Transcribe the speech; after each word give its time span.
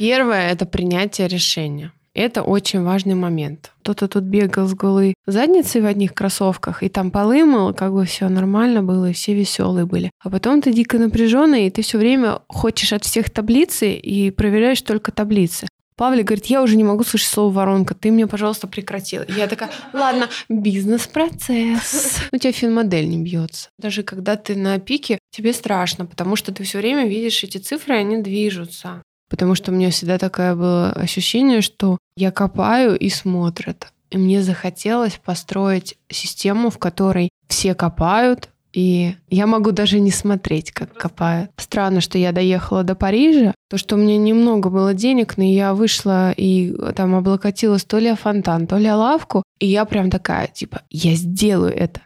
Первое— 0.00 0.48
это 0.50 0.64
принятие 0.64 1.28
решения. 1.28 1.92
Это 2.14 2.40
очень 2.40 2.82
важный 2.82 3.14
момент. 3.14 3.72
Кто-то 3.82 4.08
тут 4.08 4.24
бегал 4.24 4.66
с 4.66 4.72
голой 4.72 5.12
задницей 5.26 5.82
в 5.82 5.84
одних 5.84 6.14
кроссовках, 6.14 6.82
и 6.82 6.88
там 6.88 7.10
полы 7.10 7.44
мыл, 7.44 7.74
как 7.74 7.92
бы 7.92 8.06
все 8.06 8.30
нормально 8.30 8.82
было, 8.82 9.10
и 9.10 9.12
все 9.12 9.34
веселые 9.34 9.84
были. 9.84 10.10
А 10.24 10.30
потом 10.30 10.62
ты 10.62 10.72
дико 10.72 10.98
напряженный, 10.98 11.66
и 11.66 11.70
ты 11.70 11.82
все 11.82 11.98
время 11.98 12.38
хочешь 12.48 12.94
от 12.94 13.04
всех 13.04 13.28
таблицы 13.28 13.92
и 13.92 14.30
проверяешь 14.30 14.80
только 14.80 15.12
таблицы. 15.12 15.68
Павлик 15.96 16.28
говорит, 16.28 16.46
я 16.46 16.62
уже 16.62 16.76
не 16.76 16.84
могу 16.84 17.04
слышать 17.04 17.28
слово 17.28 17.52
воронка, 17.52 17.94
ты 17.94 18.10
мне, 18.10 18.26
пожалуйста, 18.26 18.66
прекратил. 18.66 19.24
Я 19.36 19.48
такая, 19.48 19.68
ладно, 19.92 20.30
бизнес-процесс. 20.48 22.20
У 22.32 22.38
тебя 22.38 22.52
финмодель 22.52 23.06
не 23.06 23.18
бьется. 23.18 23.68
Даже 23.76 24.02
когда 24.02 24.36
ты 24.36 24.56
на 24.56 24.78
пике, 24.78 25.18
тебе 25.30 25.52
страшно, 25.52 26.06
потому 26.06 26.36
что 26.36 26.54
ты 26.54 26.64
все 26.64 26.78
время 26.78 27.06
видишь 27.06 27.44
эти 27.44 27.58
цифры, 27.58 27.96
они 27.96 28.16
движутся. 28.16 29.02
Потому 29.30 29.54
что 29.54 29.70
у 29.70 29.74
меня 29.74 29.90
всегда 29.90 30.18
такое 30.18 30.54
было 30.54 30.90
ощущение, 30.90 31.62
что 31.62 31.98
я 32.16 32.32
копаю 32.32 32.98
и 32.98 33.08
смотрят. 33.08 33.92
И 34.10 34.18
мне 34.18 34.42
захотелось 34.42 35.20
построить 35.24 35.96
систему, 36.10 36.68
в 36.68 36.78
которой 36.78 37.30
все 37.46 37.74
копают, 37.74 38.50
и 38.72 39.14
я 39.28 39.46
могу 39.46 39.72
даже 39.72 39.98
не 39.98 40.10
смотреть, 40.10 40.72
как 40.72 40.92
копают. 40.92 41.50
Странно, 41.56 42.00
что 42.00 42.18
я 42.18 42.32
доехала 42.32 42.84
до 42.84 42.94
Парижа. 42.94 43.54
То, 43.68 43.78
что 43.78 43.96
у 43.96 43.98
меня 43.98 44.16
немного 44.16 44.68
было 44.68 44.94
денег, 44.94 45.36
но 45.36 45.44
я 45.44 45.74
вышла 45.74 46.32
и 46.32 46.74
там 46.94 47.14
облокотилась 47.14 47.84
то 47.84 47.98
ли 47.98 48.08
о 48.08 48.16
фонтан, 48.16 48.66
то 48.66 48.78
ли 48.78 48.86
о 48.86 48.96
лавку. 48.96 49.42
И 49.58 49.66
я 49.66 49.84
прям 49.84 50.10
такая, 50.10 50.46
типа, 50.46 50.82
я 50.90 51.14
сделаю 51.14 51.74
это. 51.74 52.00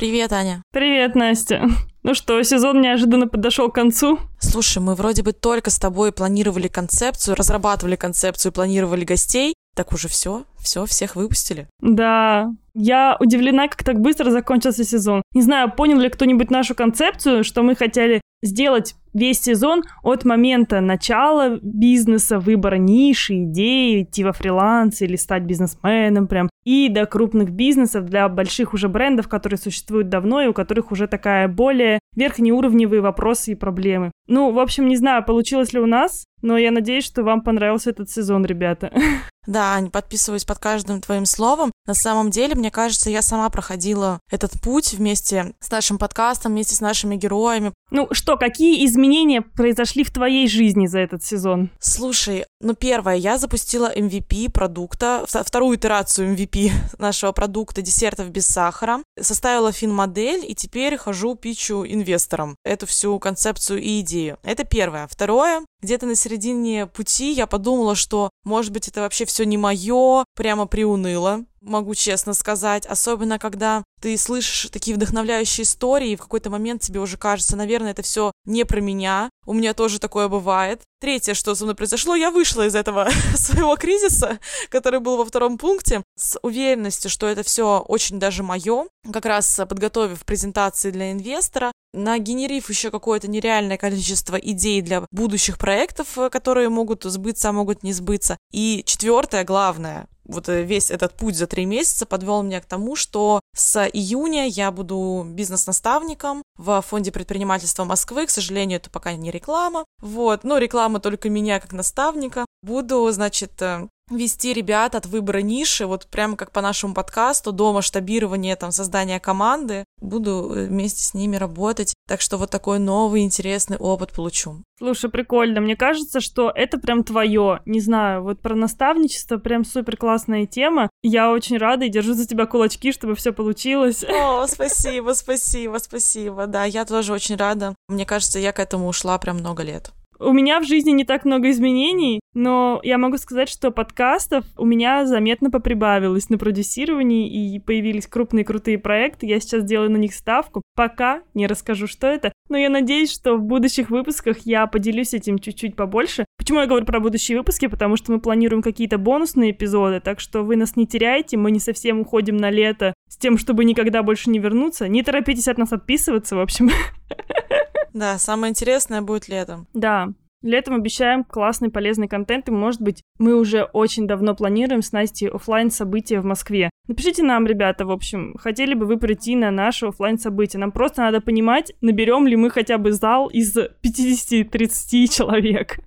Привет, 0.00 0.32
Аня. 0.32 0.62
Привет, 0.72 1.14
Настя. 1.14 1.68
Ну 2.02 2.14
что, 2.14 2.42
сезон 2.42 2.80
неожиданно 2.80 3.28
подошел 3.28 3.70
к 3.70 3.74
концу. 3.74 4.18
Слушай, 4.38 4.78
мы 4.78 4.94
вроде 4.94 5.22
бы 5.22 5.32
только 5.32 5.68
с 5.68 5.78
тобой 5.78 6.10
планировали 6.10 6.68
концепцию, 6.68 7.36
разрабатывали 7.36 7.96
концепцию, 7.96 8.50
планировали 8.50 9.04
гостей. 9.04 9.52
Так 9.76 9.92
уже 9.92 10.08
все, 10.08 10.44
все, 10.58 10.86
всех 10.86 11.16
выпустили. 11.16 11.68
Да, 11.82 12.48
я 12.72 13.18
удивлена, 13.20 13.68
как 13.68 13.84
так 13.84 14.00
быстро 14.00 14.30
закончился 14.30 14.84
сезон. 14.84 15.20
Не 15.34 15.42
знаю, 15.42 15.70
понял 15.70 15.98
ли 15.98 16.08
кто-нибудь 16.08 16.50
нашу 16.50 16.74
концепцию, 16.74 17.44
что 17.44 17.62
мы 17.62 17.76
хотели 17.76 18.22
сделать 18.42 18.94
весь 19.12 19.40
сезон 19.40 19.82
от 20.02 20.24
момента 20.24 20.80
начала 20.80 21.58
бизнеса, 21.62 22.38
выбора 22.38 22.76
ниши, 22.76 23.44
идеи, 23.44 24.02
идти 24.02 24.24
во 24.24 24.32
фриланс 24.32 25.02
или 25.02 25.16
стать 25.16 25.42
бизнесменом 25.42 26.26
прям, 26.26 26.48
и 26.64 26.88
до 26.88 27.06
крупных 27.06 27.50
бизнесов 27.50 28.06
для 28.06 28.28
больших 28.28 28.74
уже 28.74 28.88
брендов, 28.88 29.28
которые 29.28 29.58
существуют 29.58 30.08
давно 30.08 30.42
и 30.42 30.46
у 30.46 30.52
которых 30.52 30.92
уже 30.92 31.06
такая 31.06 31.48
более 31.48 31.98
верхнеуровневые 32.16 33.00
вопросы 33.00 33.52
и 33.52 33.54
проблемы. 33.54 34.10
Ну, 34.26 34.52
в 34.52 34.58
общем, 34.58 34.88
не 34.88 34.96
знаю, 34.96 35.24
получилось 35.24 35.72
ли 35.72 35.80
у 35.80 35.86
нас, 35.86 36.24
но 36.42 36.56
я 36.56 36.70
надеюсь, 36.70 37.04
что 37.04 37.22
вам 37.22 37.42
понравился 37.42 37.90
этот 37.90 38.10
сезон, 38.10 38.44
ребята. 38.44 38.92
Да, 39.46 39.74
Ань, 39.74 39.90
подписываюсь 39.90 40.44
под 40.44 40.58
каждым 40.58 41.00
твоим 41.00 41.24
словом. 41.24 41.72
На 41.86 41.94
самом 41.94 42.30
деле, 42.30 42.54
мне 42.54 42.70
кажется, 42.70 43.08
я 43.08 43.22
сама 43.22 43.48
проходила 43.48 44.20
этот 44.30 44.52
путь 44.60 44.92
вместе 44.92 45.54
с 45.60 45.70
нашим 45.70 45.96
подкастом, 45.96 46.52
вместе 46.52 46.76
с 46.76 46.82
нашими 46.82 47.16
героями. 47.16 47.72
Ну 47.90 48.08
что, 48.12 48.36
какие 48.36 48.86
изменения 48.86 49.42
произошли 49.42 50.04
в 50.04 50.12
твоей 50.12 50.48
жизни 50.48 50.86
за 50.86 51.00
этот 51.00 51.24
сезон? 51.24 51.70
Слушай, 51.80 52.46
ну 52.60 52.74
первое, 52.74 53.16
я 53.16 53.36
запустила 53.36 53.92
MVP 53.92 54.50
продукта, 54.50 55.24
вторую 55.26 55.76
итерацию 55.76 56.34
MVP 56.34 56.70
нашего 56.98 57.32
продукта 57.32 57.82
десертов 57.82 58.30
без 58.30 58.46
сахара, 58.46 59.02
составила 59.20 59.72
фин-модель 59.72 60.44
и 60.46 60.54
теперь 60.54 60.96
хожу 60.96 61.34
пичу 61.34 61.84
инвесторам 61.84 62.56
эту 62.64 62.86
всю 62.86 63.18
концепцию 63.18 63.82
и 63.82 64.00
идею. 64.00 64.38
Это 64.44 64.64
первое. 64.64 65.08
Второе, 65.08 65.62
где-то 65.82 66.06
на 66.06 66.14
середине 66.14 66.86
пути 66.86 67.32
я 67.32 67.46
подумала, 67.46 67.94
что, 67.94 68.30
может 68.44 68.72
быть, 68.72 68.88
это 68.88 69.00
вообще 69.00 69.24
все 69.24 69.44
не 69.44 69.58
мое, 69.58 70.24
прямо 70.36 70.66
приуныло 70.66 71.44
могу 71.60 71.94
честно 71.94 72.34
сказать, 72.34 72.86
особенно 72.86 73.38
когда 73.38 73.84
ты 74.00 74.16
слышишь 74.16 74.70
такие 74.70 74.96
вдохновляющие 74.96 75.64
истории, 75.64 76.10
и 76.10 76.16
в 76.16 76.20
какой-то 76.20 76.50
момент 76.50 76.82
тебе 76.82 77.00
уже 77.00 77.16
кажется, 77.16 77.56
наверное, 77.56 77.92
это 77.92 78.02
все 78.02 78.32
не 78.44 78.64
про 78.64 78.80
меня. 78.80 79.30
У 79.46 79.52
меня 79.52 79.74
тоже 79.74 79.98
такое 79.98 80.28
бывает. 80.28 80.82
Третье, 81.00 81.34
что 81.34 81.54
со 81.54 81.64
мной 81.64 81.74
произошло, 81.74 82.14
я 82.14 82.30
вышла 82.30 82.66
из 82.66 82.74
этого 82.74 83.08
своего 83.34 83.76
кризиса, 83.76 84.38
который 84.68 85.00
был 85.00 85.16
во 85.16 85.24
втором 85.24 85.58
пункте, 85.58 86.02
с 86.16 86.38
уверенностью, 86.42 87.10
что 87.10 87.26
это 87.26 87.42
все 87.42 87.80
очень 87.80 88.18
даже 88.18 88.42
мое. 88.42 88.86
Как 89.12 89.24
раз 89.24 89.60
подготовив 89.68 90.24
презентации 90.24 90.90
для 90.90 91.12
инвестора, 91.12 91.72
нагенерив 91.92 92.68
еще 92.68 92.90
какое-то 92.90 93.28
нереальное 93.28 93.76
количество 93.76 94.36
идей 94.36 94.82
для 94.82 95.04
будущих 95.10 95.58
проектов, 95.58 96.08
которые 96.30 96.68
могут 96.68 97.04
сбыться, 97.04 97.48
а 97.48 97.52
могут 97.52 97.82
не 97.82 97.92
сбыться. 97.92 98.36
И 98.52 98.82
четвертое, 98.86 99.44
главное, 99.44 100.06
вот 100.30 100.48
э, 100.48 100.62
весь 100.62 100.90
этот 100.90 101.14
путь 101.14 101.36
за 101.36 101.46
три 101.46 101.64
месяца 101.64 102.06
подвел 102.06 102.42
меня 102.42 102.60
к 102.60 102.66
тому, 102.66 102.96
что 102.96 103.40
с 103.54 103.86
июня 103.92 104.46
я 104.46 104.70
буду 104.70 105.26
бизнес-наставником 105.26 106.42
в 106.56 106.80
Фонде 106.82 107.12
предпринимательства 107.12 107.84
Москвы. 107.84 108.26
К 108.26 108.30
сожалению, 108.30 108.78
это 108.78 108.90
пока 108.90 109.12
не 109.14 109.30
реклама. 109.30 109.84
Вот, 110.00 110.44
но 110.44 110.58
реклама 110.58 111.00
только 111.00 111.28
меня 111.28 111.60
как 111.60 111.72
наставника. 111.72 112.46
Буду, 112.62 113.10
значит, 113.10 113.60
э, 113.60 113.88
вести 114.10 114.52
ребят 114.52 114.94
от 114.94 115.06
выбора 115.06 115.38
ниши, 115.38 115.86
вот 115.86 116.06
прямо 116.06 116.36
как 116.36 116.52
по 116.52 116.60
нашему 116.60 116.94
подкасту, 116.94 117.52
до 117.52 117.72
масштабирования, 117.72 118.56
там, 118.56 118.72
создания 118.72 119.20
команды. 119.20 119.84
Буду 120.00 120.52
э, 120.54 120.66
вместе 120.66 121.02
с 121.02 121.14
ними 121.14 121.36
работать. 121.36 121.94
Так 122.08 122.20
что 122.20 122.36
вот 122.36 122.50
такой 122.50 122.78
новый 122.78 123.22
интересный 123.22 123.76
опыт 123.76 124.12
получу. 124.12 124.62
Слушай, 124.78 125.10
прикольно. 125.10 125.60
Мне 125.60 125.76
кажется, 125.76 126.20
что 126.20 126.50
это 126.54 126.78
прям 126.78 127.04
твое. 127.04 127.60
Не 127.66 127.80
знаю, 127.80 128.22
вот 128.22 128.40
про 128.40 128.54
наставничество 128.54 129.36
прям 129.36 129.64
супер 129.64 129.96
классная 129.96 130.46
тема. 130.46 130.88
Я 131.02 131.30
очень 131.30 131.58
рада 131.58 131.84
и 131.84 131.90
держу 131.90 132.14
за 132.14 132.26
тебя 132.26 132.46
кулачки, 132.46 132.92
чтобы 132.92 133.14
все 133.14 133.32
получилось. 133.32 134.04
О, 134.04 134.46
спасибо, 134.46 135.12
спасибо, 135.12 135.78
спасибо. 135.78 136.46
Да, 136.46 136.64
я 136.64 136.84
тоже 136.84 137.12
очень 137.12 137.36
рада. 137.36 137.74
Мне 137.88 138.06
кажется, 138.06 138.38
я 138.38 138.52
к 138.52 138.58
этому 138.58 138.88
ушла 138.88 139.18
прям 139.18 139.38
много 139.38 139.62
лет. 139.62 139.92
У 140.22 140.32
меня 140.34 140.60
в 140.60 140.64
жизни 140.64 140.90
не 140.90 141.04
так 141.04 141.24
много 141.24 141.48
изменений, 141.48 142.20
но 142.34 142.78
я 142.82 142.98
могу 142.98 143.16
сказать, 143.16 143.48
что 143.48 143.70
подкастов 143.70 144.44
у 144.58 144.66
меня 144.66 145.06
заметно 145.06 145.50
поприбавилось 145.50 146.28
на 146.28 146.36
продюсировании, 146.36 147.54
и 147.54 147.58
появились 147.58 148.06
крупные 148.06 148.44
крутые 148.44 148.78
проекты. 148.78 149.24
Я 149.24 149.40
сейчас 149.40 149.64
делаю 149.64 149.90
на 149.90 149.96
них 149.96 150.12
ставку. 150.12 150.60
Пока 150.76 151.22
не 151.32 151.46
расскажу, 151.46 151.86
что 151.86 152.06
это, 152.06 152.34
но 152.50 152.58
я 152.58 152.68
надеюсь, 152.68 153.10
что 153.10 153.36
в 153.36 153.42
будущих 153.42 153.88
выпусках 153.88 154.40
я 154.44 154.66
поделюсь 154.66 155.14
этим 155.14 155.38
чуть-чуть 155.38 155.74
побольше. 155.74 156.26
Почему 156.36 156.60
я 156.60 156.66
говорю 156.66 156.84
про 156.84 157.00
будущие 157.00 157.38
выпуски? 157.38 157.66
Потому 157.66 157.96
что 157.96 158.12
мы 158.12 158.20
планируем 158.20 158.60
какие-то 158.60 158.98
бонусные 158.98 159.52
эпизоды, 159.52 160.00
так 160.00 160.20
что 160.20 160.42
вы 160.42 160.56
нас 160.56 160.76
не 160.76 160.86
теряете, 160.86 161.38
мы 161.38 161.50
не 161.50 161.60
совсем 161.60 162.00
уходим 162.00 162.36
на 162.36 162.50
лето 162.50 162.92
с 163.08 163.16
тем, 163.16 163.38
чтобы 163.38 163.64
никогда 163.64 164.02
больше 164.02 164.28
не 164.28 164.38
вернуться. 164.38 164.86
Не 164.86 165.02
торопитесь 165.02 165.48
от 165.48 165.56
нас 165.56 165.72
отписываться, 165.72 166.36
в 166.36 166.40
общем. 166.40 166.68
Да, 167.92 168.18
самое 168.18 168.50
интересное 168.50 169.02
будет 169.02 169.28
летом. 169.28 169.66
Да, 169.74 170.08
Летом 170.42 170.74
обещаем 170.74 171.22
классный 171.22 171.70
полезный 171.70 172.08
контент, 172.08 172.48
и, 172.48 172.50
может 172.50 172.80
быть, 172.80 173.02
мы 173.18 173.34
уже 173.34 173.64
очень 173.64 174.06
давно 174.06 174.34
планируем 174.34 174.80
с 174.80 174.90
Настей 174.90 175.28
офлайн 175.28 175.70
события 175.70 176.18
в 176.20 176.24
Москве. 176.24 176.70
Напишите 176.88 177.22
нам, 177.22 177.46
ребята, 177.46 177.84
в 177.84 177.90
общем, 177.90 178.34
хотели 178.38 178.72
бы 178.72 178.86
вы 178.86 178.96
прийти 178.96 179.36
на 179.36 179.50
наше 179.50 179.86
офлайн 179.86 180.18
событие. 180.18 180.58
Нам 180.58 180.72
просто 180.72 181.02
надо 181.02 181.20
понимать, 181.20 181.74
наберем 181.82 182.26
ли 182.26 182.36
мы 182.36 182.48
хотя 182.48 182.78
бы 182.78 182.92
зал 182.92 183.28
из 183.28 183.54
50-30 183.54 185.08
человек. 185.08 185.78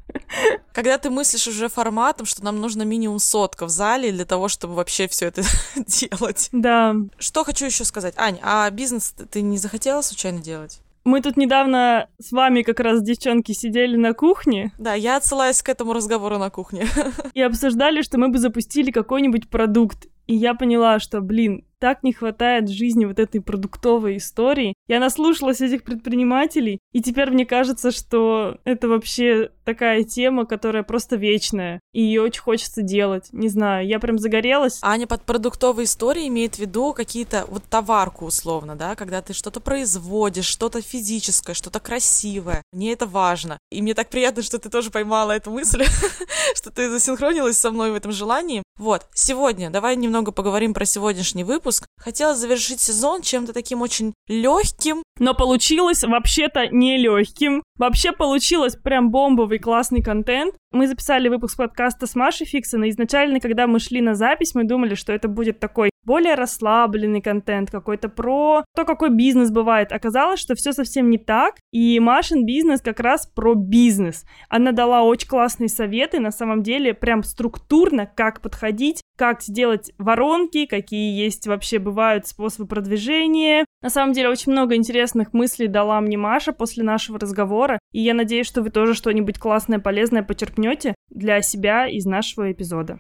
Когда 0.72 1.00
ты 1.00 1.09
мыслишь 1.09 1.47
уже 1.47 1.68
форматом, 1.68 2.28
что 2.28 2.44
нам 2.44 2.62
нужно 2.62 2.84
минимум 2.84 3.18
сотка 3.18 3.66
в 3.66 3.69
зале 3.69 4.12
для 4.12 4.25
того, 4.25 4.50
чтобы 4.50 4.75
вообще 4.75 5.08
все 5.08 5.25
это 5.25 5.42
делать. 5.88 6.50
Да. 6.52 6.96
Что 7.18 7.44
хочу 7.44 7.66
еще 7.66 7.86
сказать. 7.86 8.13
Ань, 8.18 8.38
а 8.44 8.69
бизнес 8.69 9.16
ты 9.31 9.42
не 9.42 9.57
захотела 9.57 10.01
случайно 10.01 10.42
делать? 10.42 10.82
Мы 11.06 11.22
тут 11.22 11.36
недавно 11.36 12.08
с 12.18 12.32
вами 12.32 12.62
как 12.62 12.80
раз, 12.80 13.02
девчонки, 13.02 13.52
сидели 13.52 13.98
на 13.98 14.14
кухне. 14.14 14.72
Да, 14.78 14.94
я 14.94 15.18
отсылаюсь 15.18 15.62
к 15.62 15.68
этому 15.68 15.94
разговору 15.94 16.38
на 16.38 16.50
кухне. 16.50 16.88
И 17.34 17.42
обсуждали, 17.42 18.02
что 18.02 18.18
мы 18.18 18.30
бы 18.30 18.38
запустили 18.38 18.90
какой-нибудь 18.90 19.50
продукт. 19.50 20.08
И 20.28 20.36
я 20.36 20.54
поняла, 20.54 21.00
что, 21.00 21.22
блин, 21.22 21.66
так 21.84 22.02
не 22.02 22.14
хватает 22.14 22.70
в 22.70 22.72
жизни 22.72 23.04
вот 23.04 23.20
этой 23.20 23.42
продуктовой 23.42 24.16
истории. 24.16 24.74
Я 24.88 25.02
наслушалась 25.02 25.60
этих 25.60 25.84
предпринимателей, 25.84 26.80
и 26.94 27.02
теперь 27.02 27.30
мне 27.30 27.46
кажется, 27.46 27.92
что 27.92 28.58
это 28.64 28.88
вообще 28.88 29.52
такая 29.66 30.04
тема, 30.06 30.46
которая 30.46 30.84
просто 30.84 31.18
вечная, 31.18 31.81
и 31.92 32.02
ее 32.02 32.22
очень 32.22 32.42
хочется 32.42 32.84
делать. 32.84 33.28
Не 33.34 33.50
знаю, 33.50 33.86
я 33.86 34.00
прям 34.00 34.18
загорелась. 34.18 34.80
Аня 34.81 35.08
под 35.08 35.24
продуктовой 35.24 35.84
историей 35.84 36.30
имеет 36.30 36.56
в 36.56 36.60
виду 36.60 36.94
какие-то 36.94 37.46
вот 37.50 37.64
товарку 37.66 38.28
условно, 38.28 38.78
да, 38.78 38.96
когда 38.96 39.22
ты 39.22 39.34
что-то 39.34 39.60
производишь, 39.60 40.46
что-то 40.46 40.81
физическое, 40.81 41.54
что-то 41.54 41.81
красивое. 41.81 42.62
Мне 42.72 42.94
это 42.94 43.06
важно. 43.06 43.58
И 43.72 43.81
мне 43.81 43.94
так 43.94 44.10
приятно, 44.10 44.42
что 44.42 44.58
ты 44.58 44.69
тоже 44.69 44.90
поймала 44.90 45.34
эту 45.34 45.52
мысль, 45.52 45.84
что 46.56 46.72
ты 46.72 46.90
засинхронилась 46.90 47.60
со 47.60 47.72
мной 47.72 47.92
в 47.92 47.96
этом 47.96 48.14
желании. 48.14 48.64
Вот, 48.78 49.06
сегодня 49.14 49.69
давай 49.69 49.98
немного 49.98 50.12
немного 50.13 50.31
поговорим 50.31 50.75
про 50.75 50.86
сегодняшний 50.86 51.44
выпуск. 51.44 51.88
Хотела 51.98 52.36
завершить 52.36 52.80
сезон 52.80 53.24
чем-то 53.24 53.51
таким 53.51 53.81
очень 53.81 54.13
легким. 54.27 55.01
Но 55.18 55.33
получилось 55.33 56.04
вообще-то 56.04 56.68
не 56.68 56.98
легким. 56.98 57.63
Вообще 57.78 58.12
получилось 58.12 58.75
прям 58.75 59.10
бомбовый 59.10 59.58
классный 59.58 60.04
контент. 60.04 60.56
Мы 60.72 60.88
записали 60.88 61.28
выпуск 61.28 61.58
подкаста 61.58 62.06
с 62.06 62.16
Машей 62.16 62.46
Фиксон, 62.46 62.84
и 62.84 62.90
изначально, 62.90 63.40
когда 63.40 63.66
мы 63.66 63.80
шли 63.80 64.00
на 64.00 64.14
запись, 64.14 64.54
мы 64.54 64.64
думали, 64.64 64.94
что 64.94 65.12
это 65.12 65.28
будет 65.28 65.60
такой 65.60 65.90
более 66.06 66.36
расслабленный 66.36 67.22
контент, 67.22 67.72
какой-то 67.72 68.10
про 68.10 68.64
то, 68.75 68.86
какой 68.86 69.10
бизнес 69.10 69.52
бывает. 69.52 69.92
Оказалось, 69.92 70.40
что 70.40 70.54
все 70.56 70.74
совсем 70.74 71.10
не 71.10 71.18
так, 71.18 71.56
и 71.72 72.00
Машин 72.00 72.46
бизнес 72.46 72.81
как 72.81 73.00
раз 73.00 73.25
про 73.25 73.56
бизнес. 73.56 74.26
Она 74.50 74.72
дала 74.72 75.04
очень 75.04 75.30
классные 75.30 75.69
советы, 75.69 76.19
на 76.19 76.31
самом 76.31 76.62
деле, 76.62 76.94
прям 76.94 77.24
структурно, 77.24 78.06
как 78.06 78.42
подходить, 78.42 79.02
как 79.18 79.42
сделать 79.42 79.92
воронки, 79.98 80.66
какие 80.66 81.18
есть 81.18 81.48
вообще 81.48 81.80
бывают 81.80 82.28
способы 82.28 82.68
продвижения. 82.68 83.66
На 83.83 83.89
самом 83.89 84.13
деле, 84.13 84.30
очень 84.30 84.53
много 84.53 84.75
интересных 84.75 85.33
мыслей 85.33 85.68
дала 85.68 86.00
мне 86.00 86.18
Маша 86.18 86.53
после 86.53 86.85
нашего 86.85 87.19
разговора, 87.19 87.80
и 87.91 88.00
я 88.00 88.13
надеюсь, 88.13 88.47
что 88.47 88.62
вы 88.62 88.69
тоже 88.69 88.94
что-нибудь 88.94 89.38
классное, 89.38 89.80
полезное 89.80 90.24
почерпнете 90.24 90.95
для 91.09 91.41
себя 91.41 91.85
из 91.89 92.06
нашего 92.06 92.50
эпизода. 92.50 93.00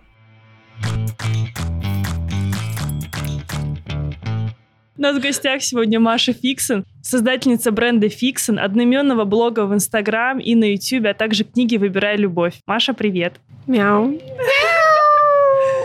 У 4.97 5.01
нас 5.01 5.17
в 5.17 5.21
гостях 5.21 5.63
сегодня 5.63 6.01
Маша 6.01 6.33
Фиксон, 6.33 6.83
создательница 7.01 7.71
бренда 7.71 8.09
Фиксон, 8.09 8.59
одноименного 8.59 9.23
блога 9.23 9.65
в 9.65 9.73
Инстаграм 9.73 10.37
и 10.37 10.53
на 10.53 10.65
Ютубе, 10.73 11.11
а 11.11 11.13
также 11.13 11.45
книги 11.45 11.77
«Выбирай 11.77 12.17
любовь». 12.17 12.55
Маша, 12.67 12.93
привет. 12.93 13.39
Мяу. 13.67 14.19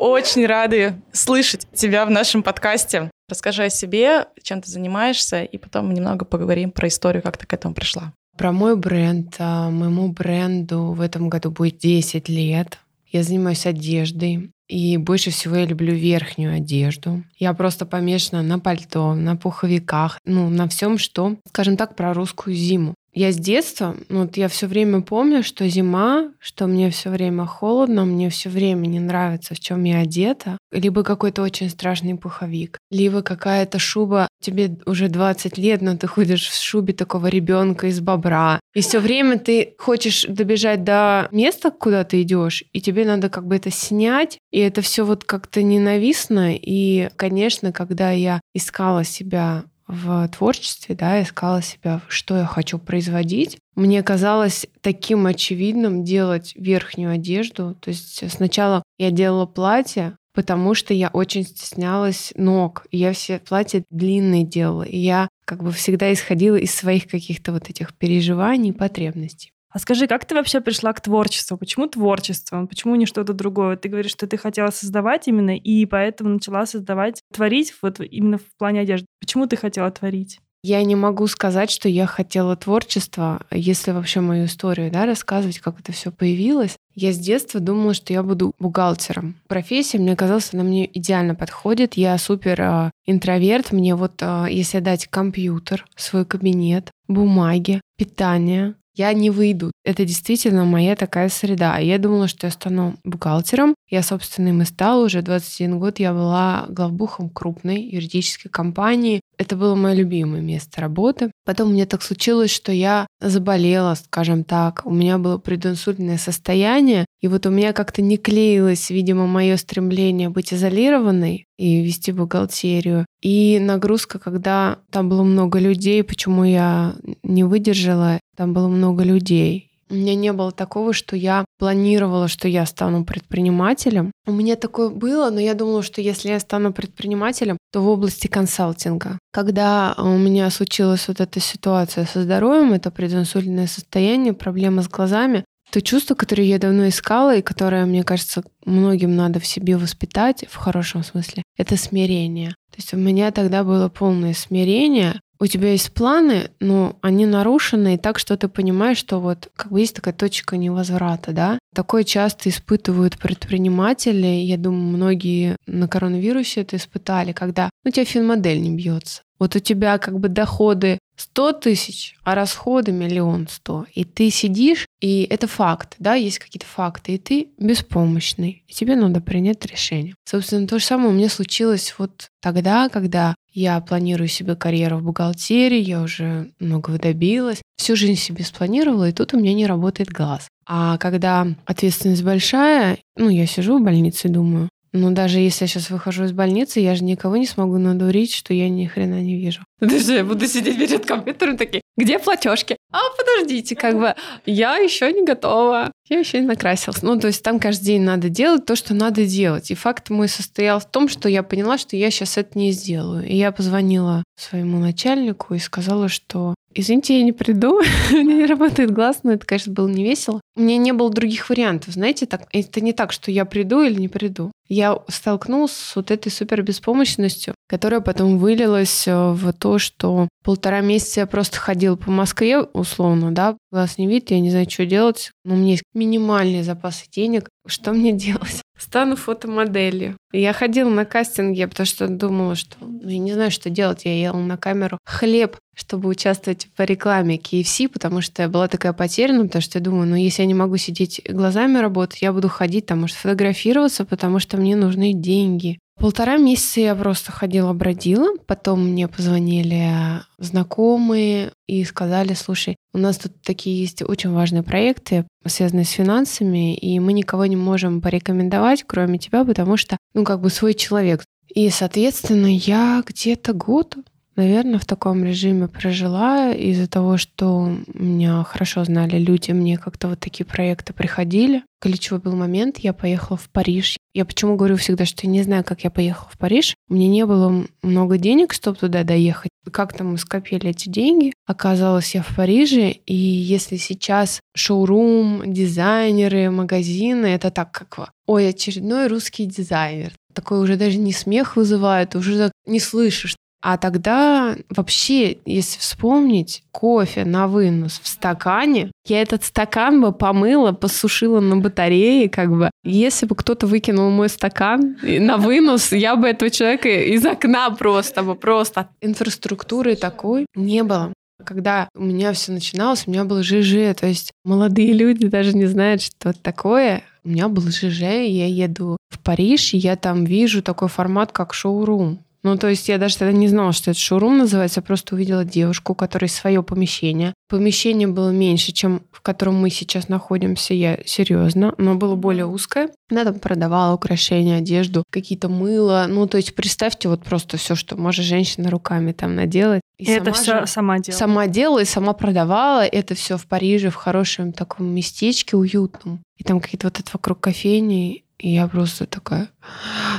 Очень 0.00 0.46
рады 0.46 1.00
слышать 1.12 1.66
тебя 1.74 2.06
в 2.06 2.10
нашем 2.10 2.42
подкасте. 2.42 3.10
Расскажи 3.28 3.64
о 3.64 3.70
себе, 3.70 4.26
чем 4.42 4.62
ты 4.62 4.70
занимаешься, 4.70 5.42
и 5.42 5.58
потом 5.58 5.88
мы 5.88 5.94
немного 5.94 6.24
поговорим 6.24 6.70
про 6.70 6.88
историю, 6.88 7.22
как 7.22 7.36
ты 7.36 7.46
к 7.46 7.52
этому 7.52 7.74
пришла. 7.74 8.12
Про 8.36 8.52
мой 8.52 8.76
бренд. 8.76 9.34
А, 9.38 9.70
моему 9.70 10.08
бренду 10.12 10.92
в 10.92 11.00
этом 11.00 11.28
году 11.28 11.50
будет 11.50 11.78
10 11.78 12.28
лет. 12.28 12.78
Я 13.08 13.22
занимаюсь 13.22 13.66
одеждой. 13.66 14.50
И 14.68 14.98
больше 14.98 15.30
всего 15.30 15.56
я 15.56 15.64
люблю 15.64 15.94
верхнюю 15.94 16.56
одежду. 16.56 17.24
Я 17.38 17.54
просто 17.54 17.86
помешана 17.86 18.42
на 18.42 18.58
пальто, 18.58 19.14
на 19.14 19.34
пуховиках, 19.34 20.20
ну, 20.26 20.50
на 20.50 20.68
всем, 20.68 20.98
что, 20.98 21.36
скажем 21.48 21.78
так, 21.78 21.96
про 21.96 22.12
русскую 22.12 22.54
зиму. 22.54 22.94
Я 23.18 23.32
с 23.32 23.36
детства, 23.36 23.96
ну, 24.08 24.20
вот 24.20 24.36
я 24.36 24.46
все 24.46 24.68
время 24.68 25.00
помню, 25.00 25.42
что 25.42 25.68
зима, 25.68 26.30
что 26.38 26.68
мне 26.68 26.88
все 26.90 27.10
время 27.10 27.46
холодно, 27.46 28.04
мне 28.04 28.30
все 28.30 28.48
время 28.48 28.86
не 28.86 29.00
нравится, 29.00 29.56
в 29.56 29.58
чем 29.58 29.82
я 29.82 29.98
одета, 29.98 30.56
либо 30.70 31.02
какой-то 31.02 31.42
очень 31.42 31.68
страшный 31.68 32.14
пуховик, 32.14 32.78
либо 32.92 33.22
какая-то 33.22 33.80
шуба, 33.80 34.28
тебе 34.40 34.78
уже 34.86 35.08
20 35.08 35.58
лет, 35.58 35.82
но 35.82 35.96
ты 35.96 36.06
ходишь 36.06 36.48
в 36.48 36.62
шубе 36.62 36.94
такого 36.94 37.26
ребенка 37.26 37.88
из 37.88 37.98
бобра, 37.98 38.60
и 38.72 38.82
все 38.82 39.00
время 39.00 39.40
ты 39.40 39.74
хочешь 39.78 40.24
добежать 40.28 40.84
до 40.84 41.26
места, 41.32 41.72
куда 41.72 42.04
ты 42.04 42.22
идешь, 42.22 42.62
и 42.72 42.80
тебе 42.80 43.04
надо 43.04 43.30
как 43.30 43.48
бы 43.48 43.56
это 43.56 43.72
снять, 43.72 44.38
и 44.52 44.60
это 44.60 44.80
все 44.80 45.04
вот 45.04 45.24
как-то 45.24 45.64
ненавистно. 45.64 46.54
И, 46.54 47.08
конечно, 47.16 47.72
когда 47.72 48.12
я 48.12 48.40
искала 48.54 49.02
себя 49.02 49.64
в 49.88 50.28
творчестве, 50.28 50.94
да, 50.94 51.22
искала 51.22 51.62
себя, 51.62 52.02
что 52.08 52.36
я 52.36 52.44
хочу 52.44 52.78
производить. 52.78 53.58
Мне 53.74 54.02
казалось 54.02 54.66
таким 54.82 55.26
очевидным 55.26 56.04
делать 56.04 56.52
верхнюю 56.56 57.12
одежду. 57.12 57.74
То 57.80 57.88
есть 57.88 58.30
сначала 58.30 58.82
я 58.98 59.10
делала 59.10 59.46
платье, 59.46 60.16
потому 60.34 60.74
что 60.74 60.94
я 60.94 61.08
очень 61.08 61.44
стеснялась 61.44 62.32
ног. 62.36 62.86
Я 62.92 63.12
все 63.12 63.38
платья 63.38 63.82
длинные 63.90 64.44
делала. 64.44 64.82
И 64.82 64.98
я 64.98 65.28
как 65.44 65.64
бы 65.64 65.72
всегда 65.72 66.12
исходила 66.12 66.56
из 66.56 66.74
своих 66.74 67.08
каких-то 67.08 67.52
вот 67.52 67.70
этих 67.70 67.94
переживаний, 67.94 68.72
потребностей. 68.72 69.52
А 69.70 69.78
скажи, 69.78 70.06
как 70.06 70.24
ты 70.24 70.34
вообще 70.34 70.60
пришла 70.60 70.92
к 70.92 71.00
творчеству? 71.00 71.58
Почему 71.58 71.88
творчество? 71.88 72.66
Почему 72.66 72.94
не 72.94 73.06
что-то 73.06 73.34
другое? 73.34 73.76
Ты 73.76 73.88
говоришь, 73.88 74.12
что 74.12 74.26
ты 74.26 74.38
хотела 74.38 74.70
создавать 74.70 75.28
именно, 75.28 75.56
и 75.56 75.84
поэтому 75.84 76.30
начала 76.30 76.64
создавать, 76.64 77.22
творить 77.32 77.74
вот 77.82 78.00
именно 78.00 78.38
в 78.38 78.56
плане 78.58 78.80
одежды. 78.80 79.06
Почему 79.20 79.46
ты 79.46 79.56
хотела 79.56 79.90
творить? 79.90 80.40
Я 80.62 80.82
не 80.82 80.96
могу 80.96 81.26
сказать, 81.28 81.70
что 81.70 81.88
я 81.88 82.06
хотела 82.06 82.56
творчества, 82.56 83.42
если 83.52 83.92
вообще 83.92 84.20
мою 84.20 84.46
историю 84.46 84.90
да, 84.90 85.06
рассказывать, 85.06 85.60
как 85.60 85.78
это 85.78 85.92
все 85.92 86.10
появилось. 86.10 86.76
Я 86.96 87.12
с 87.12 87.18
детства 87.18 87.60
думала, 87.60 87.94
что 87.94 88.12
я 88.12 88.24
буду 88.24 88.52
бухгалтером. 88.58 89.36
Профессия, 89.46 89.98
мне 89.98 90.16
казалось, 90.16 90.52
она 90.52 90.64
мне 90.64 90.90
идеально 90.92 91.36
подходит. 91.36 91.94
Я 91.94 92.18
супер 92.18 92.60
э, 92.60 92.90
интроверт. 93.06 93.70
Мне 93.70 93.94
вот, 93.94 94.14
э, 94.20 94.46
если 94.50 94.80
дать 94.80 95.06
компьютер, 95.06 95.86
свой 95.94 96.24
кабинет, 96.24 96.90
бумаги, 97.06 97.80
питание, 97.96 98.74
я 98.98 99.12
не 99.12 99.30
выйду. 99.30 99.70
Это 99.84 100.04
действительно 100.04 100.64
моя 100.64 100.96
такая 100.96 101.28
среда. 101.28 101.78
Я 101.78 101.98
думала, 101.98 102.26
что 102.26 102.48
я 102.48 102.50
стану 102.50 102.96
бухгалтером. 103.04 103.74
Я, 103.88 104.02
собственно, 104.02 104.48
им 104.48 104.62
и 104.62 104.64
стала. 104.64 105.04
Уже 105.04 105.22
21 105.22 105.78
год 105.78 106.00
я 106.00 106.12
была 106.12 106.66
главбухом 106.68 107.30
крупной 107.30 107.80
юридической 107.80 108.48
компании. 108.48 109.20
Это 109.38 109.54
было 109.54 109.76
мое 109.76 109.94
любимое 109.94 110.40
место 110.40 110.80
работы. 110.80 111.30
Потом 111.44 111.72
мне 111.72 111.86
так 111.86 112.02
случилось, 112.02 112.50
что 112.50 112.72
я 112.72 113.06
заболела, 113.20 113.94
скажем 113.94 114.42
так. 114.42 114.82
У 114.84 114.90
меня 114.90 115.16
было 115.18 115.38
прединсультное 115.38 116.18
состояние. 116.18 117.06
И 117.20 117.28
вот 117.28 117.46
у 117.46 117.50
меня 117.50 117.72
как-то 117.72 118.02
не 118.02 118.16
клеилось, 118.16 118.90
видимо, 118.90 119.28
мое 119.28 119.56
стремление 119.56 120.28
быть 120.28 120.52
изолированной 120.52 121.46
и 121.56 121.82
вести 121.82 122.10
бухгалтерию. 122.10 123.06
И 123.22 123.60
нагрузка, 123.60 124.18
когда 124.18 124.78
там 124.90 125.08
было 125.08 125.22
много 125.22 125.60
людей, 125.60 126.02
почему 126.02 126.42
я 126.42 126.96
не 127.22 127.44
выдержала, 127.44 128.18
там 128.36 128.52
было 128.52 128.66
много 128.66 129.04
людей. 129.04 129.67
У 129.90 129.94
меня 129.94 130.14
не 130.14 130.32
было 130.32 130.52
такого, 130.52 130.92
что 130.92 131.16
я 131.16 131.44
планировала, 131.58 132.28
что 132.28 132.48
я 132.48 132.66
стану 132.66 133.04
предпринимателем. 133.04 134.12
У 134.26 134.32
меня 134.32 134.56
такое 134.56 134.90
было, 134.90 135.30
но 135.30 135.40
я 135.40 135.54
думала, 135.54 135.82
что 135.82 136.00
если 136.00 136.28
я 136.28 136.40
стану 136.40 136.72
предпринимателем, 136.72 137.56
то 137.72 137.80
в 137.80 137.88
области 137.88 138.26
консалтинга. 138.26 139.18
Когда 139.32 139.94
у 139.96 140.16
меня 140.16 140.50
случилась 140.50 141.08
вот 141.08 141.20
эта 141.20 141.40
ситуация 141.40 142.04
со 142.06 142.22
здоровьем, 142.22 142.72
это 142.72 142.90
прединсультное 142.90 143.66
состояние, 143.66 144.32
проблема 144.32 144.82
с 144.82 144.88
глазами, 144.88 145.44
то 145.70 145.82
чувство, 145.82 146.14
которое 146.14 146.44
я 146.44 146.58
давно 146.58 146.88
искала 146.88 147.36
и 147.36 147.42
которое, 147.42 147.84
мне 147.84 148.02
кажется, 148.02 148.42
многим 148.64 149.14
надо 149.16 149.38
в 149.38 149.46
себе 149.46 149.76
воспитать 149.76 150.44
в 150.48 150.56
хорошем 150.56 151.04
смысле, 151.04 151.42
это 151.56 151.76
смирение. 151.76 152.50
То 152.70 152.76
есть 152.78 152.94
у 152.94 152.96
меня 152.96 153.30
тогда 153.32 153.64
было 153.64 153.88
полное 153.88 154.34
смирение. 154.34 155.20
У 155.40 155.46
тебя 155.46 155.70
есть 155.70 155.92
планы, 155.92 156.50
но 156.58 156.96
они 157.00 157.24
нарушены, 157.24 157.94
и 157.94 157.98
так, 157.98 158.18
что 158.18 158.36
ты 158.36 158.48
понимаешь, 158.48 158.98
что 158.98 159.20
вот 159.20 159.50
как 159.54 159.70
бы 159.70 159.80
есть 159.80 159.94
такая 159.94 160.14
точка 160.14 160.56
невозврата, 160.56 161.32
да? 161.32 161.58
Такое 161.74 162.02
часто 162.02 162.48
испытывают 162.48 163.18
предприниматели. 163.18 164.26
Я 164.26 164.56
думаю, 164.56 164.96
многие 164.96 165.56
на 165.66 165.86
коронавирусе 165.86 166.62
это 166.62 166.76
испытали, 166.76 167.32
когда 167.32 167.70
ну, 167.84 167.90
у 167.90 167.92
тебя 167.92 168.04
финмодель 168.04 168.60
не 168.60 168.74
бьется. 168.74 169.22
Вот 169.38 169.54
у 169.54 169.60
тебя 169.60 169.98
как 169.98 170.18
бы 170.18 170.28
доходы 170.28 170.98
100 171.16 171.52
тысяч, 171.52 172.16
а 172.24 172.34
расходы 172.34 172.92
миллион 172.92 173.48
сто. 173.48 173.86
И 173.94 174.04
ты 174.04 174.30
сидишь, 174.30 174.86
и 175.00 175.22
это 175.22 175.46
факт, 175.46 175.94
да, 175.98 176.14
есть 176.14 176.38
какие-то 176.38 176.66
факты, 176.66 177.14
и 177.14 177.18
ты 177.18 177.48
беспомощный, 177.58 178.64
и 178.66 178.72
тебе 178.72 178.96
надо 178.96 179.20
принять 179.20 179.64
решение. 179.66 180.14
Собственно, 180.24 180.66
то 180.66 180.78
же 180.78 180.84
самое 180.84 181.10
у 181.10 181.12
меня 181.12 181.28
случилось 181.28 181.94
вот 181.98 182.28
тогда, 182.40 182.88
когда 182.88 183.34
я 183.58 183.80
планирую 183.80 184.28
себе 184.28 184.54
карьеру 184.54 184.98
в 184.98 185.02
бухгалтерии, 185.02 185.80
я 185.80 186.00
уже 186.00 186.52
многого 186.60 186.98
добилась, 186.98 187.60
всю 187.76 187.96
жизнь 187.96 188.20
себе 188.20 188.44
спланировала, 188.44 189.08
и 189.08 189.12
тут 189.12 189.34
у 189.34 189.38
меня 189.38 189.52
не 189.52 189.66
работает 189.66 190.10
глаз. 190.10 190.48
А 190.66 190.96
когда 190.98 191.46
ответственность 191.64 192.22
большая, 192.22 192.98
ну, 193.16 193.28
я 193.28 193.46
сижу 193.46 193.78
в 193.78 193.82
больнице 193.82 194.28
и 194.28 194.30
думаю, 194.30 194.68
ну, 194.92 195.10
даже 195.10 195.38
если 195.38 195.64
я 195.64 195.68
сейчас 195.68 195.90
выхожу 195.90 196.24
из 196.24 196.32
больницы, 196.32 196.80
я 196.80 196.94
же 196.94 197.04
никого 197.04 197.36
не 197.36 197.46
смогу 197.46 197.78
надурить, 197.78 198.32
что 198.34 198.54
я 198.54 198.68
ни 198.68 198.86
хрена 198.86 199.20
не 199.20 199.36
вижу. 199.36 199.60
Даже 199.80 200.14
я 200.14 200.24
буду 200.24 200.46
сидеть 200.46 200.78
перед 200.78 201.04
компьютером 201.04 201.56
такие, 201.56 201.82
где 201.96 202.18
платежки? 202.18 202.76
А, 202.90 203.00
подождите, 203.16 203.76
как 203.76 203.98
бы, 203.98 204.14
я 204.46 204.76
еще 204.76 205.12
не 205.12 205.24
готова. 205.24 205.92
Я 206.08 206.18
еще 206.20 206.40
не 206.40 206.46
накрасилась. 206.46 207.02
Ну, 207.02 207.18
то 207.18 207.26
есть 207.26 207.42
там 207.42 207.60
каждый 207.60 207.84
день 207.84 208.02
надо 208.02 208.28
делать 208.28 208.64
то, 208.64 208.76
что 208.76 208.94
надо 208.94 209.26
делать. 209.26 209.70
И 209.70 209.74
факт 209.74 210.08
мой 210.08 210.28
состоял 210.28 210.80
в 210.80 210.90
том, 210.90 211.08
что 211.08 211.28
я 211.28 211.42
поняла, 211.42 211.76
что 211.76 211.96
я 211.96 212.10
сейчас 212.10 212.38
это 212.38 212.58
не 212.58 212.72
сделаю. 212.72 213.26
И 213.26 213.36
я 213.36 213.52
позвонила 213.52 214.24
своему 214.36 214.78
начальнику 214.78 215.54
и 215.54 215.58
сказала, 215.58 216.08
что 216.08 216.54
извините, 216.74 217.18
я 217.18 217.24
не 217.24 217.32
приду, 217.32 217.80
у 218.12 218.14
меня 218.14 218.36
не 218.36 218.46
работает 218.46 218.90
глаз, 218.90 219.20
но 219.22 219.32
это, 219.32 219.44
конечно, 219.44 219.72
было 219.72 219.88
не 219.88 220.04
весело. 220.04 220.40
У 220.56 220.62
меня 220.62 220.76
не 220.78 220.92
было 220.92 221.10
других 221.10 221.50
вариантов, 221.50 221.94
знаете, 221.94 222.26
так, 222.26 222.46
это 222.52 222.80
не 222.80 222.92
так, 222.92 223.12
что 223.12 223.30
я 223.30 223.44
приду 223.44 223.82
или 223.82 224.00
не 224.00 224.08
приду. 224.08 224.50
Я 224.68 224.98
столкнулась 225.08 225.72
с 225.72 225.96
вот 225.96 226.10
этой 226.10 226.30
супер 226.30 226.62
беспомощностью, 226.62 227.54
которая 227.68 228.00
потом 228.00 228.38
вылилась 228.38 229.08
э, 229.08 229.32
в 229.32 229.52
то, 229.52 229.78
что 229.78 230.28
полтора 230.44 230.80
месяца 230.80 231.20
я 231.20 231.26
просто 231.26 231.58
ходила 231.58 231.96
по 231.96 232.10
Москве, 232.10 232.60
условно, 232.60 233.32
да, 233.32 233.56
глаз 233.70 233.98
не 233.98 234.06
видит, 234.06 234.30
я 234.30 234.40
не 234.40 234.50
знаю, 234.50 234.68
что 234.68 234.86
делать, 234.86 235.30
но 235.44 235.54
у 235.54 235.56
меня 235.56 235.72
есть 235.72 235.84
минимальные 235.94 236.64
запасы 236.64 237.04
денег, 237.10 237.48
что 237.66 237.92
мне 237.92 238.12
делать? 238.12 238.62
Стану 238.78 239.16
фотомоделью. 239.16 240.16
Я 240.32 240.52
ходила 240.52 240.88
на 240.88 241.04
кастинги, 241.04 241.64
потому 241.64 241.86
что 241.86 242.08
думала, 242.08 242.54
что 242.54 242.76
ну, 242.80 243.08
я 243.08 243.18
не 243.18 243.32
знаю, 243.32 243.50
что 243.50 243.70
делать. 243.70 244.04
Я 244.04 244.18
ела 244.18 244.38
на 244.38 244.56
камеру 244.56 244.98
хлеб, 245.04 245.56
чтобы 245.74 246.08
участвовать 246.08 246.68
по 246.76 246.82
рекламе 246.82 247.36
KFC, 247.36 247.88
потому 247.88 248.20
что 248.20 248.42
я 248.42 248.48
была 248.48 248.68
такая 248.68 248.92
потеряна, 248.92 249.44
потому 249.44 249.62
что 249.62 249.78
я 249.78 249.84
думаю, 249.84 250.06
ну 250.06 250.16
если 250.16 250.42
я 250.42 250.46
не 250.46 250.54
могу 250.54 250.76
сидеть 250.76 251.20
глазами 251.28 251.78
работать, 251.78 252.22
я 252.22 252.32
буду 252.32 252.48
ходить 252.48 252.86
там, 252.86 253.00
может, 253.00 253.16
фотографироваться, 253.16 254.04
потому 254.04 254.38
что 254.38 254.57
мне 254.58 254.76
нужны 254.76 255.12
деньги. 255.12 255.78
Полтора 255.98 256.36
месяца 256.36 256.80
я 256.80 256.94
просто 256.94 257.32
ходила, 257.32 257.72
бродила. 257.72 258.36
Потом 258.46 258.90
мне 258.90 259.08
позвонили 259.08 259.90
знакомые 260.38 261.52
и 261.66 261.84
сказали, 261.84 262.34
слушай, 262.34 262.76
у 262.94 262.98
нас 262.98 263.18
тут 263.18 263.32
такие 263.42 263.80
есть 263.80 264.02
очень 264.02 264.30
важные 264.30 264.62
проекты, 264.62 265.26
связанные 265.44 265.84
с 265.84 265.90
финансами, 265.90 266.76
и 266.76 267.00
мы 267.00 267.12
никого 267.12 267.46
не 267.46 267.56
можем 267.56 268.00
порекомендовать, 268.00 268.84
кроме 268.86 269.18
тебя, 269.18 269.44
потому 269.44 269.76
что, 269.76 269.96
ну, 270.14 270.22
как 270.22 270.40
бы 270.40 270.50
свой 270.50 270.74
человек. 270.74 271.24
И, 271.52 271.68
соответственно, 271.70 272.46
я 272.46 273.02
где-то 273.04 273.52
год 273.52 273.96
наверное, 274.38 274.78
в 274.78 274.86
таком 274.86 275.24
режиме 275.24 275.68
прожила 275.68 276.52
из-за 276.52 276.88
того, 276.88 277.18
что 277.18 277.76
меня 277.92 278.44
хорошо 278.44 278.84
знали 278.84 279.18
люди, 279.18 279.50
мне 279.50 279.76
как-то 279.76 280.08
вот 280.08 280.20
такие 280.20 280.46
проекты 280.46 280.92
приходили. 280.92 281.64
Ключевой 281.80 282.20
был 282.20 282.34
момент, 282.34 282.78
я 282.78 282.92
поехала 282.92 283.36
в 283.36 283.50
Париж. 283.50 283.98
Я 284.14 284.24
почему 284.24 284.56
говорю 284.56 284.76
всегда, 284.76 285.04
что 285.04 285.26
я 285.26 285.30
не 285.30 285.42
знаю, 285.42 285.64
как 285.64 285.84
я 285.84 285.90
поехала 285.90 286.28
в 286.32 286.38
Париж. 286.38 286.74
Меня 286.88 287.08
не 287.08 287.26
было 287.26 287.66
много 287.82 288.16
денег, 288.16 288.52
чтобы 288.52 288.78
туда 288.78 289.04
доехать. 289.04 289.50
Как-то 289.70 290.02
мы 290.02 290.18
скопили 290.18 290.70
эти 290.70 290.88
деньги. 290.88 291.32
Оказалось, 291.46 292.14
я 292.14 292.22
в 292.22 292.34
Париже, 292.34 292.90
и 292.90 293.14
если 293.14 293.76
сейчас 293.76 294.40
шоурум, 294.56 295.42
дизайнеры, 295.52 296.50
магазины, 296.50 297.26
это 297.26 297.50
так 297.50 297.70
как 297.72 298.10
ой, 298.26 298.48
очередной 298.48 299.08
русский 299.08 299.46
дизайнер. 299.46 300.12
Такой 300.32 300.60
уже 300.60 300.76
даже 300.76 300.98
не 300.98 301.12
смех 301.12 301.56
вызывает, 301.56 302.14
уже 302.14 302.52
не 302.66 302.78
слышишь. 302.78 303.36
А 303.60 303.76
тогда 303.76 304.56
вообще, 304.70 305.38
если 305.44 305.78
вспомнить, 305.80 306.62
кофе 306.70 307.24
на 307.24 307.48
вынос 307.48 308.00
в 308.02 308.06
стакане, 308.06 308.92
я 309.06 309.20
этот 309.20 309.44
стакан 309.44 310.00
бы 310.00 310.12
помыла, 310.12 310.72
посушила 310.72 311.40
на 311.40 311.56
батарее, 311.56 312.28
как 312.28 312.50
бы. 312.50 312.70
Если 312.84 313.26
бы 313.26 313.34
кто-то 313.34 313.66
выкинул 313.66 314.10
мой 314.10 314.28
стакан 314.28 314.96
на 315.02 315.38
вынос, 315.38 315.92
я 315.92 316.14
бы 316.14 316.28
этого 316.28 316.50
человека 316.50 316.88
из 316.88 317.26
окна 317.26 317.70
просто 317.70 318.22
бы, 318.22 318.36
просто. 318.36 318.90
Инфраструктуры 319.00 319.96
такой 319.96 320.46
не 320.54 320.84
было. 320.84 321.12
Когда 321.44 321.88
у 321.94 322.02
меня 322.02 322.32
все 322.32 322.52
начиналось, 322.52 323.04
у 323.06 323.10
меня 323.10 323.24
был 323.24 323.42
ЖЖ, 323.42 323.94
то 323.98 324.06
есть 324.06 324.32
молодые 324.44 324.92
люди 324.92 325.28
даже 325.28 325.56
не 325.56 325.66
знают, 325.66 326.02
что 326.02 326.30
это 326.30 326.40
такое. 326.40 327.02
У 327.24 327.28
меня 327.28 327.48
был 327.48 327.62
ЖЖ, 327.62 328.00
я 328.00 328.46
еду 328.46 328.96
в 329.08 329.18
Париж, 329.20 329.74
и 329.74 329.78
я 329.78 329.96
там 329.96 330.24
вижу 330.24 330.62
такой 330.62 330.88
формат, 330.88 331.32
как 331.32 331.54
шоурум. 331.54 332.20
Ну, 332.42 332.56
то 332.56 332.68
есть 332.68 332.88
я 332.88 332.98
даже 332.98 333.18
тогда 333.18 333.32
не 333.32 333.48
знала, 333.48 333.72
что 333.72 333.90
это 333.90 333.98
шоурум 333.98 334.38
называется, 334.38 334.80
я 334.80 334.84
просто 334.84 335.14
увидела 335.14 335.44
девушку, 335.44 335.92
у 335.92 335.96
которой 335.96 336.28
свое 336.28 336.62
помещение. 336.62 337.34
Помещение 337.48 338.06
было 338.06 338.30
меньше, 338.30 338.72
чем 338.72 339.02
в 339.10 339.20
котором 339.20 339.56
мы 339.56 339.70
сейчас 339.70 340.08
находимся, 340.08 340.74
я 340.74 341.00
серьезно, 341.04 341.74
но 341.78 341.96
было 341.96 342.14
более 342.14 342.46
узкое. 342.46 342.90
Она 343.10 343.24
там 343.24 343.40
продавала 343.40 343.94
украшения, 343.94 344.58
одежду, 344.58 345.02
какие-то 345.10 345.48
мыло. 345.48 346.06
Ну, 346.08 346.26
то 346.26 346.36
есть 346.36 346.54
представьте 346.54 347.08
вот 347.08 347.24
просто 347.24 347.56
все, 347.56 347.74
что 347.74 347.96
может 347.96 348.24
женщина 348.24 348.70
руками 348.70 349.12
там 349.12 349.34
наделать. 349.34 349.80
И, 349.98 350.04
и 350.04 350.10
это 350.10 350.32
все 350.32 350.66
сама 350.66 351.00
делала. 351.00 351.18
Сама 351.18 351.46
делала 351.48 351.78
и 351.80 351.84
сама 351.84 352.12
продавала. 352.12 352.86
Это 352.86 353.14
все 353.14 353.36
в 353.36 353.46
Париже, 353.46 353.90
в 353.90 353.96
хорошем 353.96 354.52
таком 354.52 354.86
местечке 354.86 355.56
уютном. 355.56 356.22
И 356.36 356.44
там 356.44 356.60
какие-то 356.60 356.86
вот 356.86 357.00
это 357.00 357.10
вокруг 357.12 357.40
кофейни. 357.40 358.24
И 358.38 358.50
я 358.50 358.68
просто 358.68 359.06
такая, 359.06 359.48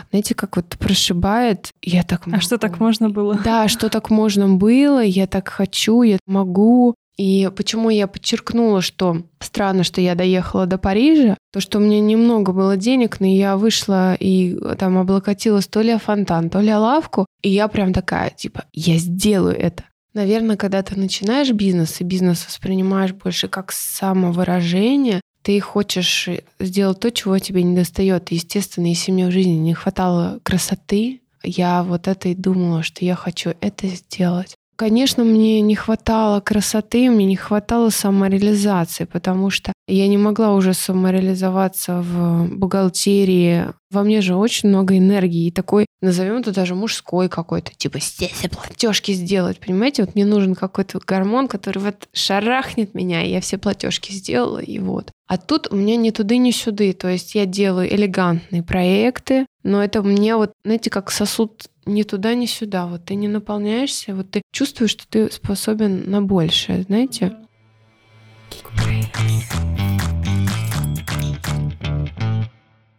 знаете, 0.10 0.36
как 0.36 0.58
вот 0.58 0.78
прошибает, 0.78 1.70
я 1.82 2.04
так 2.04 2.26
могу. 2.26 2.38
А 2.38 2.42
что 2.42 2.58
так 2.58 2.80
можно 2.80 3.10
было? 3.10 3.36
Да, 3.36 3.68
что 3.70 3.90
так 3.90 4.10
можно 4.10 4.50
было, 4.50 5.02
я 5.02 5.26
так 5.26 5.48
хочу, 5.48 6.02
я 6.02 6.20
могу. 6.28 6.96
И 7.18 7.50
почему 7.56 7.90
я 7.90 8.08
подчеркнула, 8.08 8.82
что 8.82 9.24
странно, 9.42 9.84
что 9.84 10.00
я 10.00 10.16
доехала 10.16 10.66
до 10.66 10.78
Парижа, 10.78 11.38
то, 11.52 11.60
что 11.60 11.78
у 11.78 11.82
меня 11.82 12.00
немного 12.00 12.54
было 12.54 12.78
денег, 12.78 13.20
но 13.20 13.28
я 13.28 13.58
вышла 13.58 14.16
и 14.16 14.58
там 14.78 14.98
облокотилась 14.98 15.68
то 15.68 15.82
ли 15.82 15.92
о 15.92 16.00
фонтан, 16.00 16.50
то 16.50 16.62
ли 16.62 16.70
о 16.70 16.80
лавку, 16.80 17.26
и 17.42 17.50
я 17.50 17.68
прям 17.68 17.92
такая, 17.92 18.30
типа, 18.30 18.64
я 18.72 18.98
сделаю 18.98 19.58
это. 19.58 19.84
Наверное, 20.14 20.56
когда 20.56 20.82
ты 20.82 20.98
начинаешь 20.98 21.52
бизнес, 21.52 22.00
и 22.00 22.04
бизнес 22.04 22.46
воспринимаешь 22.46 23.14
больше 23.14 23.48
как 23.48 23.72
самовыражение, 23.72 25.22
ты 25.42 25.60
хочешь 25.60 26.30
сделать 26.60 27.00
то, 27.00 27.12
чего 27.12 27.40
тебе 27.40 27.64
не 27.64 27.76
достает. 27.76 28.32
Естественно, 28.32 28.88
если 28.88 29.12
мне 29.12 29.28
в 29.28 29.32
жизни 29.32 29.52
не 29.52 29.74
хватало 29.74 30.40
красоты, 30.44 31.22
я 31.44 31.84
вот 31.84 32.08
это 32.08 32.30
и 32.30 32.36
думала, 32.36 32.84
что 32.84 33.06
я 33.06 33.16
хочу 33.16 33.54
это 33.62 33.88
сделать. 33.88 34.59
Конечно, 34.80 35.26
мне 35.26 35.60
не 35.60 35.76
хватало 35.76 36.40
красоты, 36.40 37.10
мне 37.10 37.26
не 37.26 37.36
хватало 37.36 37.90
самореализации, 37.90 39.04
потому 39.04 39.50
что 39.50 39.74
я 39.90 40.08
не 40.08 40.18
могла 40.18 40.54
уже 40.54 40.74
самореализоваться 40.74 42.02
в 42.02 42.48
бухгалтерии. 42.50 43.74
Во 43.92 44.04
мне 44.04 44.22
же 44.22 44.36
очень 44.36 44.70
много 44.70 44.98
энергии 44.98 45.48
и 45.48 45.52
такой, 45.52 45.86
назовем 46.02 46.38
это 46.38 46.54
даже 46.54 46.76
мужской 46.76 47.28
какой-то, 47.28 47.74
типа 47.76 48.00
здесь 48.00 48.42
платежки 48.50 49.12
сделать, 49.12 49.60
понимаете? 49.60 50.06
Вот 50.06 50.16
мне 50.16 50.24
нужен 50.24 50.56
какой-то 50.56 51.02
гормон, 51.06 51.50
который 51.50 51.80
вот 51.80 52.08
шарахнет 52.14 52.94
меня, 52.94 53.22
и 53.22 53.32
я 53.32 53.42
все 53.42 53.58
платежки 53.58 54.14
сделала, 54.14 54.60
и 54.60 54.80
вот. 54.80 55.12
А 55.28 55.38
тут 55.38 55.68
у 55.72 55.76
меня 55.76 55.98
ни 55.98 56.12
туды, 56.12 56.38
ни 56.38 56.52
сюды. 56.52 56.94
То 56.94 57.10
есть 57.10 57.36
я 57.36 57.46
делаю 57.46 57.94
элегантные 57.94 58.64
проекты, 58.64 59.46
но 59.64 59.84
это 59.84 60.02
мне 60.04 60.38
вот, 60.38 60.54
знаете, 60.64 60.90
как 60.90 61.12
сосуд 61.12 61.70
ни 61.90 62.04
туда, 62.04 62.34
ни 62.36 62.46
сюда. 62.46 62.88
Вот 62.88 63.06
ты 63.06 63.16
не 63.16 63.28
наполняешься, 63.28 64.16
вот 64.16 64.32
ты 64.32 64.42
чувствуешь, 64.52 64.92
что 64.92 65.08
ты 65.08 65.32
способен 65.32 66.10
на 66.10 66.22
большее, 66.22 66.84
знаете? 66.84 67.36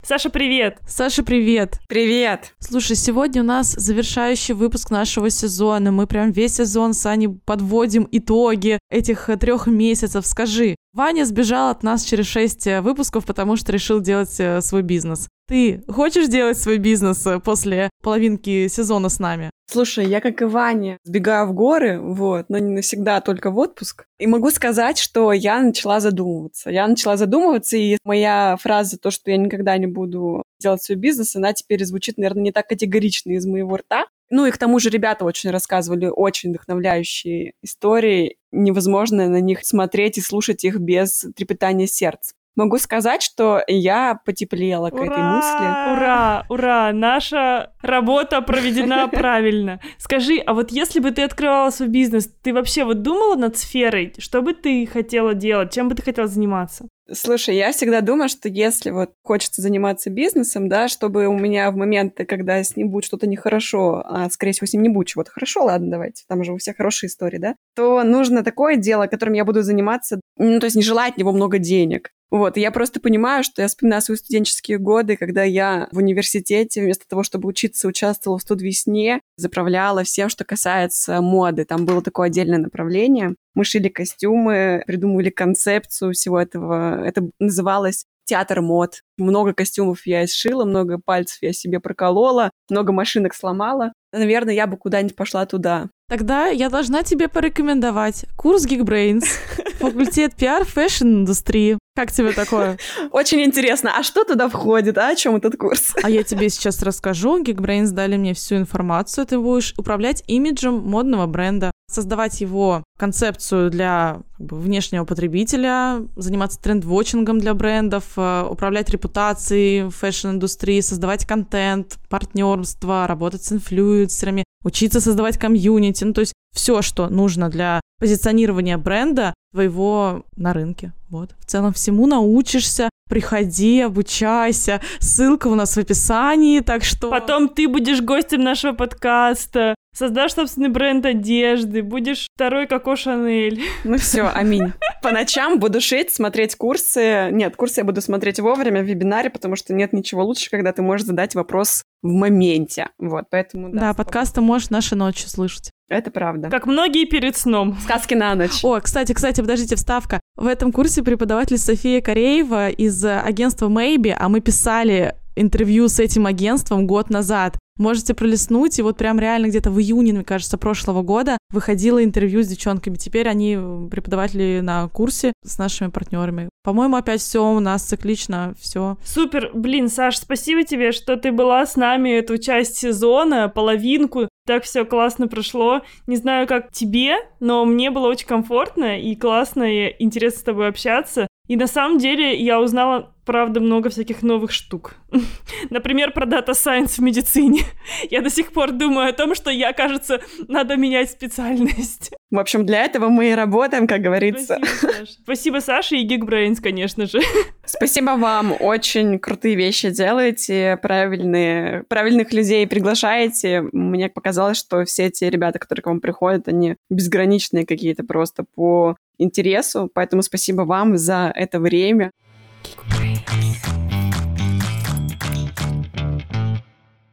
Саша, 0.02 0.28
привет! 0.28 0.80
Саша, 0.88 1.22
привет! 1.22 1.78
Привет! 1.86 2.54
Слушай, 2.58 2.96
сегодня 2.96 3.42
у 3.42 3.44
нас 3.44 3.70
завершающий 3.70 4.54
выпуск 4.54 4.90
нашего 4.90 5.30
сезона. 5.30 5.92
Мы 5.92 6.08
прям 6.08 6.32
весь 6.32 6.56
сезон 6.56 6.94
с 6.94 7.06
Аней 7.06 7.28
подводим 7.28 8.08
итоги 8.10 8.80
этих 8.90 9.30
трех 9.38 9.68
месяцев. 9.68 10.26
Скажи, 10.26 10.74
Ваня 10.92 11.24
сбежал 11.24 11.70
от 11.70 11.84
нас 11.84 12.02
через 12.02 12.26
шесть 12.26 12.66
э, 12.66 12.80
выпусков, 12.80 13.24
потому 13.24 13.54
что 13.54 13.70
решил 13.70 14.00
делать 14.00 14.40
э, 14.40 14.60
свой 14.60 14.82
бизнес. 14.82 15.28
Ты 15.46 15.84
хочешь 15.88 16.26
делать 16.26 16.58
свой 16.58 16.78
бизнес 16.78 17.24
э, 17.28 17.38
после 17.38 17.90
половинки 18.02 18.66
сезона 18.66 19.08
с 19.08 19.20
нами? 19.20 19.50
Слушай, 19.70 20.06
я 20.06 20.20
как 20.20 20.42
и 20.42 20.46
Ваня 20.46 20.98
сбегаю 21.04 21.46
в 21.46 21.52
горы, 21.52 22.00
вот, 22.00 22.46
но 22.48 22.58
не 22.58 22.72
навсегда, 22.72 23.18
а 23.18 23.20
только 23.20 23.52
в 23.52 23.58
отпуск. 23.58 24.04
И 24.18 24.26
могу 24.26 24.50
сказать, 24.50 24.98
что 24.98 25.32
я 25.32 25.60
начала 25.60 26.00
задумываться. 26.00 26.70
Я 26.70 26.88
начала 26.88 27.16
задумываться, 27.16 27.76
и 27.76 27.96
моя 28.04 28.56
фраза, 28.60 28.98
то, 28.98 29.12
что 29.12 29.30
я 29.30 29.36
никогда 29.36 29.78
не 29.78 29.86
буду 29.86 30.42
делать 30.60 30.82
свой 30.82 30.96
бизнес, 30.96 31.36
она 31.36 31.52
теперь 31.52 31.84
звучит, 31.84 32.18
наверное, 32.18 32.42
не 32.42 32.52
так 32.52 32.66
категорично 32.66 33.30
из 33.30 33.46
моего 33.46 33.76
рта. 33.76 34.06
Ну 34.30 34.46
и 34.46 34.52
к 34.52 34.58
тому 34.58 34.78
же 34.78 34.90
ребята 34.90 35.24
очень 35.24 35.50
рассказывали 35.50 36.06
очень 36.06 36.50
вдохновляющие 36.50 37.54
истории. 37.62 38.36
Невозможно 38.52 39.28
на 39.28 39.40
них 39.40 39.64
смотреть 39.64 40.18
и 40.18 40.20
слушать 40.20 40.64
их 40.64 40.78
без 40.78 41.26
трепетания 41.34 41.86
сердца. 41.86 42.34
Могу 42.56 42.78
сказать, 42.78 43.22
что 43.22 43.62
я 43.66 44.20
потеплела 44.24 44.88
ура! 44.88 44.90
к 44.90 45.02
этой 45.02 45.22
мысли. 45.22 45.92
Ура! 45.92 46.46
Ура! 46.48 46.92
Наша 46.92 47.72
работа 47.80 48.42
проведена 48.42 49.08
правильно. 49.12 49.80
Скажи, 49.98 50.38
а 50.44 50.54
вот 50.54 50.70
если 50.70 51.00
бы 51.00 51.12
ты 51.12 51.22
открывала 51.22 51.70
свой 51.70 51.88
бизнес, 51.88 52.28
ты 52.42 52.52
вообще 52.52 52.84
вот 52.84 53.02
думала 53.02 53.36
над 53.36 53.56
сферой? 53.56 54.12
Что 54.18 54.42
бы 54.42 54.52
ты 54.52 54.86
хотела 54.86 55.34
делать? 55.34 55.72
Чем 55.72 55.88
бы 55.88 55.94
ты 55.94 56.02
хотела 56.02 56.26
заниматься? 56.26 56.86
Слушай, 57.12 57.56
я 57.56 57.72
всегда 57.72 58.02
думаю, 58.02 58.28
что 58.28 58.48
если 58.48 58.90
вот 58.90 59.10
хочется 59.24 59.62
заниматься 59.62 60.10
бизнесом, 60.10 60.68
да, 60.68 60.86
чтобы 60.86 61.26
у 61.26 61.36
меня 61.36 61.70
в 61.72 61.76
моменты, 61.76 62.24
когда 62.24 62.62
с 62.62 62.76
ним 62.76 62.90
будет 62.90 63.04
что-то 63.04 63.26
нехорошо, 63.26 64.04
а, 64.06 64.30
скорее 64.30 64.52
всего, 64.52 64.66
с 64.66 64.72
ним 64.72 64.82
не 64.82 64.88
будет 64.90 65.08
чего-то 65.08 65.32
хорошо, 65.32 65.64
ладно, 65.64 65.90
давайте, 65.90 66.22
там 66.28 66.44
же 66.44 66.52
у 66.52 66.58
всех 66.58 66.76
хорошие 66.76 67.08
истории, 67.08 67.38
да, 67.38 67.56
то 67.74 68.04
нужно 68.04 68.44
такое 68.44 68.76
дело, 68.76 69.08
которым 69.08 69.34
я 69.34 69.44
буду 69.44 69.62
заниматься, 69.62 70.20
ну, 70.36 70.60
то 70.60 70.66
есть 70.66 70.76
не 70.76 70.82
желать 70.82 71.16
него 71.16 71.32
много 71.32 71.58
денег. 71.58 72.10
Вот, 72.30 72.56
я 72.56 72.70
просто 72.70 73.00
понимаю, 73.00 73.42
что 73.42 73.62
я 73.62 73.68
вспоминаю 73.68 74.02
свои 74.02 74.16
студенческие 74.16 74.78
годы, 74.78 75.16
когда 75.16 75.42
я 75.42 75.88
в 75.90 75.98
университете 75.98 76.80
вместо 76.80 77.08
того, 77.08 77.24
чтобы 77.24 77.48
учиться, 77.48 77.88
участвовала 77.88 78.38
в 78.38 78.42
студвесне, 78.42 79.20
заправляла 79.36 80.04
всем, 80.04 80.28
что 80.28 80.44
касается 80.44 81.20
моды. 81.20 81.64
Там 81.64 81.86
было 81.86 82.02
такое 82.02 82.28
отдельное 82.28 82.58
направление. 82.58 83.34
Мы 83.54 83.64
шили 83.64 83.88
костюмы, 83.88 84.84
придумывали 84.86 85.30
концепцию 85.30 86.12
всего 86.12 86.40
этого. 86.40 87.04
Это 87.04 87.28
называлось 87.40 88.04
театр 88.30 88.60
мод. 88.60 89.00
Много 89.18 89.52
костюмов 89.52 90.06
я 90.06 90.24
сшила, 90.28 90.64
много 90.64 91.00
пальцев 91.04 91.38
я 91.42 91.52
себе 91.52 91.80
проколола, 91.80 92.52
много 92.70 92.92
машинок 92.92 93.34
сломала. 93.34 93.92
Наверное, 94.12 94.54
я 94.54 94.68
бы 94.68 94.76
куда-нибудь 94.76 95.16
пошла 95.16 95.46
туда. 95.46 95.88
Тогда 96.08 96.46
я 96.46 96.70
должна 96.70 97.02
тебе 97.02 97.28
порекомендовать 97.28 98.26
курс 98.36 98.66
Geekbrains, 98.66 99.24
факультет 99.80 100.36
пиар 100.36 100.64
fashion-индустрии. 100.64 101.78
Как 102.00 102.12
тебе 102.12 102.32
такое? 102.32 102.78
Очень 103.10 103.42
интересно. 103.42 103.92
А 103.94 104.02
что 104.02 104.24
туда 104.24 104.48
входит? 104.48 104.96
А 104.96 105.08
о 105.08 105.14
чем 105.14 105.36
этот 105.36 105.58
курс? 105.58 105.92
А 106.02 106.08
я 106.08 106.22
тебе 106.22 106.48
сейчас 106.48 106.82
расскажу. 106.82 107.42
Geekbrains 107.42 107.90
дали 107.90 108.16
мне 108.16 108.32
всю 108.32 108.56
информацию. 108.56 109.26
Ты 109.26 109.38
будешь 109.38 109.74
управлять 109.76 110.24
имиджем 110.26 110.76
модного 110.76 111.26
бренда, 111.26 111.70
создавать 111.90 112.40
его 112.40 112.84
концепцию 112.98 113.70
для 113.70 114.22
как 114.38 114.46
бы, 114.46 114.56
внешнего 114.56 115.04
потребителя, 115.04 116.06
заниматься 116.16 116.58
trend-watching 116.62 117.29
ом 117.29 117.38
для 117.38 117.52
брендов, 117.52 118.04
э, 118.16 118.46
управлять 118.48 118.88
репутацией 118.88 119.82
в 119.82 119.90
fashion-индустрии, 119.90 120.80
создавать 120.80 121.26
контент, 121.26 121.98
партнерство, 122.08 123.06
работать 123.06 123.44
с 123.44 123.52
инфлюенсерами, 123.52 124.44
учиться 124.64 125.02
создавать 125.02 125.36
комьюнити. 125.36 126.04
Ну, 126.04 126.14
то 126.14 126.22
есть 126.22 126.32
все, 126.54 126.80
что 126.80 127.08
нужно 127.08 127.50
для 127.50 127.82
позиционирования 128.00 128.78
бренда 128.78 129.34
твоего 129.52 130.24
на 130.36 130.52
рынке. 130.52 130.92
Вот. 131.08 131.30
В 131.38 131.44
целом 131.44 131.72
всему 131.72 132.06
научишься, 132.06 132.88
приходи, 133.08 133.80
обучайся. 133.80 134.80
Ссылка 134.98 135.48
у 135.48 135.54
нас 135.54 135.76
в 135.76 135.78
описании, 135.78 136.60
так 136.60 136.82
что... 136.82 137.10
Потом 137.10 137.48
ты 137.48 137.68
будешь 137.68 138.00
гостем 138.00 138.42
нашего 138.42 138.72
подкаста, 138.72 139.74
создашь 139.94 140.34
собственный 140.34 140.68
бренд 140.68 141.04
одежды, 141.06 141.82
будешь 141.82 142.26
второй 142.34 142.66
Коко 142.66 142.96
Шанель. 142.96 143.62
Ну 143.84 143.96
все, 143.98 144.28
аминь. 144.34 144.72
По 145.02 145.12
ночам 145.12 145.58
буду 145.58 145.80
шить, 145.80 146.12
смотреть 146.12 146.56
курсы. 146.56 147.28
Нет, 147.30 147.56
курсы 147.56 147.80
я 147.80 147.84
буду 147.84 148.00
смотреть 148.00 148.40
вовремя 148.40 148.82
в 148.82 148.86
вебинаре, 148.86 149.30
потому 149.30 149.56
что 149.56 149.74
нет 149.74 149.92
ничего 149.92 150.24
лучше, 150.24 150.50
когда 150.50 150.72
ты 150.72 150.82
можешь 150.82 151.06
задать 151.06 151.34
вопрос 151.34 151.82
в 152.02 152.08
моменте. 152.08 152.88
Вот, 152.98 153.24
поэтому... 153.30 153.70
Да, 153.72 153.80
да 153.80 153.94
подкасты 153.94 154.40
можешь 154.40 154.70
наши 154.70 154.96
ночи 154.96 155.26
слышать. 155.26 155.70
Это 155.88 156.12
правда. 156.12 156.50
Как 156.50 156.66
многие 156.66 157.04
перед 157.04 157.36
сном. 157.36 157.76
Сказки 157.82 158.14
на 158.14 158.36
ночь. 158.36 158.62
О, 158.62 158.78
кстати, 158.80 159.12
кстати, 159.12 159.40
подождите, 159.40 159.74
вставка. 159.74 160.20
В 160.36 160.46
этом 160.46 160.72
курсе 160.72 161.02
преподаватель 161.02 161.58
София 161.58 162.00
Кореева 162.00 162.68
из 162.70 163.04
агентства 163.04 163.68
Maybe, 163.68 164.14
а 164.16 164.28
мы 164.28 164.40
писали 164.40 165.16
интервью 165.36 165.88
с 165.88 165.98
этим 165.98 166.26
агентством 166.26 166.86
год 166.86 167.10
назад. 167.10 167.56
Можете 167.78 168.12
пролистнуть, 168.12 168.78
и 168.78 168.82
вот 168.82 168.98
прям 168.98 169.18
реально 169.18 169.46
где-то 169.46 169.70
в 169.70 169.80
июне, 169.80 170.12
мне 170.12 170.22
кажется, 170.22 170.58
прошлого 170.58 171.00
года 171.00 171.38
выходило 171.50 172.04
интервью 172.04 172.42
с 172.42 172.46
девчонками. 172.46 172.96
Теперь 172.96 173.26
они 173.26 173.56
преподаватели 173.90 174.60
на 174.60 174.86
курсе 174.88 175.32
с 175.42 175.56
нашими 175.56 175.88
партнерами. 175.88 176.50
По-моему, 176.62 176.96
опять 176.96 177.22
все 177.22 177.42
у 177.42 177.58
нас 177.58 177.82
циклично, 177.82 178.54
все. 178.60 178.98
Супер, 179.02 179.50
блин, 179.54 179.88
Саш, 179.88 180.18
спасибо 180.18 180.62
тебе, 180.64 180.92
что 180.92 181.16
ты 181.16 181.32
была 181.32 181.64
с 181.64 181.74
нами 181.74 182.10
эту 182.10 182.36
часть 182.36 182.76
сезона, 182.76 183.48
половинку. 183.48 184.28
Так 184.46 184.64
все 184.64 184.84
классно 184.84 185.26
прошло. 185.26 185.80
Не 186.06 186.16
знаю, 186.16 186.46
как 186.46 186.72
тебе, 186.72 187.16
но 187.40 187.64
мне 187.64 187.90
было 187.90 188.08
очень 188.08 188.26
комфортно 188.26 189.00
и 189.00 189.14
классно, 189.14 189.62
и 189.62 189.96
интересно 189.98 190.38
с 190.40 190.42
тобой 190.42 190.68
общаться. 190.68 191.28
И 191.50 191.56
на 191.56 191.66
самом 191.66 191.98
деле 191.98 192.36
я 192.36 192.60
узнала, 192.60 193.12
правда, 193.24 193.58
много 193.58 193.90
всяких 193.90 194.22
новых 194.22 194.52
штук. 194.52 194.94
Например, 195.70 196.12
про 196.12 196.24
Data 196.24 196.50
Science 196.50 196.98
в 196.98 197.00
медицине. 197.00 197.64
я 198.10 198.22
до 198.22 198.30
сих 198.30 198.52
пор 198.52 198.70
думаю 198.70 199.08
о 199.08 199.12
том, 199.12 199.34
что 199.34 199.50
я, 199.50 199.72
кажется, 199.72 200.20
надо 200.46 200.76
менять 200.76 201.10
специальность. 201.10 202.12
В 202.30 202.38
общем, 202.38 202.64
для 202.64 202.84
этого 202.84 203.08
мы 203.08 203.32
и 203.32 203.34
работаем, 203.34 203.88
как 203.88 204.02
говорится. 204.02 204.58
Спасибо, 204.62 204.92
Саша. 204.92 205.12
Спасибо, 205.24 205.58
Саша 205.58 205.96
и 205.96 206.06
Geekbrains, 206.06 206.60
конечно 206.62 207.06
же. 207.06 207.20
Спасибо 207.64 208.10
вам. 208.12 208.54
Очень 208.60 209.18
крутые 209.18 209.56
вещи 209.56 209.90
делаете, 209.90 210.78
правильные, 210.80 211.82
правильных 211.88 212.32
людей 212.32 212.66
приглашаете. 212.68 213.64
Мне 213.72 214.08
показалось, 214.08 214.58
что 214.58 214.84
все 214.84 215.06
эти 215.06 215.24
ребята, 215.24 215.58
которые 215.58 215.82
к 215.82 215.86
вам 215.86 216.00
приходят, 216.00 216.46
они 216.46 216.76
безграничные 216.88 217.66
какие-то 217.66 218.04
просто 218.04 218.44
по 218.54 218.96
интересу. 219.18 219.90
Поэтому 219.92 220.22
спасибо 220.22 220.62
вам 220.62 220.96
за 220.96 221.32
это 221.34 221.58
время. 221.58 222.12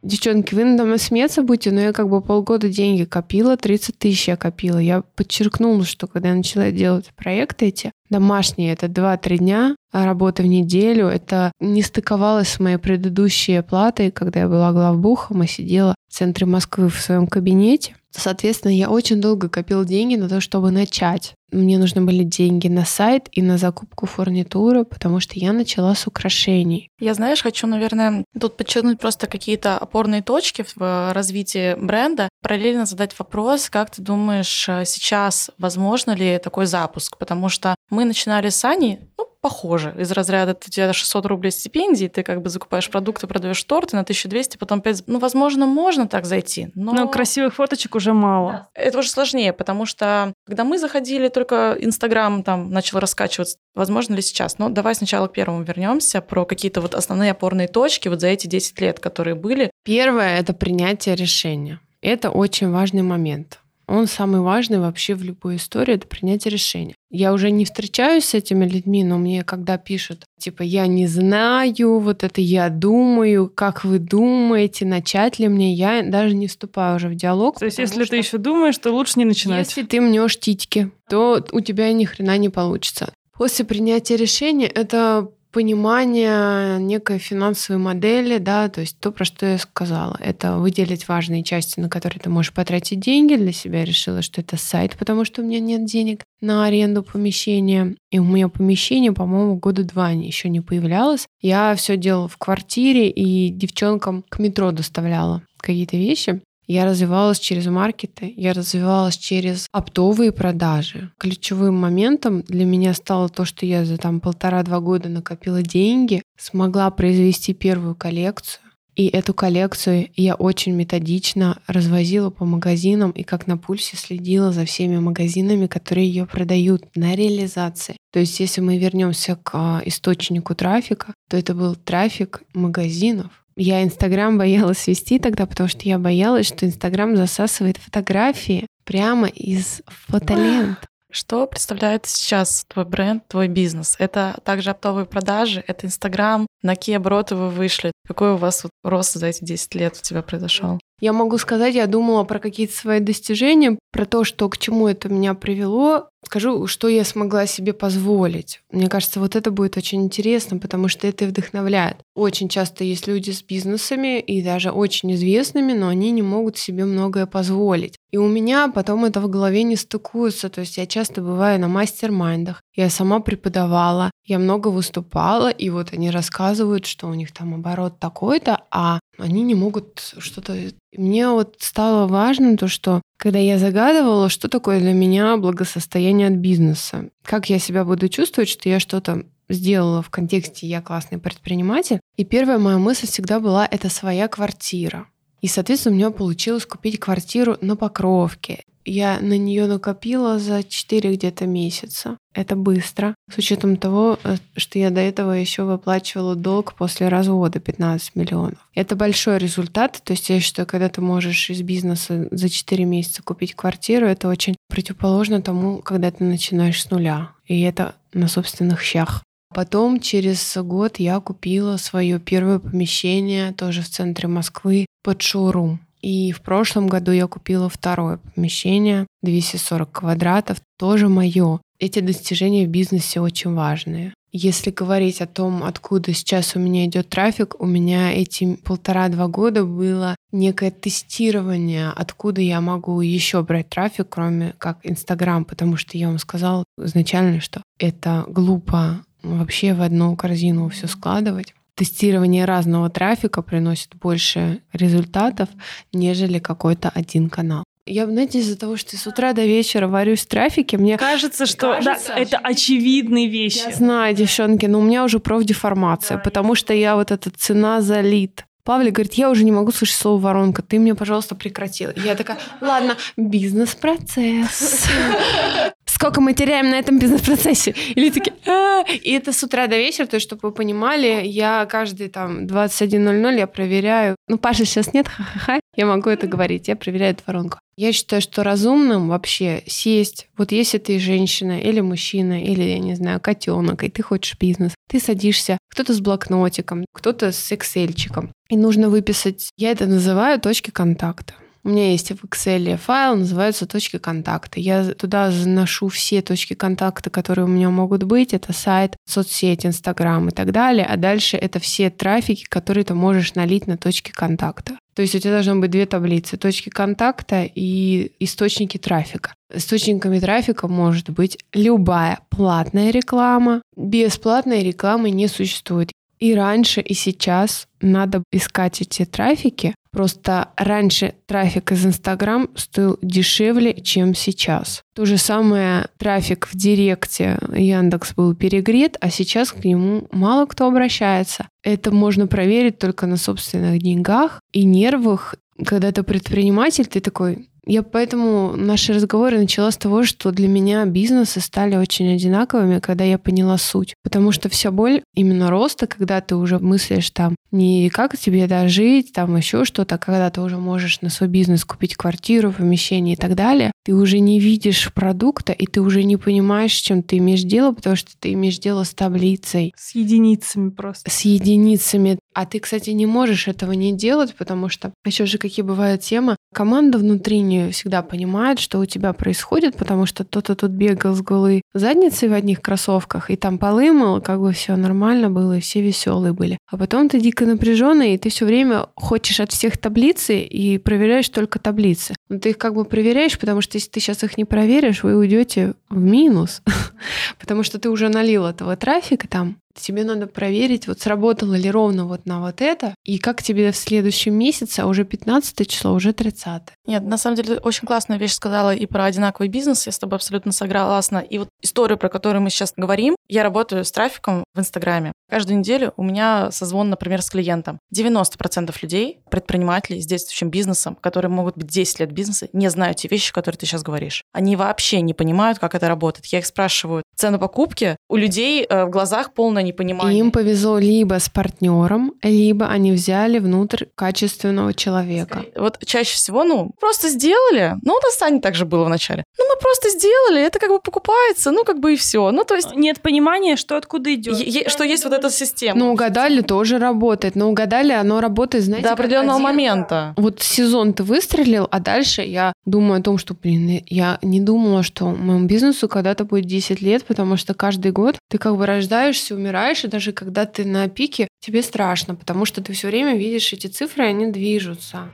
Девчонки, 0.08 0.54
вы 0.54 0.64
надо 0.64 0.84
мной 0.84 0.98
смеяться 0.98 1.42
будете, 1.42 1.70
но 1.70 1.82
я 1.82 1.92
как 1.92 2.08
бы 2.08 2.22
полгода 2.22 2.70
деньги 2.70 3.04
копила, 3.04 3.58
30 3.58 3.98
тысяч 3.98 4.26
я 4.28 4.38
копила. 4.38 4.78
Я 4.78 5.02
подчеркнула, 5.02 5.84
что 5.84 6.06
когда 6.06 6.30
я 6.30 6.34
начала 6.34 6.70
делать 6.70 7.10
проекты 7.14 7.66
эти, 7.66 7.92
домашние, 8.08 8.72
это 8.72 8.86
2-3 8.86 9.36
дня 9.36 9.76
работы 9.92 10.44
в 10.44 10.46
неделю, 10.46 11.08
это 11.08 11.52
не 11.60 11.82
стыковалось 11.82 12.48
с 12.48 12.58
моей 12.58 12.78
предыдущей 12.78 13.56
оплатой, 13.56 14.10
когда 14.10 14.40
я 14.40 14.48
была 14.48 14.72
главбухом 14.72 15.42
и 15.42 15.46
сидела 15.46 15.94
в 16.08 16.14
центре 16.14 16.46
Москвы 16.46 16.88
в 16.88 16.98
своем 16.98 17.26
кабинете. 17.26 17.94
Соответственно, 18.10 18.72
я 18.72 18.88
очень 18.88 19.20
долго 19.20 19.50
копила 19.50 19.84
деньги 19.84 20.16
на 20.16 20.30
то, 20.30 20.40
чтобы 20.40 20.70
начать. 20.70 21.34
Мне 21.50 21.78
нужны 21.78 22.02
были 22.02 22.24
деньги 22.24 22.68
на 22.68 22.84
сайт 22.84 23.28
и 23.32 23.42
на 23.42 23.58
закупку 23.58 24.06
фурнитуры, 24.06 24.84
потому 24.84 25.20
что 25.20 25.34
я 25.38 25.52
начала 25.52 25.94
с 25.94 26.06
украшений. 26.06 26.90
Я, 27.00 27.14
знаешь, 27.14 27.42
хочу, 27.42 27.66
наверное, 27.66 28.24
тут 28.38 28.56
подчеркнуть 28.56 28.98
просто 28.98 29.26
какие-то 29.26 29.78
опорные 29.78 30.22
точки 30.22 30.62
в 30.62 30.82
э, 30.82 31.12
развитии 31.12 31.74
бренда. 31.74 32.28
Параллельно 32.42 32.86
задать 32.86 33.18
вопрос, 33.18 33.70
как 33.70 33.90
ты 33.90 34.02
думаешь, 34.02 34.68
э, 34.68 34.84
сейчас 34.84 35.50
возможно 35.58 36.12
ли 36.12 36.38
такой 36.38 36.66
запуск? 36.66 37.16
Потому 37.16 37.48
что 37.48 37.74
мы 37.90 38.04
начинали 38.04 38.50
с 38.50 38.64
Аней, 38.64 38.98
ну, 39.16 39.28
похоже. 39.40 39.94
Из 39.98 40.10
разряда 40.12 40.52
у 40.52 40.70
тебя 40.70 40.92
600 40.92 41.26
рублей 41.26 41.50
стипендии, 41.50 42.08
ты 42.08 42.22
как 42.22 42.42
бы 42.42 42.50
закупаешь 42.50 42.90
продукты, 42.90 43.26
продаешь 43.26 43.62
торты 43.64 43.96
на 43.96 44.02
1200, 44.02 44.56
потом 44.58 44.80
5... 44.80 45.04
Ну, 45.06 45.18
возможно, 45.18 45.66
можно 45.66 46.08
так 46.08 46.26
зайти, 46.26 46.70
но... 46.74 46.92
Но 46.92 47.08
красивых 47.08 47.54
фоточек 47.54 47.94
уже 47.94 48.12
мало. 48.12 48.68
Это 48.74 48.98
уже 48.98 49.08
сложнее, 49.08 49.52
потому 49.52 49.86
что 49.86 50.32
когда 50.46 50.64
мы 50.64 50.78
заходили, 50.78 51.28
только 51.38 51.76
Инстаграм 51.78 52.42
там 52.42 52.70
начал 52.70 52.98
раскачиваться. 52.98 53.58
Возможно 53.74 54.14
ли 54.14 54.22
сейчас? 54.22 54.58
Но 54.58 54.68
давай 54.68 54.96
сначала 54.96 55.28
к 55.28 55.32
первому 55.32 55.62
вернемся 55.62 56.20
про 56.20 56.44
какие-то 56.44 56.80
вот 56.80 56.94
основные 56.94 57.30
опорные 57.30 57.68
точки 57.68 58.08
вот 58.08 58.20
за 58.20 58.26
эти 58.26 58.48
10 58.48 58.80
лет, 58.80 58.98
которые 58.98 59.36
были. 59.36 59.70
Первое— 59.84 60.38
это 60.40 60.52
принятие 60.52 61.14
решения. 61.14 61.80
Это 62.02 62.30
очень 62.30 62.70
важный 62.72 63.02
момент. 63.02 63.60
Он 63.88 64.06
самый 64.06 64.42
важный 64.42 64.78
вообще 64.78 65.14
в 65.14 65.22
любой 65.22 65.56
истории, 65.56 65.94
это 65.94 66.06
принятие 66.06 66.52
решения. 66.52 66.94
Я 67.10 67.32
уже 67.32 67.50
не 67.50 67.64
встречаюсь 67.64 68.26
с 68.26 68.34
этими 68.34 68.68
людьми, 68.68 69.02
но 69.02 69.16
мне 69.16 69.42
когда 69.42 69.78
пишут, 69.78 70.24
типа, 70.38 70.62
я 70.62 70.86
не 70.86 71.06
знаю, 71.06 71.98
вот 71.98 72.22
это 72.22 72.42
я 72.42 72.68
думаю, 72.68 73.48
как 73.48 73.84
вы 73.84 73.98
думаете, 73.98 74.84
начать 74.84 75.38
ли 75.38 75.48
мне, 75.48 75.72
я 75.72 76.02
даже 76.02 76.34
не 76.34 76.48
вступаю 76.48 76.96
уже 76.96 77.08
в 77.08 77.14
диалог. 77.14 77.58
То 77.58 77.64
есть, 77.64 77.78
если 77.78 78.04
ты 78.04 78.16
еще 78.16 78.36
думаешь, 78.36 78.76
то 78.76 78.92
лучше 78.92 79.14
не 79.16 79.24
начинать. 79.24 79.66
Если 79.66 79.82
ты 79.82 80.02
мнешь 80.02 80.38
титьки, 80.38 80.90
то 81.08 81.42
у 81.52 81.60
тебя 81.60 81.90
ни 81.94 82.04
хрена 82.04 82.36
не 82.36 82.50
получится. 82.50 83.14
После 83.38 83.64
принятия 83.64 84.16
решения 84.16 84.66
это 84.66 85.30
понимание 85.52 86.78
некой 86.78 87.18
финансовой 87.18 87.80
модели, 87.80 88.38
да, 88.38 88.68
то 88.68 88.80
есть 88.80 88.98
то, 88.98 89.10
про 89.10 89.24
что 89.24 89.46
я 89.46 89.58
сказала, 89.58 90.16
это 90.20 90.56
выделить 90.56 91.08
важные 91.08 91.42
части, 91.42 91.80
на 91.80 91.88
которые 91.88 92.20
ты 92.20 92.30
можешь 92.30 92.52
потратить 92.52 93.00
деньги. 93.00 93.34
Для 93.34 93.52
себя 93.52 93.84
решила, 93.84 94.22
что 94.22 94.40
это 94.40 94.56
сайт, 94.56 94.96
потому 94.98 95.24
что 95.24 95.42
у 95.42 95.44
меня 95.44 95.60
нет 95.60 95.84
денег 95.84 96.22
на 96.40 96.64
аренду 96.64 97.02
помещения. 97.02 97.96
И 98.10 98.18
у 98.18 98.24
меня 98.24 98.48
помещение, 98.48 99.12
по-моему, 99.12 99.56
года 99.56 99.84
два 99.84 100.10
еще 100.10 100.48
не 100.48 100.60
появлялось. 100.60 101.26
Я 101.40 101.74
все 101.74 101.96
делала 101.96 102.28
в 102.28 102.36
квартире 102.36 103.10
и 103.10 103.50
девчонкам 103.50 104.24
к 104.28 104.38
метро 104.38 104.72
доставляла 104.72 105.42
какие-то 105.60 105.96
вещи. 105.96 106.40
Я 106.68 106.84
развивалась 106.84 107.38
через 107.38 107.66
маркеты, 107.66 108.34
я 108.36 108.52
развивалась 108.52 109.16
через 109.16 109.68
оптовые 109.72 110.32
продажи. 110.32 111.10
Ключевым 111.16 111.74
моментом 111.74 112.42
для 112.42 112.66
меня 112.66 112.92
стало 112.92 113.30
то, 113.30 113.46
что 113.46 113.64
я 113.64 113.86
за 113.86 113.96
там 113.96 114.20
полтора-два 114.20 114.78
года 114.80 115.08
накопила 115.08 115.62
деньги, 115.62 116.22
смогла 116.38 116.90
произвести 116.90 117.54
первую 117.54 117.94
коллекцию. 117.94 118.60
И 118.96 119.06
эту 119.06 119.32
коллекцию 119.32 120.10
я 120.16 120.34
очень 120.34 120.72
методично 120.72 121.62
развозила 121.68 122.30
по 122.30 122.44
магазинам 122.44 123.12
и 123.12 123.22
как 123.22 123.46
на 123.46 123.56
пульсе 123.56 123.96
следила 123.96 124.52
за 124.52 124.64
всеми 124.64 124.98
магазинами, 124.98 125.68
которые 125.68 126.08
ее 126.08 126.26
продают 126.26 126.84
на 126.96 127.14
реализации. 127.14 127.96
То 128.12 128.18
есть 128.18 128.40
если 128.40 128.60
мы 128.60 128.76
вернемся 128.76 129.36
к 129.36 129.50
а, 129.54 129.82
источнику 129.86 130.56
трафика, 130.56 131.14
то 131.30 131.36
это 131.36 131.54
был 131.54 131.76
трафик 131.76 132.42
магазинов, 132.54 133.44
я 133.58 133.82
Инстаграм 133.82 134.38
боялась 134.38 134.86
вести 134.86 135.18
тогда, 135.18 135.46
потому 135.46 135.68
что 135.68 135.82
я 135.82 135.98
боялась, 135.98 136.46
что 136.46 136.64
Инстаграм 136.64 137.16
засасывает 137.16 137.76
фотографии 137.76 138.66
прямо 138.84 139.26
из 139.26 139.82
фотолент. 139.86 140.78
Что 141.10 141.46
представляет 141.46 142.04
сейчас 142.04 142.66
твой 142.68 142.84
бренд, 142.84 143.26
твой 143.28 143.48
бизнес? 143.48 143.96
Это 143.98 144.38
также 144.44 144.70
оптовые 144.70 145.06
продажи, 145.06 145.64
это 145.66 145.86
Инстаграм, 145.86 146.46
на 146.62 146.74
какие 146.74 146.96
обороты 146.96 147.34
вы 147.34 147.48
вышли? 147.48 147.92
Какой 148.06 148.32
у 148.32 148.36
вас 148.36 148.62
вот 148.62 148.72
рост 148.84 149.14
за 149.14 149.26
эти 149.26 149.42
10 149.42 149.74
лет 149.74 149.96
у 149.98 150.02
тебя 150.02 150.20
произошел? 150.20 150.78
Я 151.00 151.12
могу 151.12 151.38
сказать, 151.38 151.74
я 151.74 151.86
думала 151.86 152.24
про 152.24 152.40
какие-то 152.40 152.76
свои 152.76 153.00
достижения, 153.00 153.78
про 153.90 154.04
то, 154.04 154.24
что 154.24 154.48
к 154.50 154.58
чему 154.58 154.86
это 154.86 155.08
меня 155.08 155.32
привело. 155.34 156.08
Скажу, 156.24 156.66
что 156.66 156.88
я 156.88 157.04
смогла 157.04 157.46
себе 157.46 157.72
позволить. 157.72 158.60
Мне 158.70 158.88
кажется, 158.88 159.20
вот 159.20 159.36
это 159.36 159.50
будет 159.50 159.76
очень 159.76 160.02
интересно, 160.02 160.58
потому 160.58 160.88
что 160.88 161.06
это 161.06 161.26
вдохновляет. 161.26 161.98
Очень 162.14 162.48
часто 162.48 162.82
есть 162.82 163.06
люди 163.06 163.30
с 163.30 163.42
бизнесами 163.42 164.18
и 164.20 164.42
даже 164.42 164.70
очень 164.70 165.14
известными, 165.14 165.72
но 165.72 165.88
они 165.88 166.10
не 166.10 166.22
могут 166.22 166.58
себе 166.58 166.84
многое 166.84 167.26
позволить. 167.26 167.96
И 168.10 168.16
у 168.16 168.26
меня 168.26 168.68
потом 168.68 169.04
это 169.04 169.20
в 169.20 169.28
голове 169.28 169.62
не 169.62 169.76
стыкуется. 169.76 170.48
То 170.48 170.62
есть 170.62 170.76
я 170.76 170.86
часто 170.86 171.22
бываю 171.22 171.60
на 171.60 171.68
мастер-майндах, 171.68 172.62
я 172.74 172.90
сама 172.90 173.20
преподавала, 173.20 174.10
я 174.24 174.38
много 174.38 174.68
выступала, 174.68 175.50
и 175.50 175.70
вот 175.70 175.92
они 175.92 176.10
рассказывают, 176.10 176.86
что 176.86 177.06
у 177.06 177.14
них 177.14 177.32
там 177.32 177.54
оборот 177.54 177.98
такой-то, 178.00 178.64
а 178.70 178.98
они 179.18 179.42
не 179.42 179.54
могут 179.54 180.14
что-то... 180.18 180.56
Мне 180.96 181.28
вот 181.28 181.56
стало 181.60 182.06
важно 182.06 182.56
то, 182.56 182.66
что 182.66 183.02
когда 183.18 183.38
я 183.40 183.58
загадывала, 183.58 184.28
что 184.28 184.48
такое 184.48 184.80
для 184.80 184.92
меня 184.92 185.36
благосостояние 185.36 186.28
от 186.28 186.34
бизнеса, 186.34 187.10
как 187.22 187.50
я 187.50 187.58
себя 187.58 187.84
буду 187.84 188.08
чувствовать, 188.08 188.48
что 188.48 188.68
я 188.68 188.80
что-то 188.80 189.26
сделала 189.48 190.02
в 190.02 190.10
контексте 190.10 190.66
«я 190.66 190.80
классный 190.80 191.18
предприниматель», 191.18 192.00
и 192.16 192.24
первая 192.24 192.58
моя 192.58 192.78
мысль 192.78 193.06
всегда 193.06 193.40
была 193.40 193.66
«это 193.70 193.90
своя 193.90 194.28
квартира». 194.28 195.06
И, 195.40 195.46
соответственно, 195.46 195.94
у 195.94 195.98
меня 195.98 196.10
получилось 196.10 196.66
купить 196.66 196.98
квартиру 196.98 197.56
на 197.60 197.76
Покровке. 197.76 198.64
Я 198.84 199.18
на 199.20 199.36
нее 199.36 199.66
накопила 199.66 200.38
за 200.38 200.62
4 200.62 201.14
где-то 201.14 201.46
месяца. 201.46 202.16
Это 202.32 202.56
быстро, 202.56 203.14
с 203.30 203.36
учетом 203.36 203.76
того, 203.76 204.18
э, 204.24 204.36
что 204.56 204.78
я 204.78 204.88
до 204.88 205.00
этого 205.00 205.32
еще 205.32 205.64
выплачивала 205.64 206.34
долг 206.34 206.72
после 206.72 207.08
развода 207.08 207.60
15 207.60 208.16
миллионов. 208.16 208.58
Это 208.74 208.96
большой 208.96 209.36
результат. 209.36 210.00
То 210.02 210.12
есть 210.12 210.30
я 210.30 210.40
считаю, 210.40 210.66
когда 210.66 210.88
ты 210.88 211.02
можешь 211.02 211.50
из 211.50 211.60
бизнеса 211.60 212.28
за 212.30 212.48
4 212.48 212.84
месяца 212.86 213.22
купить 213.22 213.54
квартиру, 213.54 214.06
это 214.06 214.26
очень 214.28 214.56
противоположно 214.70 215.42
тому, 215.42 215.82
когда 215.82 216.10
ты 216.10 216.24
начинаешь 216.24 216.82
с 216.82 216.90
нуля. 216.90 217.32
И 217.46 217.60
это 217.60 217.94
на 218.14 218.26
собственных 218.26 218.80
щах. 218.80 219.22
Потом 219.54 220.00
через 220.00 220.56
год 220.56 220.98
я 220.98 221.20
купила 221.20 221.76
свое 221.76 222.18
первое 222.18 222.58
помещение 222.58 223.52
тоже 223.52 223.82
в 223.82 223.88
центре 223.88 224.28
Москвы 224.28 224.86
под 225.02 225.22
шоурум. 225.22 225.80
И 226.00 226.32
в 226.32 226.42
прошлом 226.42 226.86
году 226.86 227.10
я 227.12 227.26
купила 227.26 227.68
второе 227.68 228.18
помещение, 228.18 229.06
240 229.22 229.90
квадратов, 229.90 230.58
тоже 230.78 231.08
мое. 231.08 231.60
Эти 231.80 232.00
достижения 232.00 232.66
в 232.66 232.70
бизнесе 232.70 233.20
очень 233.20 233.54
важные. 233.54 234.14
Если 234.30 234.70
говорить 234.70 235.22
о 235.22 235.26
том, 235.26 235.64
откуда 235.64 236.12
сейчас 236.12 236.54
у 236.54 236.58
меня 236.58 236.84
идет 236.84 237.08
трафик, 237.08 237.60
у 237.60 237.66
меня 237.66 238.12
эти 238.12 238.56
полтора-два 238.56 239.26
года 239.26 239.64
было 239.64 240.16
некое 240.32 240.70
тестирование, 240.70 241.88
откуда 241.88 242.42
я 242.42 242.60
могу 242.60 243.00
еще 243.00 243.42
брать 243.42 243.70
трафик, 243.70 244.08
кроме 244.10 244.54
как 244.58 244.80
Инстаграм, 244.82 245.46
потому 245.46 245.76
что 245.76 245.96
я 245.96 246.08
вам 246.08 246.18
сказала 246.18 246.64
изначально, 246.78 247.40
что 247.40 247.62
это 247.78 248.24
глупо 248.28 249.02
вообще 249.36 249.74
в 249.74 249.82
одну 249.82 250.16
корзину 250.16 250.68
все 250.68 250.86
складывать 250.86 251.54
тестирование 251.78 252.44
разного 252.44 252.90
трафика 252.90 253.40
приносит 253.40 253.94
больше 253.94 254.60
результатов, 254.72 255.48
нежели 255.92 256.40
какой-то 256.40 256.90
один 256.92 257.30
канал. 257.30 257.62
Я, 257.86 258.06
знаете, 258.06 258.40
из-за 258.40 258.58
того, 258.58 258.76
что 258.76 258.98
с 258.98 259.06
утра 259.06 259.32
до 259.32 259.46
вечера 259.46 259.88
варюсь 259.88 260.20
в 260.20 260.26
трафике, 260.26 260.76
мне 260.76 260.98
кажется, 260.98 261.46
что 261.46 261.72
кажется, 261.72 262.08
да, 262.08 262.18
это 262.20 262.36
очевидные 262.36 263.28
вещи. 263.28 263.62
Я 263.64 263.74
знаю, 263.74 264.14
девчонки, 264.14 264.66
но 264.66 264.80
у 264.80 264.82
меня 264.82 265.04
уже 265.04 265.20
профдеформация, 265.20 266.18
да, 266.18 266.22
потому 266.22 266.54
что 266.54 266.74
я 266.74 266.96
вот 266.96 267.10
эта 267.12 267.30
цена 267.30 267.80
за 267.80 268.00
лид. 268.00 268.44
Павлик 268.68 268.92
говорит, 268.92 269.14
я 269.14 269.30
уже 269.30 269.44
не 269.44 269.50
могу 269.50 269.72
слышать 269.72 269.96
слово 269.96 270.20
воронка, 270.20 270.60
ты 270.60 270.78
мне, 270.78 270.94
пожалуйста, 270.94 271.34
прекратил. 271.34 271.88
Я 271.96 272.14
такая, 272.14 272.36
ладно, 272.60 272.98
бизнес-процесс. 273.16 274.84
Сколько 275.86 276.20
мы 276.20 276.34
теряем 276.34 276.68
на 276.68 276.74
этом 276.74 276.98
бизнес-процессе? 276.98 277.74
Или 277.94 278.10
такие, 278.10 278.36
«А». 278.46 278.82
и 278.86 279.10
это 279.12 279.32
с 279.32 279.42
утра 279.42 279.68
до 279.68 279.78
вечера, 279.78 280.04
то 280.04 280.16
есть, 280.16 280.26
чтобы 280.26 280.50
вы 280.50 280.52
понимали, 280.52 281.22
я 281.24 281.64
каждый 281.64 282.10
там 282.10 282.44
21.00 282.44 283.38
я 283.38 283.46
проверяю. 283.46 284.16
Ну, 284.28 284.36
Паша 284.36 284.66
сейчас 284.66 284.92
нет, 284.92 285.08
ха-ха-ха, 285.08 285.60
я 285.78 285.86
могу 285.86 286.10
это 286.10 286.26
говорить, 286.26 286.66
я 286.66 286.74
проверяю 286.74 287.12
эту 287.12 287.22
воронку. 287.26 287.60
Я 287.76 287.92
считаю, 287.92 288.20
что 288.20 288.42
разумным 288.42 289.08
вообще 289.08 289.62
сесть, 289.66 290.28
вот 290.36 290.50
если 290.50 290.78
ты 290.78 290.98
женщина 290.98 291.60
или 291.60 291.80
мужчина, 291.80 292.42
или, 292.42 292.64
я 292.64 292.80
не 292.80 292.96
знаю, 292.96 293.20
котенок, 293.20 293.84
и 293.84 293.88
ты 293.88 294.02
хочешь 294.02 294.36
бизнес, 294.40 294.72
ты 294.88 294.98
садишься, 294.98 295.56
кто-то 295.70 295.94
с 295.94 296.00
блокнотиком, 296.00 296.84
кто-то 296.92 297.30
с 297.30 297.52
эксельчиком, 297.52 298.32
и 298.50 298.56
нужно 298.56 298.90
выписать, 298.90 299.50
я 299.56 299.70
это 299.70 299.86
называю 299.86 300.40
точки 300.40 300.72
контакта. 300.72 301.34
У 301.68 301.70
меня 301.70 301.90
есть 301.90 302.12
в 302.12 302.24
Excel 302.24 302.78
файл, 302.78 303.14
называется 303.14 303.66
точки 303.66 303.98
контакта. 303.98 304.58
Я 304.58 304.94
туда 304.94 305.30
заношу 305.30 305.88
все 305.88 306.22
точки 306.22 306.54
контакта, 306.54 307.10
которые 307.10 307.44
у 307.44 307.48
меня 307.48 307.68
могут 307.68 308.04
быть. 308.04 308.32
Это 308.32 308.54
сайт, 308.54 308.96
соцсеть, 309.06 309.66
Инстаграм 309.66 310.26
и 310.28 310.30
так 310.30 310.50
далее. 310.50 310.86
А 310.86 310.96
дальше 310.96 311.36
это 311.36 311.58
все 311.58 311.90
трафики, 311.90 312.46
которые 312.48 312.84
ты 312.84 312.94
можешь 312.94 313.34
налить 313.34 313.66
на 313.66 313.76
точки 313.76 314.12
контакта. 314.12 314.78
То 314.94 315.02
есть 315.02 315.14
у 315.14 315.18
тебя 315.18 315.32
должно 315.32 315.56
быть 315.56 315.70
две 315.70 315.84
таблицы. 315.84 316.38
Точки 316.38 316.70
контакта 316.70 317.46
и 317.54 318.12
источники 318.18 318.78
трафика. 318.78 319.34
Источниками 319.52 320.20
трафика 320.20 320.68
может 320.68 321.10
быть 321.10 321.36
любая 321.52 322.20
платная 322.30 322.90
реклама. 322.92 323.60
Бесплатной 323.76 324.62
рекламы 324.62 325.10
не 325.10 325.28
существует. 325.28 325.92
И 326.18 326.34
раньше, 326.34 326.80
и 326.80 326.94
сейчас 326.94 327.68
надо 327.82 328.22
искать 328.32 328.80
эти 328.80 329.04
трафики. 329.04 329.74
Просто 329.98 330.50
раньше 330.56 331.14
трафик 331.26 331.72
из 331.72 331.84
Инстаграм 331.84 332.48
стоил 332.54 333.00
дешевле, 333.02 333.74
чем 333.74 334.14
сейчас. 334.14 334.84
То 334.94 335.04
же 335.04 335.18
самое 335.18 335.88
трафик 335.96 336.46
в 336.46 336.56
Директе 336.56 337.36
Яндекс 337.52 338.14
был 338.14 338.36
перегрет, 338.36 338.96
а 339.00 339.10
сейчас 339.10 339.50
к 339.50 339.64
нему 339.64 340.06
мало 340.12 340.46
кто 340.46 340.68
обращается. 340.68 341.48
Это 341.64 341.90
можно 341.90 342.28
проверить 342.28 342.78
только 342.78 343.08
на 343.08 343.16
собственных 343.16 343.82
деньгах 343.82 344.40
и 344.52 344.64
нервах. 344.64 345.34
Когда 345.66 345.90
ты 345.90 346.04
предприниматель, 346.04 346.86
ты 346.86 347.00
такой, 347.00 347.48
я 347.68 347.82
поэтому 347.82 348.56
наши 348.56 348.94
разговоры 348.94 349.38
начала 349.38 349.70
с 349.70 349.76
того, 349.76 350.02
что 350.02 350.32
для 350.32 350.48
меня 350.48 350.86
бизнесы 350.86 351.40
стали 351.40 351.76
очень 351.76 352.14
одинаковыми, 352.14 352.80
когда 352.80 353.04
я 353.04 353.18
поняла 353.18 353.58
суть. 353.58 353.94
Потому 354.02 354.32
что 354.32 354.48
вся 354.48 354.70
боль 354.70 355.02
именно 355.14 355.50
роста, 355.50 355.86
когда 355.86 356.22
ты 356.22 356.34
уже 356.34 356.58
мыслишь 356.58 357.10
там 357.10 357.36
не 357.50 357.90
как 357.90 358.16
тебе 358.16 358.46
дожить, 358.46 359.12
там 359.12 359.36
еще 359.36 359.66
что-то, 359.66 359.96
а 359.96 359.98
когда 359.98 360.30
ты 360.30 360.40
уже 360.40 360.56
можешь 360.56 361.02
на 361.02 361.10
свой 361.10 361.28
бизнес 361.28 361.64
купить 361.66 361.94
квартиру, 361.94 362.52
помещение 362.52 363.14
и 363.14 363.18
так 363.18 363.34
далее, 363.34 363.70
ты 363.84 363.94
уже 363.94 364.18
не 364.18 364.40
видишь 364.40 364.90
продукта, 364.94 365.52
и 365.52 365.66
ты 365.66 365.82
уже 365.82 366.04
не 366.04 366.16
понимаешь, 366.16 366.72
с 366.72 366.80
чем 366.80 367.02
ты 367.02 367.18
имеешь 367.18 367.42
дело, 367.42 367.72
потому 367.72 367.96
что 367.96 368.12
ты 368.18 368.32
имеешь 368.32 368.58
дело 368.58 368.84
с 368.84 368.94
таблицей. 368.94 369.74
С 369.76 369.94
единицами 369.94 370.70
просто. 370.70 371.10
С 371.10 371.20
единицами. 371.22 372.18
А 372.32 372.46
ты, 372.46 372.60
кстати, 372.60 372.90
не 372.90 373.04
можешь 373.04 373.46
этого 373.46 373.72
не 373.72 373.92
делать, 373.92 374.34
потому 374.34 374.70
что 374.70 374.92
еще 375.04 375.26
же 375.26 375.36
какие 375.36 375.64
бывают 375.64 376.00
темы. 376.00 376.36
Команда 376.54 376.98
внутри 376.98 377.40
не 377.40 377.70
всегда 377.70 378.02
понимает, 378.02 378.58
что 378.58 378.78
у 378.78 378.86
тебя 378.86 379.12
происходит, 379.12 379.76
потому 379.76 380.06
что 380.06 380.24
кто-то 380.24 380.54
тут 380.54 380.70
бегал 380.70 381.14
с 381.14 381.20
голой 381.20 381.62
задницей 381.74 382.28
в 382.28 382.32
одних 382.32 382.62
кроссовках, 382.62 383.30
и 383.30 383.36
там 383.36 383.58
полы 383.58 383.92
мыл, 383.92 384.20
как 384.20 384.40
бы 384.40 384.52
все 384.52 384.76
нормально 384.76 385.30
было, 385.30 385.58
и 385.58 385.60
все 385.60 385.82
веселые 385.82 386.32
были. 386.32 386.58
А 386.70 386.78
потом 386.78 387.08
ты 387.08 387.20
дико 387.20 387.44
напряженный, 387.44 388.14
и 388.14 388.18
ты 388.18 388.30
все 388.30 388.46
время 388.46 388.86
хочешь 388.94 389.40
от 389.40 389.52
всех 389.52 389.76
таблицы 389.76 390.40
и 390.40 390.78
проверяешь 390.78 391.28
только 391.28 391.58
таблицы. 391.58 392.14
Но 392.28 392.38
ты 392.38 392.50
их 392.50 392.58
как 392.58 392.74
бы 392.74 392.84
проверяешь, 392.84 393.38
потому 393.38 393.60
что 393.60 393.76
если 393.76 393.90
ты 393.90 394.00
сейчас 394.00 394.24
их 394.24 394.38
не 394.38 394.44
проверишь, 394.44 395.02
вы 395.02 395.16
уйдете 395.16 395.74
в 395.90 395.98
минус, 395.98 396.62
потому 397.38 397.62
что 397.62 397.78
ты 397.78 397.90
уже 397.90 398.08
налил 398.08 398.46
этого 398.46 398.74
трафика 398.76 399.28
там, 399.28 399.56
тебе 399.80 400.04
надо 400.04 400.26
проверить, 400.26 400.86
вот 400.86 401.00
сработало 401.00 401.54
ли 401.54 401.70
ровно 401.70 402.06
вот 402.06 402.26
на 402.26 402.40
вот 402.40 402.60
это, 402.60 402.94
и 403.04 403.18
как 403.18 403.42
тебе 403.42 403.72
в 403.72 403.76
следующем 403.76 404.34
месяце, 404.34 404.80
а 404.80 404.86
уже 404.86 405.04
15 405.04 405.68
число, 405.68 405.92
уже 405.92 406.12
30 406.12 406.62
Нет, 406.86 407.02
на 407.02 407.18
самом 407.18 407.36
деле 407.36 407.58
очень 407.58 407.86
классная 407.86 408.18
вещь 408.18 408.32
сказала 408.32 408.74
и 408.74 408.86
про 408.86 409.04
одинаковый 409.04 409.48
бизнес, 409.48 409.86
я 409.86 409.92
с 409.92 409.98
тобой 409.98 410.16
абсолютно 410.16 410.52
согласна. 410.52 411.18
И 411.18 411.38
вот 411.38 411.48
историю, 411.62 411.98
про 411.98 412.08
которую 412.08 412.42
мы 412.42 412.50
сейчас 412.50 412.72
говорим, 412.76 413.16
я 413.28 413.42
работаю 413.42 413.84
с 413.84 413.92
трафиком 413.92 414.44
в 414.54 414.60
Инстаграме. 414.60 415.12
Каждую 415.30 415.58
неделю 415.58 415.92
у 415.96 416.02
меня 416.02 416.50
созвон, 416.50 416.88
например, 416.88 417.20
с 417.20 417.30
клиентом. 417.30 417.78
90% 417.94 418.74
людей, 418.82 419.20
предпринимателей 419.30 420.00
с 420.00 420.06
действующим 420.06 420.50
бизнесом, 420.50 420.96
которые 420.96 421.30
могут 421.30 421.56
быть 421.56 421.66
10 421.66 422.00
лет 422.00 422.12
бизнеса, 422.12 422.48
не 422.52 422.68
знают 422.70 422.98
те 422.98 423.08
вещи, 423.08 423.32
которые 423.32 423.58
ты 423.58 423.66
сейчас 423.66 423.82
говоришь. 423.82 424.22
Они 424.32 424.56
вообще 424.56 425.00
не 425.02 425.14
понимают, 425.14 425.58
как 425.58 425.74
это 425.74 425.88
работает. 425.88 426.26
Я 426.26 426.38
их 426.38 426.46
спрашиваю 426.46 427.02
цену 427.14 427.38
покупки, 427.38 427.96
у 428.08 428.16
людей 428.16 428.64
э, 428.64 428.84
в 428.84 428.90
глазах 428.90 429.34
полная 429.34 429.62
непонимание. 429.68 430.20
Им 430.20 430.30
повезло 430.30 430.78
либо 430.78 431.18
с 431.18 431.28
партнером, 431.28 432.12
либо 432.22 432.66
они 432.66 432.92
взяли 432.92 433.38
внутрь 433.38 433.84
качественного 433.94 434.74
человека. 434.74 435.44
Вот 435.56 435.78
чаще 435.84 436.16
всего, 436.16 436.44
ну, 436.44 436.70
просто 436.80 437.08
сделали. 437.08 437.74
Ну, 437.82 437.92
у 437.92 438.00
нас 438.00 438.16
Сани 438.16 438.40
также 438.40 438.64
было 438.64 438.84
вначале. 438.84 439.24
Ну, 439.38 439.44
мы 439.48 439.60
просто 439.60 439.90
сделали, 439.90 440.42
это 440.42 440.58
как 440.58 440.70
бы 440.70 440.80
покупается, 440.80 441.50
ну, 441.50 441.64
как 441.64 441.80
бы 441.80 441.94
и 441.94 441.96
все. 441.96 442.30
Ну, 442.30 442.44
то 442.44 442.54
есть... 442.54 442.74
Нет 442.74 443.00
понимания, 443.00 443.56
что 443.56 443.76
откуда 443.76 444.14
идет. 444.14 444.38
Е- 444.38 444.68
что 444.68 444.84
есть 444.84 445.04
вот 445.04 445.12
эта 445.12 445.30
система. 445.30 445.78
Ну, 445.78 445.92
угадали 445.92 446.40
тоже 446.40 446.78
работает. 446.78 447.36
Но 447.36 447.48
угадали, 447.48 447.92
оно 447.92 448.20
работает, 448.20 448.64
знаете, 448.64 448.88
До 448.88 448.94
определенного 448.94 449.34
один... 449.34 449.44
момента. 449.44 450.14
Вот 450.16 450.40
сезон 450.40 450.92
ты 450.92 451.02
выстрелил, 451.02 451.68
а 451.70 451.80
дальше 451.80 452.22
я 452.22 452.52
думаю 452.64 453.00
о 453.00 453.02
том, 453.02 453.18
что, 453.18 453.34
блин, 453.34 453.82
я 453.86 454.18
не 454.22 454.40
думала, 454.40 454.82
что 454.82 455.06
моему 455.06 455.46
бизнесу 455.46 455.88
когда-то 455.88 456.24
будет 456.24 456.46
10 456.46 456.80
лет, 456.80 457.04
потому 457.04 457.36
что 457.36 457.54
каждый 457.54 457.92
год 457.92 458.16
ты 458.28 458.38
как 458.38 458.56
бы 458.56 458.66
рождаешься, 458.66 459.34
умираешь, 459.34 459.47
и 459.84 459.88
даже 459.88 460.12
когда 460.12 460.46
ты 460.46 460.64
на 460.64 460.88
пике, 460.88 461.28
тебе 461.40 461.62
страшно, 461.62 462.14
потому 462.14 462.44
что 462.44 462.62
ты 462.62 462.72
все 462.72 462.88
время 462.88 463.16
видишь 463.16 463.52
эти 463.52 463.66
цифры, 463.66 464.04
и 464.04 464.08
они 464.08 464.30
движутся. 464.30 465.10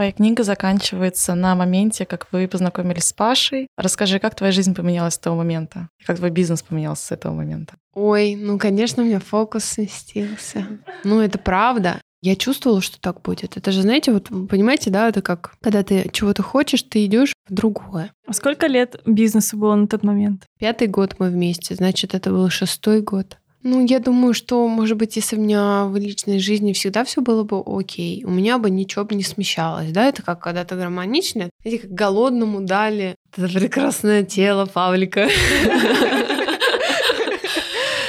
Твоя 0.00 0.12
книга 0.12 0.44
заканчивается 0.44 1.34
на 1.34 1.54
моменте, 1.54 2.06
как 2.06 2.28
вы 2.32 2.48
познакомились 2.48 3.04
с 3.04 3.12
Пашей. 3.12 3.66
Расскажи, 3.76 4.18
как 4.18 4.34
твоя 4.34 4.50
жизнь 4.50 4.74
поменялась 4.74 5.12
с 5.12 5.18
того 5.18 5.36
момента? 5.36 5.90
Как 6.06 6.16
твой 6.16 6.30
бизнес 6.30 6.62
поменялся 6.62 7.04
с 7.04 7.12
этого 7.12 7.34
момента? 7.34 7.74
Ой, 7.92 8.34
ну, 8.34 8.58
конечно, 8.58 9.02
у 9.02 9.06
меня 9.06 9.20
фокус 9.20 9.64
сместился. 9.64 10.66
Ну, 11.04 11.20
это 11.20 11.38
правда. 11.38 12.00
Я 12.22 12.36
чувствовала, 12.36 12.80
что 12.80 13.00
так 13.00 13.22
будет. 13.22 13.56
Это 13.56 13.72
же, 13.72 13.82
знаете, 13.82 14.12
вот 14.12 14.28
понимаете, 14.48 14.90
да, 14.90 15.08
это 15.08 15.22
как, 15.22 15.54
когда 15.62 15.82
ты 15.82 16.08
чего-то 16.12 16.42
хочешь, 16.42 16.82
ты 16.82 17.06
идешь 17.06 17.32
в 17.48 17.54
другое. 17.54 18.12
А 18.26 18.32
сколько 18.32 18.66
лет 18.66 19.00
бизнесу 19.06 19.56
было 19.56 19.74
на 19.74 19.86
тот 19.86 20.02
момент? 20.02 20.44
Пятый 20.58 20.86
год 20.86 21.16
мы 21.18 21.30
вместе, 21.30 21.74
значит, 21.74 22.14
это 22.14 22.30
был 22.30 22.50
шестой 22.50 23.00
год. 23.00 23.38
Ну, 23.62 23.84
я 23.84 23.98
думаю, 23.98 24.32
что, 24.32 24.66
может 24.68 24.96
быть, 24.96 25.16
если 25.16 25.36
у 25.36 25.40
меня 25.40 25.84
в 25.84 25.96
личной 25.96 26.38
жизни 26.38 26.72
всегда 26.72 27.04
все 27.04 27.20
было 27.20 27.44
бы 27.44 27.62
окей, 27.66 28.24
у 28.24 28.30
меня 28.30 28.56
бы 28.58 28.70
ничего 28.70 29.04
бы 29.04 29.14
не 29.14 29.22
смещалось, 29.22 29.92
да, 29.92 30.06
это 30.08 30.22
как 30.22 30.40
когда 30.40 30.64
то 30.64 30.76
гармоничный, 30.76 31.50
знаете, 31.62 31.82
как 31.82 31.92
голодному 31.92 32.62
дали 32.62 33.16
это 33.36 33.48
прекрасное 33.48 34.24
тело 34.24 34.66
Павлика. 34.66 35.28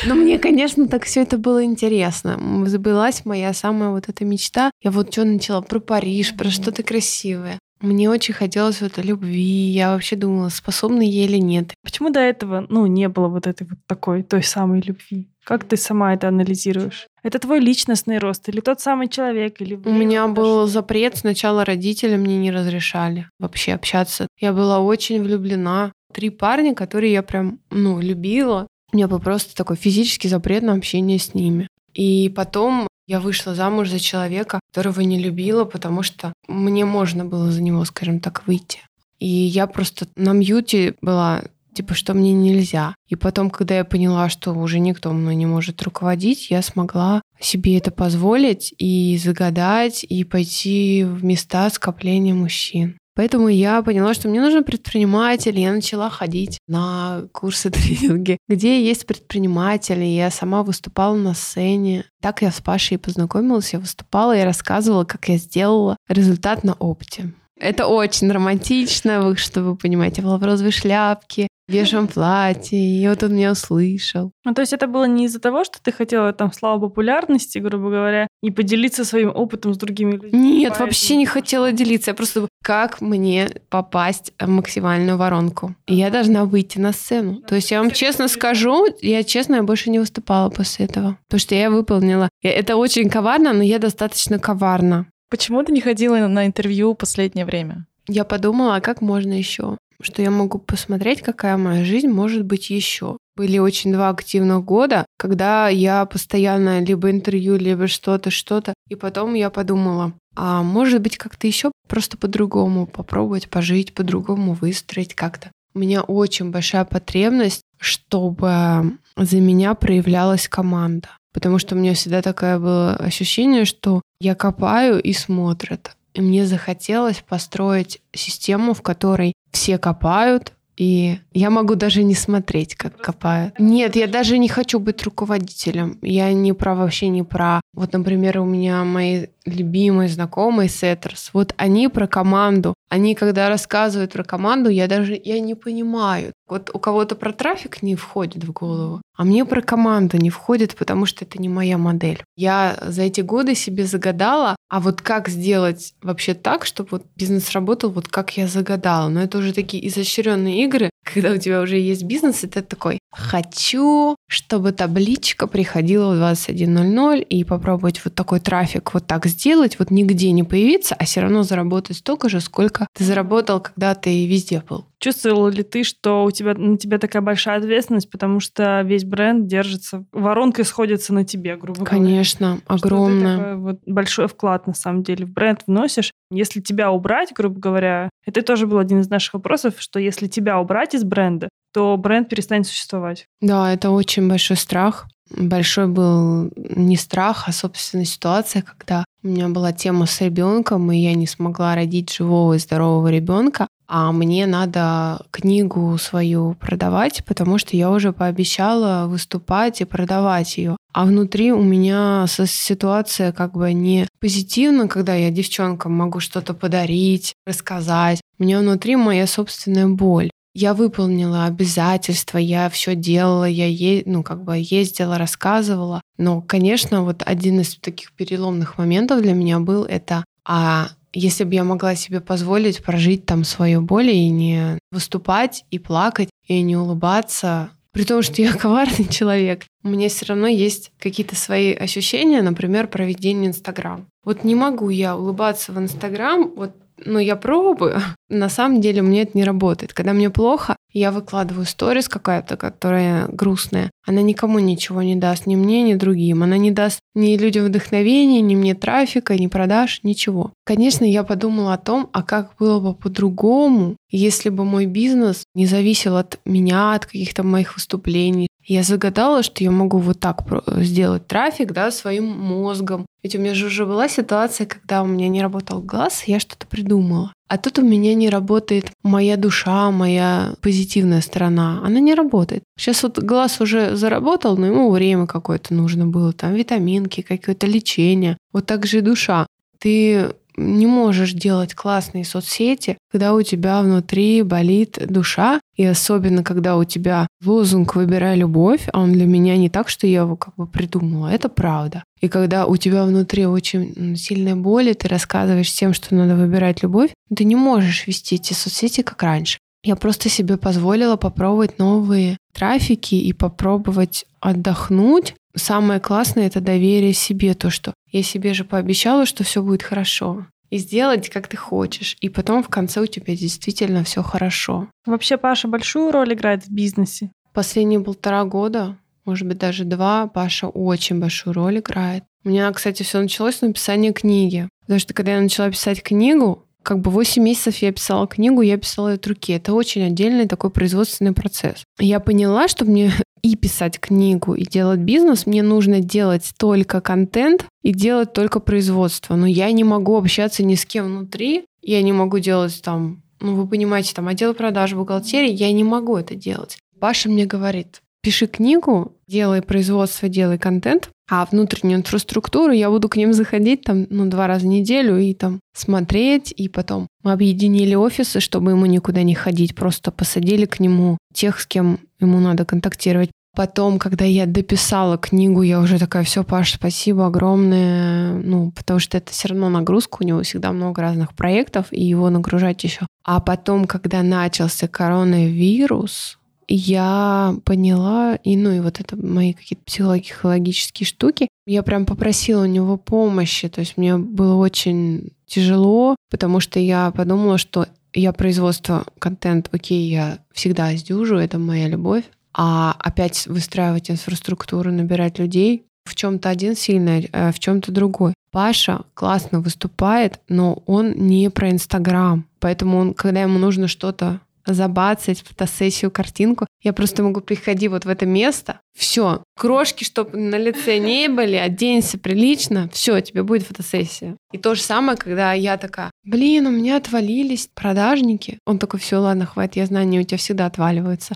Но 0.06 0.16
мне, 0.16 0.40
конечно, 0.40 0.88
так 0.88 1.06
все 1.06 1.22
это 1.22 1.38
было 1.38 1.64
интересно. 1.64 2.40
Забылась 2.66 3.26
моя 3.26 3.54
самая 3.54 3.90
вот 3.90 4.10
эта 4.10 4.26
мечта. 4.26 4.72
Я 4.82 4.92
вот 4.92 5.12
что 5.12 5.26
начала 5.26 5.62
про 5.62 5.80
Париж, 5.80 6.36
про 6.36 6.50
что-то 6.50 6.84
красивое. 6.84 7.60
Мне 7.82 8.10
очень 8.10 8.34
хотелось 8.34 8.82
вот 8.82 8.98
любви. 8.98 9.42
Я 9.42 9.94
вообще 9.94 10.16
думала, 10.16 10.50
способна 10.50 11.02
я 11.02 11.26
или 11.26 11.38
нет. 11.38 11.74
Почему 11.84 12.12
до 12.12 12.20
этого, 12.20 12.66
ну, 12.70 12.86
не 12.86 13.10
было 13.10 13.28
вот 13.28 13.48
этой 13.48 13.68
вот 13.68 13.80
такой, 13.88 14.22
той 14.22 14.44
самой 14.44 14.82
любви? 14.82 15.28
Как 15.44 15.64
ты 15.64 15.78
сама 15.78 16.14
это 16.14 16.28
анализируешь? 16.28 17.08
Это 17.24 17.40
твой 17.40 17.60
личностный 17.60 18.20
рост 18.20 18.48
или 18.50 18.60
тот 18.60 18.80
самый 18.80 19.08
человек? 19.08 19.60
Или 19.62 19.76
У 19.76 19.92
меня 19.92 20.28
был 20.28 20.68
запрет. 20.68 21.18
Сначала 21.18 21.66
родители 21.66 22.16
мне 22.16 22.38
не 22.38 22.52
разрешали 22.52 23.28
вообще 23.40 23.74
общаться. 23.74 24.28
Я 24.40 24.54
была 24.54 24.80
очень 24.80 25.24
влюблена. 25.24 25.92
Три 26.14 26.30
парня, 26.30 26.76
которые 26.76 27.14
я 27.14 27.24
прям, 27.24 27.60
ну, 27.72 28.00
любила. 28.00 28.68
У 28.92 28.96
меня 28.96 29.08
был 29.08 29.20
просто 29.20 29.56
такой 29.56 29.78
физический 29.78 30.28
запрет 30.28 30.64
на 30.64 30.74
общение 30.74 31.20
с 31.20 31.34
ними. 31.34 31.68
И 31.94 32.30
потом 32.30 32.88
я 33.08 33.20
вышла 33.20 33.56
замуж 33.56 33.90
за 33.90 34.00
человека, 34.00 34.60
которого 34.72 35.02
не 35.02 35.20
любила, 35.20 35.66
потому 35.66 36.04
что 36.04 36.34
мне 36.48 36.86
можно 36.86 37.26
было 37.26 37.52
за 37.52 37.62
него, 37.62 37.84
скажем 37.86 38.20
так, 38.20 38.48
выйти. 38.48 38.80
И 39.20 39.28
я 39.28 39.68
просто 39.68 40.08
на 40.16 40.34
мьюте 40.34 40.96
была 41.02 41.44
типа, 41.74 41.94
что 41.94 42.14
мне 42.14 42.34
нельзя. 42.34 42.96
И 43.08 43.16
потом, 43.16 43.50
когда 43.50 43.76
я 43.76 43.86
поняла, 43.86 44.30
что 44.30 44.54
уже 44.54 44.80
никто 44.80 45.12
мной 45.14 45.36
не 45.36 45.46
может 45.46 45.82
руководить, 45.84 46.50
я 46.50 46.62
смогла 46.62 47.22
себе 47.40 47.78
это 47.78 47.92
позволить 47.92 48.74
и 48.78 49.18
загадать, 49.24 50.04
и 50.04 50.24
пойти 50.24 51.04
в 51.04 51.24
места 51.24 51.70
скопления 51.70 52.34
мужчин. 52.34 52.98
Поэтому 53.16 53.50
я 53.50 53.82
поняла, 53.82 54.14
что 54.14 54.30
мне 54.30 54.40
нужен 54.40 54.64
предприниматель, 54.64 55.60
я 55.60 55.74
начала 55.74 56.10
ходить 56.10 56.60
на 56.68 57.24
курсы 57.34 57.70
тренинги, 57.72 58.38
где 58.48 58.84
есть 58.84 59.06
предприниматели. 59.06 60.06
Я 60.06 60.32
сама 60.32 60.64
выступала 60.64 61.16
на 61.16 61.34
сцене. 61.34 62.06
Так 62.22 62.42
я 62.42 62.52
с 62.52 62.62
Пашей 62.62 62.98
познакомилась, 62.98 63.74
я 63.74 63.80
выступала 63.80 64.38
и 64.38 64.44
рассказывала, 64.44 65.04
как 65.04 65.28
я 65.30 65.38
сделала 65.38 65.98
результат 66.08 66.64
на 66.64 66.74
опыте. 66.74 67.34
Это 67.60 67.86
очень 67.86 68.32
романтично, 68.32 69.36
что 69.36 69.62
вы 69.62 69.76
понимаете, 69.76 70.24
в 70.24 70.44
розовой 70.44 70.72
шляпке, 70.72 71.48
в 71.72 71.74
бежевом 71.74 72.08
платье, 72.14 72.80
и 72.80 73.08
вот 73.08 73.24
он 73.24 73.36
меня 73.36 73.52
услышал. 73.52 74.32
Ну, 74.44 74.54
то 74.54 74.62
есть 74.62 74.74
это 74.74 74.88
было 74.88 75.06
не 75.06 75.26
из-за 75.26 75.40
того, 75.40 75.64
что 75.64 75.82
ты 75.82 75.92
хотела 75.92 76.34
там 76.34 76.52
славу 76.54 76.90
популярности, 76.90 77.60
грубо 77.60 77.90
говоря, 77.90 78.28
и 78.44 78.52
поделиться 78.52 79.06
своим 79.06 79.32
опытом 79.34 79.74
с 79.74 79.78
другими 79.78 80.12
людьми? 80.12 80.60
Нет, 80.60 80.70
Поэтому... 80.70 80.88
вообще 80.88 81.16
не 81.16 81.26
хотела 81.26 81.72
делиться. 81.72 82.12
Я 82.12 82.16
просто 82.16 82.48
как 82.64 83.02
мне 83.02 83.50
попасть 83.70 84.34
в 84.40 84.48
максимальную 84.48 85.18
воронку? 85.18 85.76
И 85.88 85.96
я 85.96 86.10
должна 86.10 86.46
выйти 86.46 86.78
на 86.78 86.94
сцену. 86.94 87.42
То 87.48 87.56
есть 87.56 87.72
я 87.72 87.80
вам 87.82 87.92
честно 87.92 88.28
скажу, 88.28 88.88
я 89.02 89.24
честно, 89.24 89.56
я 89.56 89.64
больше 89.64 89.90
не 89.90 90.00
выступала 90.00 90.50
после 90.50 90.86
этого. 90.86 91.18
Потому 91.28 91.40
что 91.40 91.56
я 91.56 91.70
выполнила. 91.70 92.30
Это 92.42 92.76
очень 92.76 93.10
коварно, 93.10 93.54
но 93.54 93.64
я 93.64 93.80
достаточно 93.80 94.40
коварна. 94.40 95.08
Почему 95.30 95.64
ты 95.64 95.72
не 95.72 95.82
ходила 95.82 96.28
на 96.28 96.46
интервью 96.46 96.94
последнее 96.94 97.46
время? 97.46 97.88
Я 98.08 98.26
подумала, 98.26 98.76
а 98.76 98.82
как 98.82 99.02
можно 99.02 99.34
еще? 99.34 99.78
Что 100.02 100.22
я 100.22 100.32
могу 100.32 100.58
посмотреть, 100.58 101.22
какая 101.22 101.58
моя 101.58 101.86
жизнь 101.86 102.08
может 102.08 102.44
быть 102.44 102.70
еще. 102.70 103.18
Были 103.36 103.60
очень 103.60 103.94
два 103.94 104.10
активных 104.10 104.64
года, 104.64 105.06
когда 105.18 105.70
я 105.70 106.06
постоянно 106.06 106.84
либо 106.84 107.10
интервью, 107.10 107.56
либо 107.56 107.88
что-то, 107.88 108.30
что-то. 108.30 108.74
И 108.90 108.96
потом 108.96 109.34
я 109.36 109.50
подумала, 109.50 110.14
а 110.36 110.64
может 110.64 111.02
быть 111.02 111.18
как-то 111.18 111.48
еще 111.48 111.72
просто 111.88 112.18
по-другому 112.18 112.88
попробовать 112.88 113.50
пожить, 113.50 113.94
по-другому 113.94 114.54
выстроить 114.54 115.14
как-то. 115.14 115.52
У 115.74 115.80
меня 115.80 116.02
очень 116.02 116.52
большая 116.52 116.84
потребность, 116.84 117.62
чтобы 117.80 118.98
за 119.16 119.38
меня 119.40 119.74
проявлялась 119.74 120.48
команда. 120.48 121.10
Потому 121.34 121.60
что 121.60 121.76
у 121.76 121.78
меня 121.78 121.94
всегда 121.94 122.22
такое 122.22 122.60
было 122.60 122.96
ощущение, 122.96 123.64
что 123.64 124.02
я 124.20 124.36
копаю 124.36 125.02
и 125.02 125.14
смотрят. 125.14 125.96
И 126.14 126.20
мне 126.20 126.46
захотелось 126.46 127.24
построить 127.26 128.02
систему, 128.14 128.74
в 128.74 128.82
которой 128.82 129.34
все 129.52 129.78
копают, 129.78 130.54
и 130.78 131.20
я 131.32 131.50
могу 131.50 131.76
даже 131.76 132.02
не 132.02 132.16
смотреть, 132.16 132.76
как 132.76 132.98
копают. 132.98 133.60
Нет, 133.60 133.96
я 133.96 134.08
даже 134.08 134.38
не 134.38 134.48
хочу 134.48 134.80
быть 134.80 135.04
руководителем. 135.04 136.00
Я 136.02 136.34
не 136.34 136.54
про 136.54 136.74
вообще 136.74 137.10
не 137.10 137.24
про... 137.24 137.62
Вот, 137.74 137.94
например, 137.94 138.40
у 138.40 138.46
меня 138.46 138.84
мои 138.84 139.28
любимые 139.46 140.10
знакомые 140.10 140.70
сеттерс, 140.70 141.32
вот 141.34 141.54
они 141.58 141.88
про 141.88 142.08
команду. 142.08 142.74
Они, 142.90 143.16
когда 143.16 143.50
рассказывают 143.50 144.14
про 144.14 144.24
команду, 144.24 144.70
я 144.70 144.88
даже 144.88 145.20
я 145.24 145.40
не 145.40 145.56
понимаю. 145.56 146.34
Вот 146.52 146.70
у 146.74 146.80
кого-то 146.80 147.16
про 147.16 147.32
трафик 147.32 147.82
не 147.82 147.96
входит 147.96 148.44
в 148.44 148.52
голову, 148.52 149.02
а 149.16 149.24
мне 149.24 149.46
про 149.46 149.62
команду 149.62 150.18
не 150.18 150.30
входит, 150.30 150.76
потому 150.76 151.06
что 151.06 151.24
это 151.24 151.42
не 151.42 151.48
моя 151.48 151.78
модель. 151.78 152.22
Я 152.36 152.78
за 152.86 153.04
эти 153.04 153.22
годы 153.22 153.56
себе 153.56 153.86
загадала, 153.86 154.58
а 154.68 154.82
вот 154.82 155.02
как 155.02 155.30
сделать 155.30 155.94
вообще 156.02 156.34
так, 156.34 156.66
чтобы 156.66 156.90
вот 156.92 157.06
бизнес 157.16 157.52
работал 157.52 157.90
вот 157.90 158.10
как 158.10 158.36
я 158.36 158.48
загадала. 158.48 159.08
Но 159.08 159.22
это 159.22 159.38
уже 159.38 159.54
такие 159.54 159.88
изощренные 159.88 160.66
игры, 160.66 160.90
когда 161.06 161.32
у 161.32 161.38
тебя 161.38 161.62
уже 161.62 161.78
есть 161.78 162.04
бизнес, 162.04 162.44
и 162.44 162.48
ты 162.48 162.62
такой, 162.62 163.00
хочу, 163.12 164.16
чтобы 164.28 164.72
табличка 164.72 165.48
приходила 165.48 166.14
в 166.14 166.18
21.00 166.18 167.22
и 167.22 167.44
попробовать 167.44 168.02
вот 168.04 168.16
такой 168.16 168.40
трафик 168.40 168.94
вот 168.94 169.06
так 169.06 169.26
сделать, 169.26 169.78
вот 169.80 169.92
нигде 169.92 170.32
не 170.32 170.44
появиться, 170.44 170.96
а 170.98 171.06
все 171.06 171.22
равно 171.22 171.44
заработать 171.44 171.98
столько 171.98 172.30
же, 172.30 172.40
сколько 172.40 172.88
ты 172.94 173.04
заработал, 173.04 173.60
когда 173.60 173.96
ты 173.96 174.26
везде 174.26 174.64
был. 174.68 174.86
Чувствовала 175.00 175.50
ли 175.50 175.64
ты, 175.64 175.84
что 175.84 176.26
у 176.26 176.32
тебя 176.32 176.54
на 176.54 176.78
тебя 176.78 177.00
такая 177.00 177.24
большая 177.24 177.58
ответственность, 177.58 178.12
потому 178.12 178.40
что 178.40 178.82
весь 178.82 179.04
бренд 179.04 179.48
держится, 179.48 180.06
воронка 180.12 180.64
сходится 180.64 181.12
на 181.12 181.26
тебе, 181.26 181.58
грубо 181.58 181.80
говоря? 181.80 181.90
Конечно, 181.90 182.60
огромная. 182.68 183.56
Вот 183.56 183.80
большой 183.88 184.28
вклад 184.28 184.68
на 184.68 184.76
самом 184.76 185.02
деле 185.02 185.26
в 185.26 185.34
бренд 185.34 185.64
вносишь. 185.66 186.12
Если 186.30 186.62
тебя 186.62 186.92
убрать, 186.92 187.34
грубо 187.36 187.60
говоря, 187.60 188.10
это 188.26 188.44
тоже 188.44 188.68
был 188.68 188.78
один 188.78 189.00
из 189.00 189.10
наших 189.10 189.34
вопросов, 189.34 189.76
что 189.80 190.00
если 190.00 190.28
тебя 190.28 190.60
убрать 190.60 190.94
из 190.94 191.04
бренда, 191.04 191.50
то 191.74 191.96
бренд 191.98 192.30
перестанет 192.30 192.68
существовать. 192.68 193.28
Да, 193.42 193.74
это 193.74 193.90
очень 193.92 194.28
большой 194.28 194.58
страх. 194.58 195.08
Большой 195.30 195.88
был 195.88 196.52
не 196.56 196.98
страх, 196.98 197.46
а, 197.48 197.54
собственно, 197.54 198.04
ситуация, 198.04 198.62
когда 198.62 199.06
у 199.24 199.28
меня 199.28 199.48
была 199.48 199.72
тема 199.72 200.06
с 200.06 200.20
ребенком, 200.20 200.92
и 200.92 200.98
я 200.98 201.14
не 201.14 201.28
смогла 201.28 201.76
родить 201.76 202.12
живого 202.12 202.56
и 202.56 202.60
здорового 202.60 203.08
ребенка, 203.10 203.68
а 203.88 204.12
мне 204.12 204.46
надо 204.46 205.22
книгу 205.32 205.98
свою 205.98 206.56
продавать, 206.56 207.24
потому 207.26 207.58
что 207.58 207.78
я 207.78 207.92
уже 207.92 208.14
пообещала 208.14 209.06
выступать 209.08 209.82
и 209.82 209.86
продавать 209.86 210.58
ее. 210.58 210.76
А 210.94 211.06
внутри 211.06 211.52
у 211.52 211.62
меня 211.62 212.26
ситуация 212.28 213.32
как 213.32 213.54
бы 213.54 213.72
не 213.74 214.08
позитивна, 214.20 214.88
когда 214.88 215.14
я 215.14 215.30
девчонкам 215.30 215.94
могу 215.94 216.20
что-то 216.20 216.54
подарить, 216.54 217.34
рассказать. 217.46 218.22
У 218.40 218.44
меня 218.44 218.60
внутри 218.60 218.96
моя 218.96 219.28
собственная 219.28 219.88
боль. 219.88 220.32
Я 220.54 220.74
выполнила 220.74 221.46
обязательства, 221.46 222.38
я 222.38 222.70
все 222.70 222.96
делала, 222.96 223.46
я 223.46 223.68
е... 223.68 224.04
ну, 224.06 224.24
как 224.24 224.44
бы 224.44 224.58
ездила, 224.58 225.18
рассказывала. 225.18 226.02
Но, 226.18 226.42
конечно, 226.42 227.04
вот 227.04 227.24
один 227.26 227.62
из 227.62 227.76
таких 227.76 228.12
переломных 228.14 228.78
моментов 228.78 229.22
для 229.22 229.34
меня 229.34 229.60
был 229.60 229.86
это, 229.86 230.24
а 230.46 230.90
если 231.14 231.44
бы 231.44 231.54
я 231.54 231.64
могла 231.64 231.96
себе 231.96 232.22
позволить 232.22 232.84
прожить 232.84 233.26
там 233.26 233.44
свое 233.44 233.82
боль 233.82 234.10
и 234.10 234.30
не 234.30 234.78
выступать, 234.92 235.66
и 235.72 235.80
плакать, 235.80 236.30
и 236.48 236.62
не 236.62 236.78
улыбаться, 236.78 237.72
при 237.92 238.06
том, 238.06 238.22
что 238.22 238.42
я 238.42 238.54
коварный 238.58 239.08
человек, 239.08 239.66
у 239.84 239.90
меня 239.90 240.10
все 240.10 240.26
равно 240.26 240.48
есть 240.48 240.92
какие-то 241.00 241.36
свои 241.36 241.74
ощущения, 241.74 242.42
например, 242.42 242.88
проведение 242.88 243.50
Инстаграм. 243.50 244.08
Вот 244.24 244.44
не 244.44 244.56
могу 244.56 244.90
я 244.90 245.18
улыбаться 245.18 245.72
в 245.72 245.80
Инстаграм, 245.80 246.52
вот 246.56 246.76
ну, 247.06 247.20
я 247.20 247.36
пробую. 247.36 248.00
На 248.30 248.50
самом 248.50 248.82
деле 248.82 249.02
мне 249.02 249.24
это 249.24 249.32
не 249.36 249.44
работает. 249.44 249.94
Когда 249.94 250.14
мне 250.14 250.30
плохо, 250.30 250.76
я 250.94 251.12
выкладываю 251.12 251.66
сторис 251.66 252.08
какая-то, 252.08 252.58
которая 252.58 253.28
грустная. 253.28 253.92
Она 254.06 254.22
никому 254.22 254.60
ничего 254.60 255.02
не 255.02 255.16
даст, 255.16 255.46
ни 255.46 255.56
мне, 255.56 255.84
ни 255.84 255.94
другим. 255.96 256.44
Она 256.44 256.58
не 256.58 256.72
даст 256.72 257.00
ни 257.14 257.38
людям 257.38 257.66
вдохновения, 257.66 258.42
ни 258.42 258.56
мне 258.56 258.76
трафика, 258.76 259.38
ни 259.38 259.48
продаж, 259.48 260.00
ничего. 260.04 260.52
Конечно, 260.66 261.06
я 261.06 261.24
подумала 261.24 261.74
о 261.74 261.78
том, 261.78 262.10
а 262.14 262.24
как 262.24 262.54
было 262.60 262.80
бы 262.80 262.94
по-другому, 262.94 263.96
если 264.10 264.50
бы 264.50 264.66
мой 264.66 264.86
бизнес 264.86 265.44
не 265.56 265.66
зависел 265.66 266.18
от 266.18 266.40
меня, 266.46 266.94
от 266.94 267.06
каких-то 267.06 267.44
моих 267.44 267.76
выступлений, 267.76 268.48
я 268.66 268.84
загадала, 268.84 269.44
что 269.44 269.64
я 269.64 269.72
могу 269.72 269.98
вот 269.98 270.20
так 270.20 270.44
сделать 270.78 271.28
трафик, 271.28 271.72
да, 271.72 271.92
своим 271.92 272.26
мозгом. 272.28 273.06
Ведь 273.24 273.36
у 273.36 273.40
меня 273.40 273.54
же 273.54 273.68
уже 273.68 273.86
была 273.86 274.08
ситуация, 274.08 274.66
когда 274.66 275.04
у 275.04 275.06
меня 275.06 275.28
не 275.30 275.42
работал 275.42 275.82
глаз, 275.82 276.24
я 276.26 276.40
что-то 276.40 276.66
придумала. 276.66 277.34
А 277.48 277.58
тут 277.58 277.80
у 277.80 277.82
меня 277.84 278.16
не 278.16 278.30
работает 278.30 278.92
моя 279.04 279.38
душа, 279.38 279.92
моя 279.92 280.56
позитивная 280.62 281.22
сторона. 281.22 281.82
Она 281.84 282.00
не 282.00 282.16
работает. 282.16 282.64
Сейчас 282.78 283.04
вот 283.04 283.20
глаз 283.20 283.62
уже 283.62 283.96
заработал, 283.96 284.58
но 284.58 284.68
ему 284.68 284.90
время 284.90 285.28
какое-то 285.28 285.74
нужно 285.74 286.08
было. 286.08 286.34
Там 286.34 286.54
витаминки, 286.54 287.22
какое-то 287.22 287.68
лечение. 287.68 288.38
Вот 288.54 288.66
так 288.66 288.86
же 288.86 289.00
и 289.00 289.02
душа. 289.02 289.46
Ты 289.80 290.30
не 290.58 290.88
можешь 290.88 291.34
делать 291.34 291.74
классные 291.74 292.26
соцсети, 292.26 292.98
когда 293.12 293.34
у 293.34 293.42
тебя 293.42 293.82
внутри 293.82 294.42
болит 294.42 295.00
душа, 295.08 295.60
и 295.76 295.86
особенно 295.86 296.44
когда 296.44 296.78
у 296.78 296.84
тебя 296.84 297.28
лозунг 297.44 297.96
«Выбирай 297.96 298.38
любовь», 298.38 298.88
а 298.94 299.02
он 299.02 299.14
для 299.14 299.26
меня 299.26 299.58
не 299.58 299.70
так, 299.70 299.90
что 299.90 300.08
я 300.08 300.22
его 300.22 300.36
как 300.36 300.56
бы 300.56 300.68
придумала, 300.68 301.28
это 301.28 301.50
правда. 301.50 302.04
И 302.20 302.28
когда 302.28 302.66
у 302.68 302.78
тебя 302.78 303.06
внутри 303.06 303.46
очень 303.46 304.16
сильная 304.16 304.56
боль, 304.56 304.90
и 304.90 304.94
ты 304.94 305.08
рассказываешь 305.08 305.68
всем, 305.68 305.94
что 305.94 306.14
надо 306.16 306.36
выбирать 306.36 306.84
любовь, 306.84 307.12
ты 307.36 307.44
не 307.44 307.56
можешь 307.56 308.08
вести 308.08 308.36
эти 308.36 308.54
соцсети 308.54 309.02
как 309.02 309.24
раньше. 309.24 309.58
Я 309.84 309.96
просто 309.96 310.30
себе 310.30 310.58
позволила 310.58 311.16
попробовать 311.16 311.80
новые 311.80 312.38
трафики 312.54 313.16
и 313.16 313.34
попробовать 313.34 314.26
отдохнуть. 314.40 315.34
Самое 315.56 316.00
классное— 316.00 316.48
это 316.48 316.62
доверие 316.62 317.14
себе, 317.14 317.54
то, 317.54 317.70
что 317.70 317.94
я 318.12 318.24
себе 318.24 318.54
же 318.54 318.64
пообещала, 318.64 319.26
что 319.26 319.44
все 319.44 319.62
будет 319.62 319.84
хорошо 319.84 320.46
и 320.72 320.78
сделать, 320.78 321.30
как 321.30 321.48
ты 321.48 321.58
хочешь. 321.58 322.18
И 322.22 322.30
потом 322.30 322.64
в 322.64 322.70
конце 322.70 323.02
у 323.02 323.06
тебя 323.06 323.36
действительно 323.36 324.04
все 324.04 324.24
хорошо. 324.24 324.88
Вообще 325.06 325.38
Паша 325.38 325.68
большую 325.68 326.12
роль 326.12 326.34
играет 326.34 326.64
в 326.66 326.72
бизнесе? 326.72 327.32
Последние 327.54 328.00
полтора 328.00 328.46
года, 328.46 328.98
может 329.26 329.48
быть, 329.48 329.58
даже 329.58 329.84
два, 329.84 330.28
Паша 330.28 330.68
очень 330.68 331.20
большую 331.20 331.54
роль 331.54 331.80
играет. 331.80 332.24
У 332.44 332.50
меня, 332.50 332.72
кстати, 332.72 333.04
все 333.04 333.22
началось 333.22 333.58
с 333.58 333.62
написания 333.62 334.14
книги. 334.14 334.68
Потому 334.82 335.00
что 335.00 335.14
когда 335.14 335.36
я 335.36 335.42
начала 335.42 335.70
писать 335.70 336.02
книгу, 336.02 336.66
как 336.84 337.00
бы 337.00 337.12
8 337.12 337.42
месяцев 337.42 337.78
я 337.78 337.92
писала 337.92 338.28
книгу, 338.28 338.62
я 338.62 338.78
писала 338.78 339.10
ее 339.10 339.16
от 339.16 339.28
руки. 339.28 339.54
Это 339.54 339.74
очень 339.74 340.04
отдельный 340.04 340.48
такой 340.48 340.70
производственный 340.70 341.34
процесс. 341.34 341.84
Я 342.00 342.20
поняла, 342.20 342.68
что 342.68 342.86
мне 342.86 343.12
и 343.42 343.56
писать 343.56 344.00
книгу, 344.00 344.54
и 344.54 344.66
делать 344.66 345.00
бизнес, 345.00 345.46
мне 345.46 345.64
нужно 345.64 346.00
делать 346.00 346.52
только 346.58 347.02
контент 347.02 347.66
и 347.82 347.94
делать 347.94 348.34
только 348.34 348.60
производство. 348.60 349.36
Но 349.36 349.48
я 349.48 349.72
не 349.72 349.84
могу 349.84 350.18
общаться 350.18 350.64
ни 350.64 350.76
с 350.76 350.86
кем 350.86 351.06
внутри, 351.06 351.66
я 351.82 352.02
не 352.02 352.14
могу 352.14 352.40
делать 352.40 352.80
там, 352.84 353.24
ну 353.40 353.56
вы 353.56 353.68
понимаете, 353.68 354.14
там 354.14 354.28
отдел 354.28 354.54
продаж, 354.54 354.94
бухгалтерии, 354.94 355.52
я 355.52 355.72
не 355.72 355.84
могу 355.84 356.18
это 356.18 356.36
делать. 356.36 356.78
Паша 357.00 357.30
мне 357.30 357.46
говорит, 357.46 358.02
пиши 358.22 358.46
книгу, 358.46 359.16
делай 359.28 359.64
производство, 359.64 360.30
делай 360.30 360.60
контент, 360.60 361.10
а 361.32 361.48
внутреннюю 361.50 362.00
инфраструктуру 362.00 362.74
я 362.74 362.90
буду 362.90 363.08
к 363.08 363.16
ним 363.16 363.32
заходить 363.32 363.84
там, 363.84 364.06
ну, 364.10 364.26
два 364.26 364.48
раза 364.48 364.66
в 364.66 364.68
неделю 364.68 365.18
и 365.18 365.34
там 365.34 365.62
смотреть, 365.74 366.54
и 366.56 366.68
потом 366.68 367.08
мы 367.24 367.32
объединили 367.32 367.96
офисы, 367.96 368.42
чтобы 368.42 368.72
ему 368.72 368.86
никуда 368.86 369.24
не 369.24 369.34
ходить, 369.34 369.74
просто 369.74 370.12
посадили 370.12 370.66
к 370.66 370.82
нему 370.82 371.18
тех, 371.34 371.62
с 371.62 371.66
кем 371.66 372.00
ему 372.20 372.40
надо 372.40 372.66
контактировать. 372.66 373.32
Потом, 373.56 373.98
когда 373.98 374.26
я 374.26 374.46
дописала 374.46 375.18
книгу, 375.18 375.62
я 375.62 375.80
уже 375.80 376.00
такая, 376.00 376.26
все, 376.26 376.44
Паш, 376.44 376.74
спасибо 376.74 377.28
огромное, 377.28 378.34
ну, 378.34 378.72
потому 378.72 379.00
что 379.00 379.18
это 379.18 379.32
все 379.32 379.48
равно 379.48 379.70
нагрузка, 379.70 380.18
у 380.20 380.26
него 380.26 380.42
всегда 380.44 380.74
много 380.74 381.02
разных 381.02 381.34
проектов, 381.34 381.88
и 381.92 382.04
его 382.04 382.30
нагружать 382.30 382.84
еще. 382.84 383.08
А 383.24 383.40
потом, 383.40 383.86
когда 383.86 384.22
начался 384.22 384.90
коронавирус, 384.90 386.40
я 386.74 387.56
поняла, 387.66 388.36
и 388.36 388.56
ну 388.56 388.72
и 388.72 388.80
вот 388.80 389.00
это 389.00 389.16
мои 389.18 389.54
какие-то 389.54 389.84
психологические 389.86 391.06
штуки, 391.06 391.48
я 391.66 391.84
прям 391.84 392.06
попросила 392.06 392.64
у 392.64 392.68
него 392.68 392.98
помощи, 392.98 393.70
то 393.70 393.80
есть 393.82 393.98
мне 393.98 394.18
было 394.18 394.56
очень 394.56 395.32
тяжело, 395.46 396.16
потому 396.30 396.60
что 396.60 396.80
я 396.80 397.12
подумала, 397.12 397.58
что 397.58 397.88
я 398.14 398.32
производство 398.34 399.06
контент, 399.20 399.70
окей, 399.72 400.10
я 400.10 400.40
всегда 400.54 400.94
сдюжу, 400.96 401.38
это 401.38 401.60
моя 401.60 401.88
любовь, 401.88 402.24
а 402.54 402.96
опять 403.00 403.48
выстраивать 403.48 404.12
инфраструктуру, 404.12 404.92
набирать 404.92 405.40
людей, 405.40 405.86
в 406.06 406.16
чем-то 406.16 406.50
один 406.50 406.76
сильный, 406.76 407.30
а 407.32 407.52
в 407.52 407.60
чем-то 407.60 407.92
другой. 407.92 408.34
Паша 408.52 409.04
классно 409.14 409.62
выступает, 409.62 410.40
но 410.50 410.84
он 410.86 411.14
не 411.14 411.50
про 411.50 411.70
Инстаграм. 411.70 412.46
Поэтому 412.60 412.98
он, 412.98 413.14
когда 413.14 413.44
ему 413.44 413.60
нужно 413.60 413.88
что-то 413.88 414.42
забацать 414.66 415.42
фотосессию, 415.42 416.12
картинку. 416.12 416.68
Я 416.82 416.94
просто 416.94 417.24
могу 417.24 417.42
приходить 417.42 417.90
вот 417.90 418.06
в 418.06 418.10
это 418.10 418.26
место. 418.26 418.82
Все, 418.98 419.44
крошки, 419.58 420.04
чтобы 420.04 420.38
на 420.38 420.58
лице 420.58 420.98
не 420.98 421.28
были, 421.28 421.56
оденься 421.56 422.18
прилично, 422.18 422.90
все, 422.92 423.20
тебе 423.22 423.44
будет 423.44 423.64
фотосессия. 423.64 424.38
И 424.52 424.58
то 424.58 424.76
же 424.76 424.82
самое, 424.82 425.18
когда 425.18 425.54
я 425.54 425.78
такая, 425.78 426.12
блин, 426.24 426.68
у 426.68 426.72
меня 426.72 426.98
отвалились 426.98 427.70
продажники. 427.74 428.60
Он 428.66 428.80
такой, 428.80 429.00
все, 429.00 429.18
ладно, 429.18 429.46
хватит, 429.46 429.78
я 429.78 429.86
знаю, 429.86 430.04
они 430.04 430.20
у 430.20 430.24
тебя 430.24 430.38
всегда 430.38 430.66
отваливаются. 430.66 431.36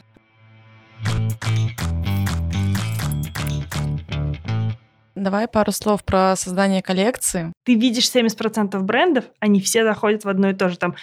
Давай 5.15 5.47
пару 5.47 5.71
слов 5.71 6.03
про 6.03 6.35
создание 6.35 6.81
коллекции. 6.81 7.53
Ты 7.63 7.75
видишь 7.75 8.13
70% 8.13 8.77
брендов, 8.81 9.25
они 9.39 9.61
все 9.61 9.83
заходят 9.85 10.25
в 10.25 10.29
одно 10.29 10.49
и 10.49 10.53
то 10.53 10.69
же. 10.69 10.77
Там 10.77 10.95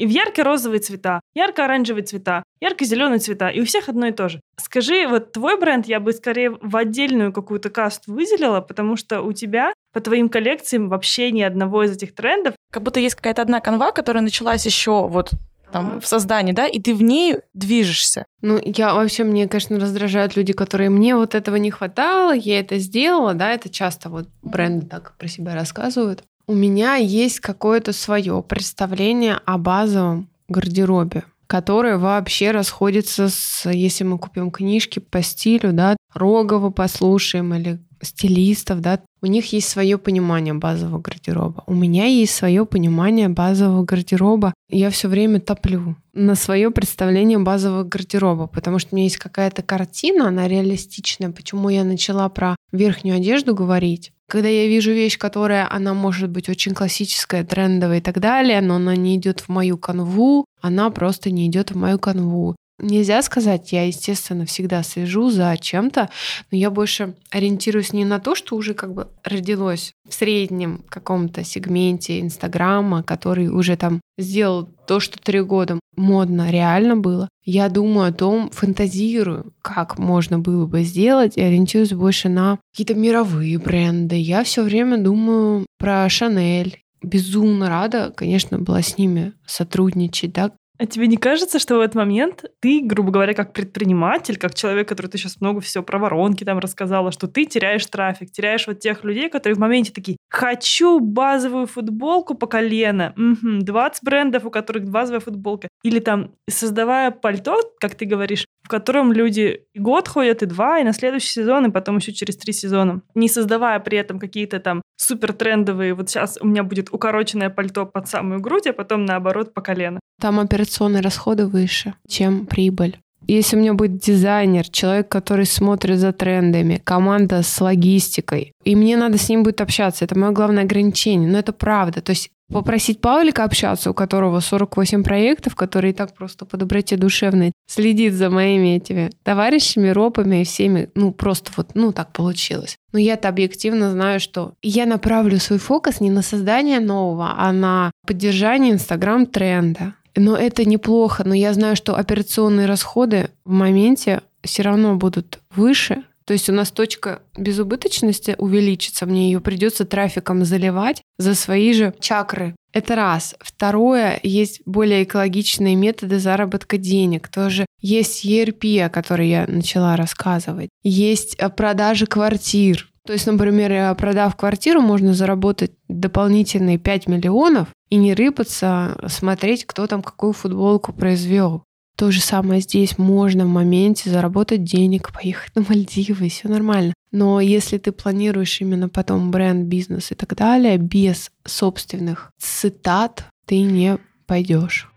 и 0.00 0.06
в 0.06 0.08
ярко-розовые 0.08 0.80
цвета, 0.80 1.20
ярко-оранжевые 1.34 2.04
цвета, 2.04 2.42
ярко-зеленые 2.60 3.18
цвета, 3.18 3.48
и 3.48 3.60
у 3.60 3.66
всех 3.66 3.90
одно 3.90 4.06
и 4.06 4.12
то 4.12 4.30
же. 4.30 4.40
Скажи, 4.56 5.06
вот 5.06 5.32
твой 5.32 5.60
бренд 5.60 5.86
я 5.86 6.00
бы 6.00 6.14
скорее 6.14 6.56
в 6.62 6.74
отдельную 6.74 7.34
какую-то 7.34 7.68
касту 7.68 8.14
выделила, 8.14 8.62
потому 8.62 8.96
что 8.96 9.20
у 9.20 9.34
тебя 9.34 9.74
по 9.92 10.00
твоим 10.00 10.30
коллекциям 10.30 10.88
вообще 10.88 11.30
ни 11.32 11.42
одного 11.42 11.84
из 11.84 11.92
этих 11.92 12.14
трендов. 12.14 12.54
Как 12.72 12.82
будто 12.82 12.98
есть 12.98 13.14
какая-то 13.14 13.42
одна 13.42 13.60
канва, 13.60 13.92
которая 13.92 14.22
началась 14.22 14.64
еще 14.64 15.06
вот 15.06 15.32
там, 15.70 16.00
в 16.00 16.06
создании, 16.06 16.52
да, 16.52 16.66
и 16.66 16.80
ты 16.80 16.94
в 16.94 17.02
ней 17.02 17.36
движешься. 17.52 18.24
Ну, 18.40 18.58
я 18.64 18.94
вообще, 18.94 19.24
мне, 19.24 19.48
конечно, 19.48 19.78
раздражают 19.78 20.34
люди, 20.34 20.54
которые 20.54 20.88
мне 20.88 21.14
вот 21.14 21.34
этого 21.34 21.56
не 21.56 21.70
хватало, 21.70 22.32
я 22.32 22.58
это 22.58 22.78
сделала, 22.78 23.34
да, 23.34 23.52
это 23.52 23.68
часто 23.68 24.08
вот 24.08 24.28
бренды 24.42 24.86
так 24.86 25.14
про 25.18 25.28
себя 25.28 25.54
рассказывают 25.54 26.24
у 26.50 26.52
меня 26.52 26.96
есть 26.96 27.38
какое-то 27.38 27.92
свое 27.92 28.42
представление 28.42 29.38
о 29.44 29.56
базовом 29.56 30.28
гардеробе, 30.48 31.22
которое 31.46 31.96
вообще 31.96 32.50
расходится 32.50 33.28
с, 33.28 33.70
если 33.70 34.02
мы 34.02 34.18
купим 34.18 34.50
книжки 34.50 34.98
по 34.98 35.22
стилю, 35.22 35.72
да, 35.72 35.96
Рогова 36.12 36.70
послушаем 36.70 37.54
или 37.54 37.78
стилистов, 38.02 38.80
да, 38.80 39.00
у 39.22 39.26
них 39.26 39.52
есть 39.52 39.68
свое 39.68 39.98
понимание 39.98 40.54
базового 40.54 41.00
гардероба. 41.00 41.62
У 41.66 41.74
меня 41.74 42.06
есть 42.06 42.34
свое 42.34 42.64
понимание 42.64 43.28
базового 43.28 43.84
гардероба. 43.84 44.54
Я 44.68 44.90
все 44.90 45.08
время 45.08 45.40
топлю 45.40 45.96
на 46.12 46.34
свое 46.34 46.70
представление 46.70 47.38
базового 47.38 47.84
гардероба, 47.84 48.46
потому 48.46 48.78
что 48.78 48.90
у 48.92 48.96
меня 48.96 49.04
есть 49.04 49.18
какая-то 49.18 49.62
картина, 49.62 50.28
она 50.28 50.48
реалистичная. 50.48 51.30
Почему 51.30 51.68
я 51.68 51.84
начала 51.84 52.28
про 52.28 52.56
верхнюю 52.72 53.16
одежду 53.16 53.54
говорить? 53.54 54.12
Когда 54.28 54.48
я 54.48 54.68
вижу 54.68 54.92
вещь, 54.92 55.18
которая, 55.18 55.68
она 55.70 55.92
может 55.92 56.30
быть 56.30 56.48
очень 56.48 56.72
классическая, 56.72 57.44
трендовая 57.44 57.98
и 57.98 58.00
так 58.00 58.20
далее, 58.20 58.60
но 58.60 58.76
она 58.76 58.94
не 58.94 59.16
идет 59.16 59.40
в 59.40 59.48
мою 59.48 59.76
канву, 59.76 60.44
она 60.60 60.90
просто 60.90 61.30
не 61.30 61.48
идет 61.48 61.72
в 61.72 61.76
мою 61.76 61.98
канву. 61.98 62.54
Нельзя 62.80 63.22
сказать, 63.22 63.72
я, 63.72 63.86
естественно, 63.86 64.46
всегда 64.46 64.82
слежу 64.82 65.30
за 65.30 65.56
чем-то, 65.60 66.10
но 66.50 66.58
я 66.58 66.70
больше 66.70 67.14
ориентируюсь 67.30 67.92
не 67.92 68.04
на 68.04 68.18
то, 68.18 68.34
что 68.34 68.56
уже 68.56 68.74
как 68.74 68.94
бы 68.94 69.08
родилось 69.24 69.92
в 70.08 70.14
среднем 70.14 70.84
каком-то 70.88 71.44
сегменте 71.44 72.20
Инстаграма, 72.20 73.02
который 73.02 73.48
уже 73.48 73.76
там 73.76 74.00
сделал 74.18 74.68
то, 74.86 75.00
что 75.00 75.18
три 75.18 75.40
года 75.40 75.78
модно 75.96 76.50
реально 76.50 76.96
было. 76.96 77.28
Я 77.44 77.68
думаю 77.68 78.08
о 78.08 78.12
том, 78.12 78.50
фантазирую, 78.50 79.52
как 79.62 79.98
можно 79.98 80.38
было 80.38 80.66
бы 80.66 80.82
сделать, 80.82 81.36
и 81.36 81.42
ориентируюсь 81.42 81.92
больше 81.92 82.28
на 82.28 82.58
какие-то 82.72 82.94
мировые 82.94 83.58
бренды. 83.58 84.16
Я 84.16 84.44
все 84.44 84.62
время 84.62 84.98
думаю 84.98 85.66
про 85.78 86.08
Шанель. 86.08 86.82
Безумно 87.02 87.70
рада, 87.70 88.12
конечно, 88.14 88.58
была 88.58 88.82
с 88.82 88.98
ними 88.98 89.32
сотрудничать, 89.46 90.32
да, 90.32 90.52
а 90.80 90.86
тебе 90.86 91.06
не 91.08 91.18
кажется, 91.18 91.58
что 91.58 91.76
в 91.76 91.80
этот 91.80 91.94
момент 91.94 92.46
ты, 92.60 92.80
грубо 92.82 93.10
говоря, 93.10 93.34
как 93.34 93.52
предприниматель, 93.52 94.38
как 94.38 94.54
человек, 94.54 94.88
который 94.88 95.08
ты 95.08 95.18
сейчас 95.18 95.38
много 95.38 95.60
всего 95.60 95.84
про 95.84 95.98
воронки 95.98 96.42
там 96.42 96.58
рассказала, 96.58 97.12
что 97.12 97.28
ты 97.28 97.44
теряешь 97.44 97.84
трафик, 97.84 98.32
теряешь 98.32 98.66
вот 98.66 98.80
тех 98.80 99.04
людей, 99.04 99.28
которые 99.28 99.56
в 99.56 99.58
моменте 99.58 99.92
такие, 99.92 100.16
хочу 100.30 100.98
базовую 100.98 101.66
футболку 101.66 102.34
по 102.34 102.46
колено, 102.46 103.12
угу, 103.14 103.58
20 103.60 104.02
брендов, 104.02 104.46
у 104.46 104.50
которых 104.50 104.84
базовая 104.84 105.20
футболка. 105.20 105.68
Или 105.82 105.98
там, 105.98 106.32
создавая 106.48 107.10
пальто, 107.10 107.60
как 107.78 107.94
ты 107.94 108.06
говоришь, 108.06 108.46
котором 108.70 109.12
люди 109.12 109.64
и 109.74 109.78
год 109.78 110.08
ходят, 110.08 110.42
и 110.42 110.46
два, 110.46 110.78
и 110.78 110.84
на 110.84 110.92
следующий 110.92 111.28
сезон, 111.28 111.66
и 111.66 111.70
потом 111.70 111.98
еще 111.98 112.12
через 112.12 112.36
три 112.36 112.52
сезона, 112.52 113.02
не 113.14 113.28
создавая 113.28 113.80
при 113.80 113.98
этом 113.98 114.18
какие-то 114.18 114.60
там 114.60 114.82
супер 114.96 115.32
трендовые, 115.32 115.94
вот 115.94 116.08
сейчас 116.08 116.38
у 116.40 116.46
меня 116.46 116.62
будет 116.62 116.88
укороченное 116.92 117.50
пальто 117.50 117.84
под 117.86 118.08
самую 118.08 118.40
грудь, 118.40 118.66
а 118.66 118.72
потом 118.72 119.04
наоборот 119.04 119.52
по 119.52 119.60
колено. 119.60 120.00
Там 120.20 120.38
операционные 120.38 121.02
расходы 121.02 121.46
выше, 121.46 121.94
чем 122.08 122.46
прибыль. 122.46 122.98
Если 123.30 123.56
у 123.56 123.60
меня 123.60 123.74
будет 123.74 123.98
дизайнер, 123.98 124.68
человек, 124.68 125.08
который 125.08 125.46
смотрит 125.46 125.98
за 125.98 126.12
трендами, 126.12 126.80
команда 126.82 127.44
с 127.44 127.60
логистикой, 127.60 128.52
и 128.64 128.74
мне 128.74 128.96
надо 128.96 129.18
с 129.18 129.28
ним 129.28 129.44
будет 129.44 129.60
общаться, 129.60 130.04
это 130.04 130.18
мое 130.18 130.32
главное 130.32 130.64
ограничение, 130.64 131.30
но 131.30 131.38
это 131.38 131.52
правда. 131.52 132.00
То 132.00 132.10
есть 132.10 132.30
попросить 132.52 133.00
Павлика 133.00 133.44
общаться, 133.44 133.92
у 133.92 133.94
которого 133.94 134.40
48 134.40 135.04
проектов, 135.04 135.54
который 135.54 135.90
и 135.90 135.94
так 135.94 136.12
просто 136.16 136.44
по 136.44 136.56
доброте 136.56 136.96
душевной 136.96 137.52
следит 137.68 138.14
за 138.14 138.30
моими 138.30 138.78
этими 138.78 139.12
товарищами, 139.22 139.90
ропами 139.90 140.40
и 140.40 140.44
всеми, 140.44 140.88
ну, 140.96 141.12
просто 141.12 141.52
вот, 141.56 141.70
ну, 141.74 141.92
так 141.92 142.12
получилось. 142.12 142.76
Но 142.92 142.98
я-то 142.98 143.28
объективно 143.28 143.92
знаю, 143.92 144.18
что 144.18 144.54
я 144.60 144.86
направлю 144.86 145.38
свой 145.38 145.60
фокус 145.60 146.00
не 146.00 146.10
на 146.10 146.22
создание 146.22 146.80
нового, 146.80 147.34
а 147.38 147.52
на 147.52 147.92
поддержание 148.04 148.72
Инстаграм-тренда. 148.72 149.94
Но 150.16 150.36
это 150.36 150.64
неплохо, 150.64 151.22
но 151.24 151.34
я 151.34 151.52
знаю, 151.52 151.76
что 151.76 151.96
операционные 151.96 152.66
расходы 152.66 153.30
в 153.44 153.50
моменте 153.50 154.22
все 154.42 154.62
равно 154.62 154.96
будут 154.96 155.40
выше, 155.54 156.04
то 156.30 156.32
есть 156.32 156.48
у 156.48 156.52
нас 156.52 156.70
точка 156.70 157.22
безубыточности 157.36 158.36
увеличится, 158.38 159.04
мне 159.04 159.32
ее 159.32 159.40
придется 159.40 159.84
трафиком 159.84 160.44
заливать 160.44 161.02
за 161.18 161.34
свои 161.34 161.72
же 161.72 161.92
чакры. 161.98 162.54
Это 162.72 162.94
раз. 162.94 163.34
Второе, 163.40 164.20
есть 164.22 164.60
более 164.64 165.02
экологичные 165.02 165.74
методы 165.74 166.20
заработка 166.20 166.78
денег. 166.78 167.26
Тоже 167.26 167.66
есть 167.80 168.24
ERP, 168.24 168.80
о 168.80 168.90
которой 168.90 169.28
я 169.28 169.46
начала 169.48 169.96
рассказывать. 169.96 170.68
Есть 170.84 171.34
э, 171.36 171.48
продажи 171.48 172.06
квартир. 172.06 172.88
То 173.06 173.12
есть, 173.12 173.26
например, 173.26 173.72
э, 173.72 173.94
продав 173.94 174.36
квартиру, 174.36 174.80
можно 174.80 175.14
заработать 175.14 175.72
дополнительные 175.88 176.78
5 176.78 177.06
миллионов 177.06 177.68
и 177.88 177.96
не 177.96 178.14
рыпаться, 178.14 178.98
смотреть, 179.08 179.64
кто 179.64 179.86
там 179.86 180.02
какую 180.02 180.32
футболку 180.32 180.92
произвел. 180.92 181.64
То 181.96 182.10
же 182.10 182.20
самое 182.20 182.60
здесь 182.60 182.96
можно 182.98 183.44
в 183.44 183.48
моменте 183.48 184.08
заработать 184.08 184.64
денег, 184.64 185.12
поехать 185.12 185.54
на 185.54 185.62
Мальдивы, 185.68 186.28
все 186.28 186.48
нормально. 186.48 186.94
Но 187.12 187.40
если 187.40 187.76
ты 187.78 187.92
планируешь 187.92 188.60
именно 188.60 188.88
потом 188.88 189.30
бренд, 189.30 189.66
бизнес 189.66 190.12
и 190.12 190.14
так 190.14 190.34
далее, 190.36 190.78
без 190.78 191.30
собственных 191.44 192.32
цитат 192.38 193.24
ты 193.46 193.60
не 193.60 193.98
пойдешь. 194.26 194.88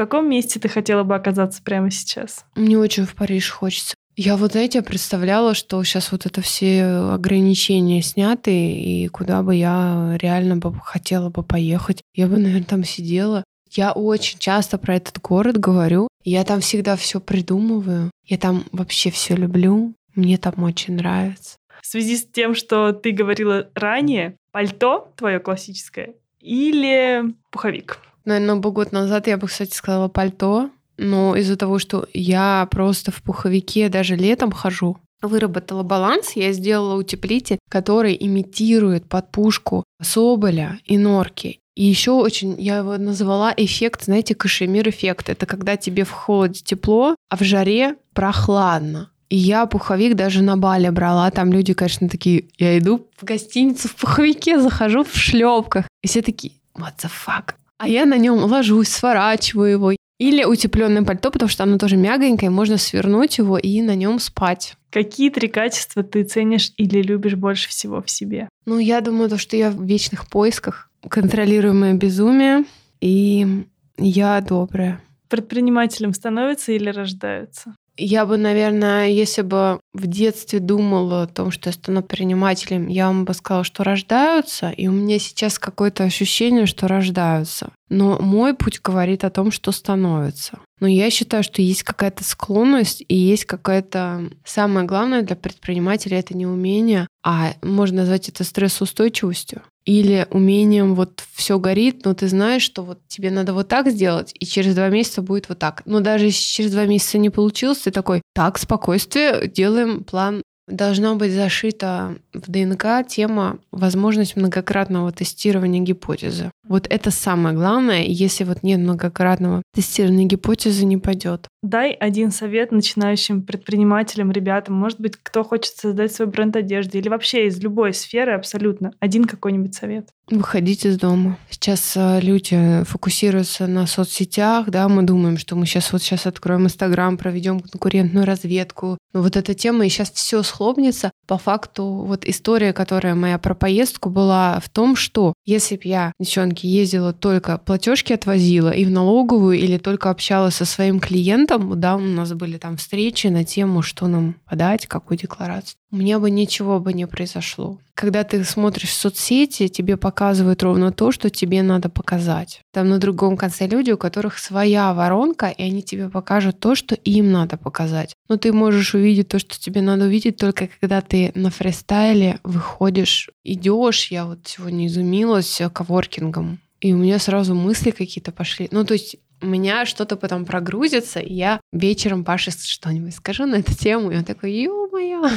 В 0.00 0.02
каком 0.02 0.30
месте 0.30 0.58
ты 0.58 0.66
хотела 0.70 1.02
бы 1.02 1.14
оказаться 1.14 1.62
прямо 1.62 1.90
сейчас? 1.90 2.46
Мне 2.54 2.78
очень 2.78 3.04
в 3.04 3.14
Париж 3.14 3.50
хочется. 3.50 3.94
Я 4.16 4.38
вот, 4.38 4.52
знаете, 4.52 4.80
представляла, 4.80 5.52
что 5.52 5.84
сейчас 5.84 6.10
вот 6.10 6.24
это 6.24 6.40
все 6.40 6.86
ограничения 7.12 8.00
сняты, 8.00 8.72
и 8.72 9.08
куда 9.08 9.42
бы 9.42 9.54
я 9.54 10.16
реально 10.18 10.56
бы 10.56 10.72
хотела 10.82 11.28
бы 11.28 11.42
поехать. 11.42 12.00
Я 12.14 12.28
бы, 12.28 12.38
наверное, 12.38 12.64
там 12.64 12.82
сидела. 12.82 13.44
Я 13.70 13.92
очень 13.92 14.38
часто 14.38 14.78
про 14.78 14.96
этот 14.96 15.20
город 15.20 15.58
говорю. 15.58 16.08
Я 16.24 16.44
там 16.44 16.62
всегда 16.62 16.96
все 16.96 17.20
придумываю. 17.20 18.10
Я 18.24 18.38
там 18.38 18.64
вообще 18.72 19.10
все 19.10 19.36
люблю. 19.36 19.92
Мне 20.14 20.38
там 20.38 20.62
очень 20.62 20.94
нравится. 20.94 21.58
В 21.82 21.86
связи 21.86 22.16
с 22.16 22.24
тем, 22.24 22.54
что 22.54 22.92
ты 22.94 23.12
говорила 23.12 23.68
ранее, 23.74 24.34
пальто 24.50 25.12
твое 25.14 25.40
классическое 25.40 26.14
или 26.40 27.22
пуховик? 27.50 27.98
Наверное, 28.24 28.56
год 28.56 28.92
назад 28.92 29.26
я 29.26 29.36
бы, 29.36 29.46
кстати, 29.46 29.74
сказала 29.74 30.08
пальто, 30.08 30.70
но 30.96 31.34
из-за 31.36 31.56
того, 31.56 31.78
что 31.78 32.06
я 32.12 32.68
просто 32.70 33.10
в 33.10 33.22
пуховике 33.22 33.88
даже 33.88 34.16
летом 34.16 34.52
хожу, 34.52 34.98
выработала 35.22 35.82
баланс, 35.82 36.32
я 36.34 36.52
сделала 36.52 36.94
утеплитель, 36.98 37.58
который 37.68 38.16
имитирует 38.18 39.08
подпушку 39.08 39.84
соболя 40.02 40.78
и 40.84 40.98
норки. 40.98 41.58
И 41.76 41.84
еще 41.84 42.12
очень, 42.12 42.60
я 42.60 42.78
его 42.78 42.98
назвала 42.98 43.54
эффект, 43.56 44.04
знаете, 44.04 44.34
кашемир-эффект. 44.34 45.28
Это 45.28 45.46
когда 45.46 45.76
тебе 45.76 46.04
в 46.04 46.10
холоде 46.10 46.60
тепло, 46.62 47.14
а 47.30 47.36
в 47.36 47.42
жаре 47.42 47.96
прохладно. 48.12 49.10
И 49.30 49.36
я 49.36 49.66
пуховик 49.66 50.16
даже 50.16 50.42
на 50.42 50.56
бале 50.56 50.90
брала. 50.90 51.30
Там 51.30 51.52
люди, 51.52 51.72
конечно, 51.72 52.08
такие, 52.08 52.48
я 52.58 52.76
иду 52.78 53.08
в 53.16 53.24
гостиницу 53.24 53.88
в 53.88 53.94
пуховике, 53.94 54.60
захожу 54.60 55.04
в 55.04 55.14
шлепках. 55.14 55.86
И 56.02 56.08
все 56.08 56.20
такие, 56.20 56.54
what 56.76 56.94
the 57.02 57.08
fuck? 57.08 57.54
А 57.80 57.88
я 57.88 58.04
на 58.04 58.18
нем 58.18 58.44
ложусь, 58.44 58.88
сворачиваю 58.88 59.70
его. 59.70 59.92
Или 60.18 60.44
утепленное 60.44 61.02
пальто, 61.02 61.30
потому 61.30 61.48
что 61.48 61.62
оно 61.62 61.78
тоже 61.78 61.96
мягонькое, 61.96 62.50
можно 62.50 62.76
свернуть 62.76 63.38
его 63.38 63.56
и 63.56 63.80
на 63.80 63.94
нем 63.94 64.18
спать. 64.18 64.76
Какие 64.90 65.30
три 65.30 65.48
качества 65.48 66.02
ты 66.02 66.24
ценишь 66.24 66.72
или 66.76 67.00
любишь 67.00 67.36
больше 67.36 67.70
всего 67.70 68.02
в 68.02 68.10
себе? 68.10 68.50
Ну, 68.66 68.78
я 68.78 69.00
думаю, 69.00 69.30
то, 69.30 69.38
что 69.38 69.56
я 69.56 69.70
в 69.70 69.82
вечных 69.82 70.28
поисках, 70.28 70.90
контролируемое 71.08 71.94
безумие, 71.94 72.64
и 73.00 73.64
я 73.96 74.42
добрая. 74.42 75.00
Предпринимателем 75.30 76.12
становятся 76.12 76.72
или 76.72 76.90
рождаются? 76.90 77.74
Я 77.96 78.24
бы, 78.24 78.36
наверное, 78.36 79.08
если 79.08 79.42
бы 79.42 79.80
в 79.92 80.06
детстве 80.06 80.58
думала 80.58 81.22
о 81.22 81.26
том, 81.26 81.50
что 81.50 81.68
я 81.68 81.72
стану 81.72 82.02
предпринимателем, 82.02 82.86
я 82.86 83.08
вам 83.08 83.24
бы 83.24 83.34
сказала, 83.34 83.64
что 83.64 83.84
рождаются, 83.84 84.70
и 84.70 84.86
у 84.88 84.92
меня 84.92 85.18
сейчас 85.18 85.58
какое-то 85.58 86.04
ощущение, 86.04 86.66
что 86.66 86.88
рождаются. 86.88 87.72
Но 87.90 88.18
мой 88.18 88.54
путь 88.54 88.80
говорит 88.82 89.24
о 89.24 89.30
том, 89.30 89.50
что 89.50 89.72
становится. 89.72 90.60
Но 90.78 90.86
я 90.86 91.10
считаю, 91.10 91.42
что 91.42 91.60
есть 91.60 91.82
какая-то 91.82 92.24
склонность 92.24 93.04
и 93.06 93.14
есть 93.14 93.44
какая-то... 93.44 94.30
Самое 94.44 94.86
главное 94.86 95.22
для 95.22 95.36
предпринимателя— 95.36 96.18
это 96.20 96.34
не 96.36 96.46
умение, 96.46 97.06
а 97.22 97.52
можно 97.62 97.98
назвать 97.98 98.28
это 98.28 98.44
стрессоустойчивостью 98.44 99.62
или 99.84 100.26
умением 100.30 100.94
вот 100.94 101.24
все 101.32 101.58
горит, 101.58 102.04
но 102.04 102.14
ты 102.14 102.28
знаешь, 102.28 102.62
что 102.62 102.82
вот 102.82 103.00
тебе 103.08 103.30
надо 103.30 103.54
вот 103.54 103.68
так 103.68 103.90
сделать, 103.90 104.32
и 104.38 104.46
через 104.46 104.74
два 104.74 104.88
месяца 104.88 105.22
будет 105.22 105.48
вот 105.48 105.58
так. 105.58 105.82
Но 105.84 106.00
даже 106.00 106.26
если 106.26 106.42
через 106.42 106.70
два 106.70 106.84
месяца 106.84 107.18
не 107.18 107.30
получилось, 107.30 107.78
ты 107.78 107.90
такой, 107.90 108.22
так, 108.34 108.58
спокойствие, 108.58 109.48
делаем 109.48 110.04
план 110.04 110.42
должна 110.70 111.14
быть 111.14 111.32
зашита 111.32 112.16
в 112.32 112.50
ДНК 112.50 113.06
тема 113.06 113.58
возможность 113.72 114.36
многократного 114.36 115.12
тестирования 115.12 115.80
гипотезы. 115.80 116.50
Вот 116.66 116.86
это 116.88 117.10
самое 117.10 117.54
главное. 117.54 118.04
Если 118.04 118.44
вот 118.44 118.62
нет 118.62 118.80
многократного 118.80 119.62
тестирования 119.74 120.26
гипотезы, 120.26 120.84
не 120.84 120.96
пойдет. 120.96 121.48
Дай 121.62 121.92
один 121.92 122.30
совет 122.30 122.72
начинающим 122.72 123.42
предпринимателям, 123.42 124.32
ребятам. 124.32 124.76
Может 124.76 124.98
быть, 124.98 125.16
кто 125.22 125.44
хочет 125.44 125.76
создать 125.76 126.10
свой 126.12 126.26
бренд 126.26 126.56
одежды 126.56 126.96
или 126.98 127.10
вообще 127.10 127.46
из 127.48 127.60
любой 127.60 127.92
сферы 127.92 128.32
абсолютно. 128.32 128.92
Один 128.98 129.26
какой-нибудь 129.26 129.74
совет. 129.74 130.08
Выходить 130.30 130.86
из 130.86 130.96
дома. 130.96 131.36
Сейчас 131.50 131.94
э, 131.96 132.20
люди 132.22 132.84
фокусируются 132.84 133.66
на 133.66 133.86
соцсетях, 133.86 134.70
да, 134.70 134.88
мы 134.88 135.02
думаем, 135.02 135.36
что 135.36 135.56
мы 135.56 135.66
сейчас 135.66 135.92
вот 135.92 136.02
сейчас 136.02 136.24
откроем 136.26 136.66
Инстаграм, 136.66 137.18
проведем 137.18 137.60
конкурентную 137.60 138.24
разведку. 138.24 138.96
Но 139.12 139.22
вот 139.22 139.36
эта 139.36 139.54
тема, 139.54 139.84
и 139.84 139.88
сейчас 139.88 140.12
все 140.12 140.44
схлопнется. 140.44 141.10
По 141.26 141.36
факту, 141.36 141.84
вот 141.84 142.24
история, 142.24 142.72
которая 142.72 143.16
моя 143.16 143.38
про 143.38 143.56
поездку 143.56 144.08
была 144.08 144.60
в 144.60 144.68
том, 144.68 144.94
что 144.94 145.34
если 145.44 145.74
бы 145.74 145.82
я, 145.84 146.12
девчонки, 146.20 146.64
ездила 146.64 147.12
только 147.12 147.58
платежки 147.58 148.12
отвозила 148.12 148.70
и 148.70 148.84
в 148.84 148.90
налоговую 148.90 149.58
или 149.58 149.78
только 149.78 150.10
общалась 150.10 150.54
со 150.54 150.64
своим 150.64 151.00
клиентом, 151.00 151.49
клиентом, 151.50 151.80
да, 151.80 151.96
у 151.96 152.00
нас 152.00 152.32
были 152.32 152.58
там 152.58 152.76
встречи 152.76 153.26
на 153.28 153.44
тему, 153.44 153.82
что 153.82 154.06
нам 154.06 154.36
подать, 154.48 154.86
какую 154.86 155.18
декларацию. 155.18 155.76
У 155.92 155.96
меня 155.96 156.18
бы 156.18 156.30
ничего 156.30 156.78
бы 156.78 156.92
не 156.92 157.06
произошло. 157.06 157.78
Когда 157.94 158.22
ты 158.24 158.44
смотришь 158.44 158.94
соцсети, 158.94 159.68
тебе 159.68 159.96
показывают 159.96 160.62
ровно 160.62 160.92
то, 160.92 161.12
что 161.12 161.30
тебе 161.30 161.62
надо 161.62 161.88
показать. 161.88 162.62
Там 162.72 162.88
на 162.88 162.98
другом 162.98 163.36
конце 163.36 163.66
люди, 163.66 163.90
у 163.90 163.98
которых 163.98 164.38
своя 164.38 164.94
воронка, 164.94 165.48
и 165.48 165.62
они 165.62 165.82
тебе 165.82 166.08
покажут 166.08 166.60
то, 166.60 166.74
что 166.74 166.94
им 166.94 167.32
надо 167.32 167.56
показать. 167.56 168.14
Но 168.28 168.36
ты 168.36 168.52
можешь 168.52 168.94
увидеть 168.94 169.28
то, 169.28 169.38
что 169.38 169.58
тебе 169.60 169.82
надо 169.82 170.04
увидеть 170.04 170.36
только 170.36 170.68
когда 170.80 171.00
ты 171.00 171.32
на 171.34 171.50
фристайле 171.50 172.38
выходишь, 172.44 173.30
идешь. 173.44 174.10
Я 174.10 174.26
вот 174.26 174.40
сегодня 174.44 174.86
изумилась 174.86 175.60
коворкингом. 175.72 176.60
И 176.80 176.94
у 176.94 176.96
меня 176.96 177.18
сразу 177.18 177.54
мысли 177.54 177.90
какие-то 177.90 178.32
пошли. 178.32 178.68
Ну, 178.70 178.84
то 178.84 178.94
есть 178.94 179.16
у 179.42 179.46
меня 179.46 179.86
что-то 179.86 180.16
потом 180.16 180.44
прогрузится, 180.44 181.20
и 181.20 181.32
я 181.34 181.60
вечером 181.72 182.24
Паше 182.24 182.50
что-нибудь 182.50 183.14
скажу 183.14 183.46
на 183.46 183.56
эту 183.56 183.74
тему, 183.74 184.10
и 184.10 184.16
он 184.16 184.24
такой, 184.24 184.52
ё-моё. 184.52 185.28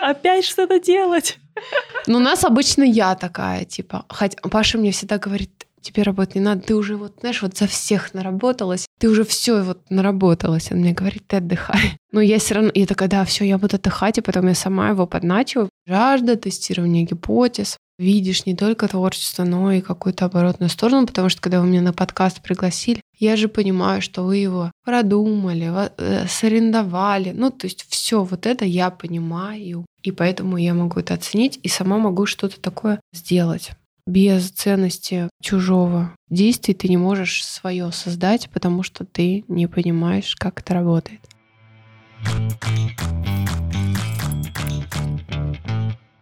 Опять 0.00 0.44
что-то 0.44 0.80
делать. 0.80 1.38
Ну, 2.06 2.18
у 2.18 2.20
нас 2.20 2.44
обычно 2.44 2.82
я 2.82 3.14
такая, 3.14 3.64
типа, 3.64 4.04
хотя 4.08 4.38
Паша 4.48 4.78
мне 4.78 4.92
всегда 4.92 5.18
говорит, 5.18 5.50
тебе 5.80 6.02
работать 6.02 6.34
не 6.34 6.40
надо, 6.40 6.62
ты 6.62 6.74
уже 6.74 6.96
вот, 6.96 7.16
знаешь, 7.20 7.42
вот 7.42 7.56
за 7.56 7.66
всех 7.66 8.14
наработалась, 8.14 8.86
ты 8.98 9.08
уже 9.08 9.24
все 9.24 9.62
вот 9.62 9.90
наработалась. 9.90 10.70
Он 10.72 10.78
мне 10.78 10.92
говорит, 10.92 11.26
ты 11.26 11.36
отдыхай. 11.36 11.98
Но 12.12 12.20
я 12.20 12.38
все 12.38 12.54
равно, 12.54 12.70
я 12.74 12.86
такая, 12.86 13.08
да, 13.08 13.24
все, 13.24 13.44
я 13.44 13.58
буду 13.58 13.76
отдыхать, 13.76 14.18
и 14.18 14.22
потом 14.22 14.48
я 14.48 14.54
сама 14.54 14.90
его 14.90 15.06
подначиваю. 15.06 15.70
Жажда, 15.86 16.36
тестирование 16.36 17.04
гипотез, 17.04 17.76
видишь 17.98 18.46
не 18.46 18.54
только 18.54 18.88
творчество, 18.88 19.44
но 19.44 19.72
и 19.72 19.80
какую-то 19.80 20.26
оборотную 20.26 20.70
сторону, 20.70 21.06
потому 21.06 21.28
что 21.28 21.40
когда 21.40 21.60
вы 21.60 21.66
меня 21.66 21.82
на 21.82 21.92
подкаст 21.92 22.40
пригласили, 22.40 23.00
я 23.18 23.36
же 23.36 23.48
понимаю, 23.48 24.00
что 24.00 24.22
вы 24.22 24.36
его 24.36 24.70
продумали, 24.84 25.70
э, 25.96 26.26
сорендовали. 26.28 27.32
Ну, 27.32 27.50
то 27.50 27.66
есть 27.66 27.84
все 27.88 28.22
вот 28.22 28.46
это 28.46 28.64
я 28.64 28.90
понимаю, 28.90 29.84
и 30.02 30.12
поэтому 30.12 30.56
я 30.56 30.74
могу 30.74 31.00
это 31.00 31.14
оценить 31.14 31.58
и 31.62 31.68
сама 31.68 31.98
могу 31.98 32.26
что-то 32.26 32.60
такое 32.60 33.00
сделать. 33.12 33.72
Без 34.06 34.50
ценности 34.50 35.28
чужого 35.42 36.14
действия 36.30 36.74
ты 36.74 36.88
не 36.88 36.96
можешь 36.96 37.44
свое 37.44 37.92
создать, 37.92 38.48
потому 38.50 38.82
что 38.82 39.04
ты 39.04 39.44
не 39.48 39.66
понимаешь, 39.66 40.34
как 40.36 40.60
это 40.60 40.74
работает. 40.74 41.20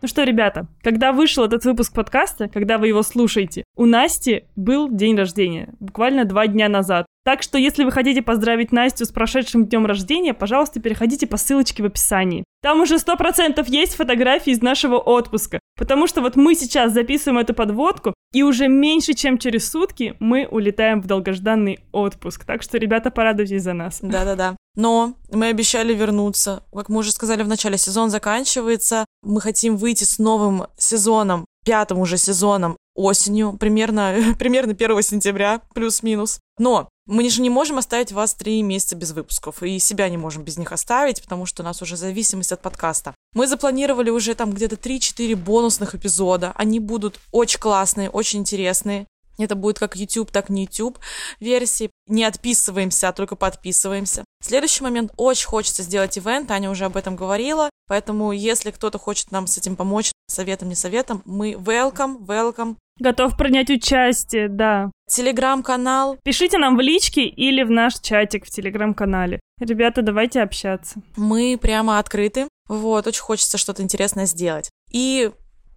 Ну 0.07 0.09
что, 0.09 0.23
ребята, 0.23 0.69
когда 0.85 1.11
вышел 1.11 1.43
этот 1.43 1.65
выпуск 1.65 1.93
подкаста, 1.93 2.49
когда 2.49 2.79
вы 2.79 2.87
его 2.87 3.03
слушаете, 3.03 3.65
у 3.75 3.87
Насти 3.87 4.45
был 4.55 4.89
день 4.89 5.17
рождения, 5.17 5.75
буквально 5.81 6.25
два 6.25 6.47
дня 6.47 6.69
назад. 6.69 7.07
Так 7.25 7.43
что, 7.43 7.59
если 7.59 7.83
вы 7.83 7.91
хотите 7.91 8.23
поздравить 8.23 8.71
Настю 8.71 9.05
с 9.05 9.11
прошедшим 9.11 9.67
днем 9.67 9.85
рождения, 9.85 10.33
пожалуйста, 10.33 10.79
переходите 10.79 11.27
по 11.27 11.37
ссылочке 11.37 11.83
в 11.83 11.87
описании. 11.87 12.45
Там 12.63 12.83
уже 12.83 13.01
сто 13.01 13.17
процентов 13.17 13.67
есть 13.67 13.97
фотографии 13.97 14.53
из 14.53 14.63
нашего 14.63 14.97
отпуска. 14.97 15.59
Потому 15.77 16.07
что 16.07 16.21
вот 16.21 16.37
мы 16.37 16.55
сейчас 16.55 16.93
записываем 16.93 17.41
эту 17.41 17.53
подводку, 17.53 18.15
и 18.33 18.45
уже 18.45 18.69
меньше, 18.69 19.13
чем 19.15 19.39
через 19.39 19.69
сутки 19.69 20.15
мы 20.21 20.47
улетаем 20.49 21.01
в 21.01 21.09
долгожданный 21.09 21.81
отпуск. 21.91 22.45
Так 22.45 22.63
что, 22.63 22.79
ребята, 22.79 23.11
порадуйтесь 23.11 23.63
за 23.65 23.73
нас. 23.73 23.99
Да-да-да. 24.01 24.55
Но 24.77 25.15
мы 25.33 25.49
обещали 25.49 25.95
вернуться. 25.95 26.63
Как 26.73 26.89
мы 26.89 26.99
уже 26.99 27.11
сказали 27.11 27.43
в 27.43 27.49
начале, 27.49 27.79
сезон 27.79 28.11
заканчивается. 28.11 29.07
Мы 29.23 29.41
хотим 29.41 29.77
выйти 29.77 30.05
с 30.05 30.19
новым 30.19 30.67
сезоном, 30.77 31.47
пятым 31.65 31.99
уже 31.99 32.19
сезоном 32.19 32.77
осенью, 32.95 33.57
примерно, 33.59 34.35
примерно 34.39 34.73
1 34.73 35.03
сентября, 35.03 35.61
плюс-минус. 35.75 36.41
Но 36.59 36.89
мы 37.07 37.29
же 37.31 37.43
не 37.43 37.51
можем 37.51 37.79
оставить 37.79 38.13
вас 38.13 38.35
три 38.35 38.63
месяца 38.63 38.97
без 38.97 39.13
выпусков, 39.13 39.63
и 39.63 39.79
себя 39.79 40.09
не 40.09 40.17
можем 40.17 40.43
без 40.43 40.57
них 40.57 40.73
оставить, 40.73 41.23
потому 41.23 41.47
что 41.47 41.63
у 41.63 41.65
нас 41.65 41.81
уже 41.83 41.97
зависимость 41.97 42.53
от 42.53 42.63
подкаста. 42.63 43.15
Мы 43.35 43.47
запланировали 43.47 44.11
уже 44.11 44.35
там 44.35 44.53
где-то 44.53 44.77
3-4 44.77 45.37
бонусных 45.37 45.95
эпизода. 45.95 46.53
Они 46.55 46.81
будут 46.81 47.21
очень 47.33 47.61
классные, 47.61 48.11
очень 48.11 48.41
интересные. 48.41 49.07
Это 49.39 49.55
будет 49.55 49.79
как 49.79 49.97
YouTube, 49.97 50.31
так 50.31 50.51
и 50.51 50.53
не 50.53 50.63
YouTube 50.65 50.99
версии. 51.41 51.91
Не 52.09 52.25
отписываемся, 52.25 53.09
а 53.09 53.13
только 53.13 53.35
подписываемся. 53.35 54.25
Следующий 54.43 54.85
момент. 54.85 55.13
Очень 55.17 55.49
хочется 55.49 55.83
сделать 55.83 56.17
ивент. 56.17 56.51
Аня 56.51 56.71
уже 56.71 56.85
об 56.85 56.97
этом 56.97 57.17
говорила. 57.17 57.69
Поэтому, 57.89 58.33
если 58.33 58.71
кто-то 58.71 58.99
хочет 58.99 59.33
нам 59.33 59.47
с 59.47 59.59
этим 59.59 59.75
помочь, 59.75 60.13
советом, 60.29 60.69
не 60.69 60.75
советом, 60.75 61.23
мы 61.25 61.53
welcome, 61.53 62.19
welcome. 62.19 62.77
Готов 62.99 63.37
принять 63.37 63.71
участие, 63.71 64.49
да. 64.49 64.91
Телеграм-канал. 65.09 66.17
Пишите 66.23 66.59
нам 66.59 66.77
в 66.77 66.81
личке 66.81 67.25
или 67.27 67.63
в 67.63 67.71
наш 67.71 67.99
чатик 68.01 68.47
в 68.47 68.51
телеграм-канале. 68.51 69.41
Ребята, 69.59 70.03
давайте 70.03 70.43
общаться. 70.43 71.03
Мы 71.17 71.59
прямо 71.61 71.99
открыты. 71.99 72.49
Вот, 72.69 73.07
очень 73.07 73.23
хочется 73.23 73.59
что-то 73.59 73.83
интересное 73.83 74.27
сделать. 74.27 74.71
И... 74.91 75.31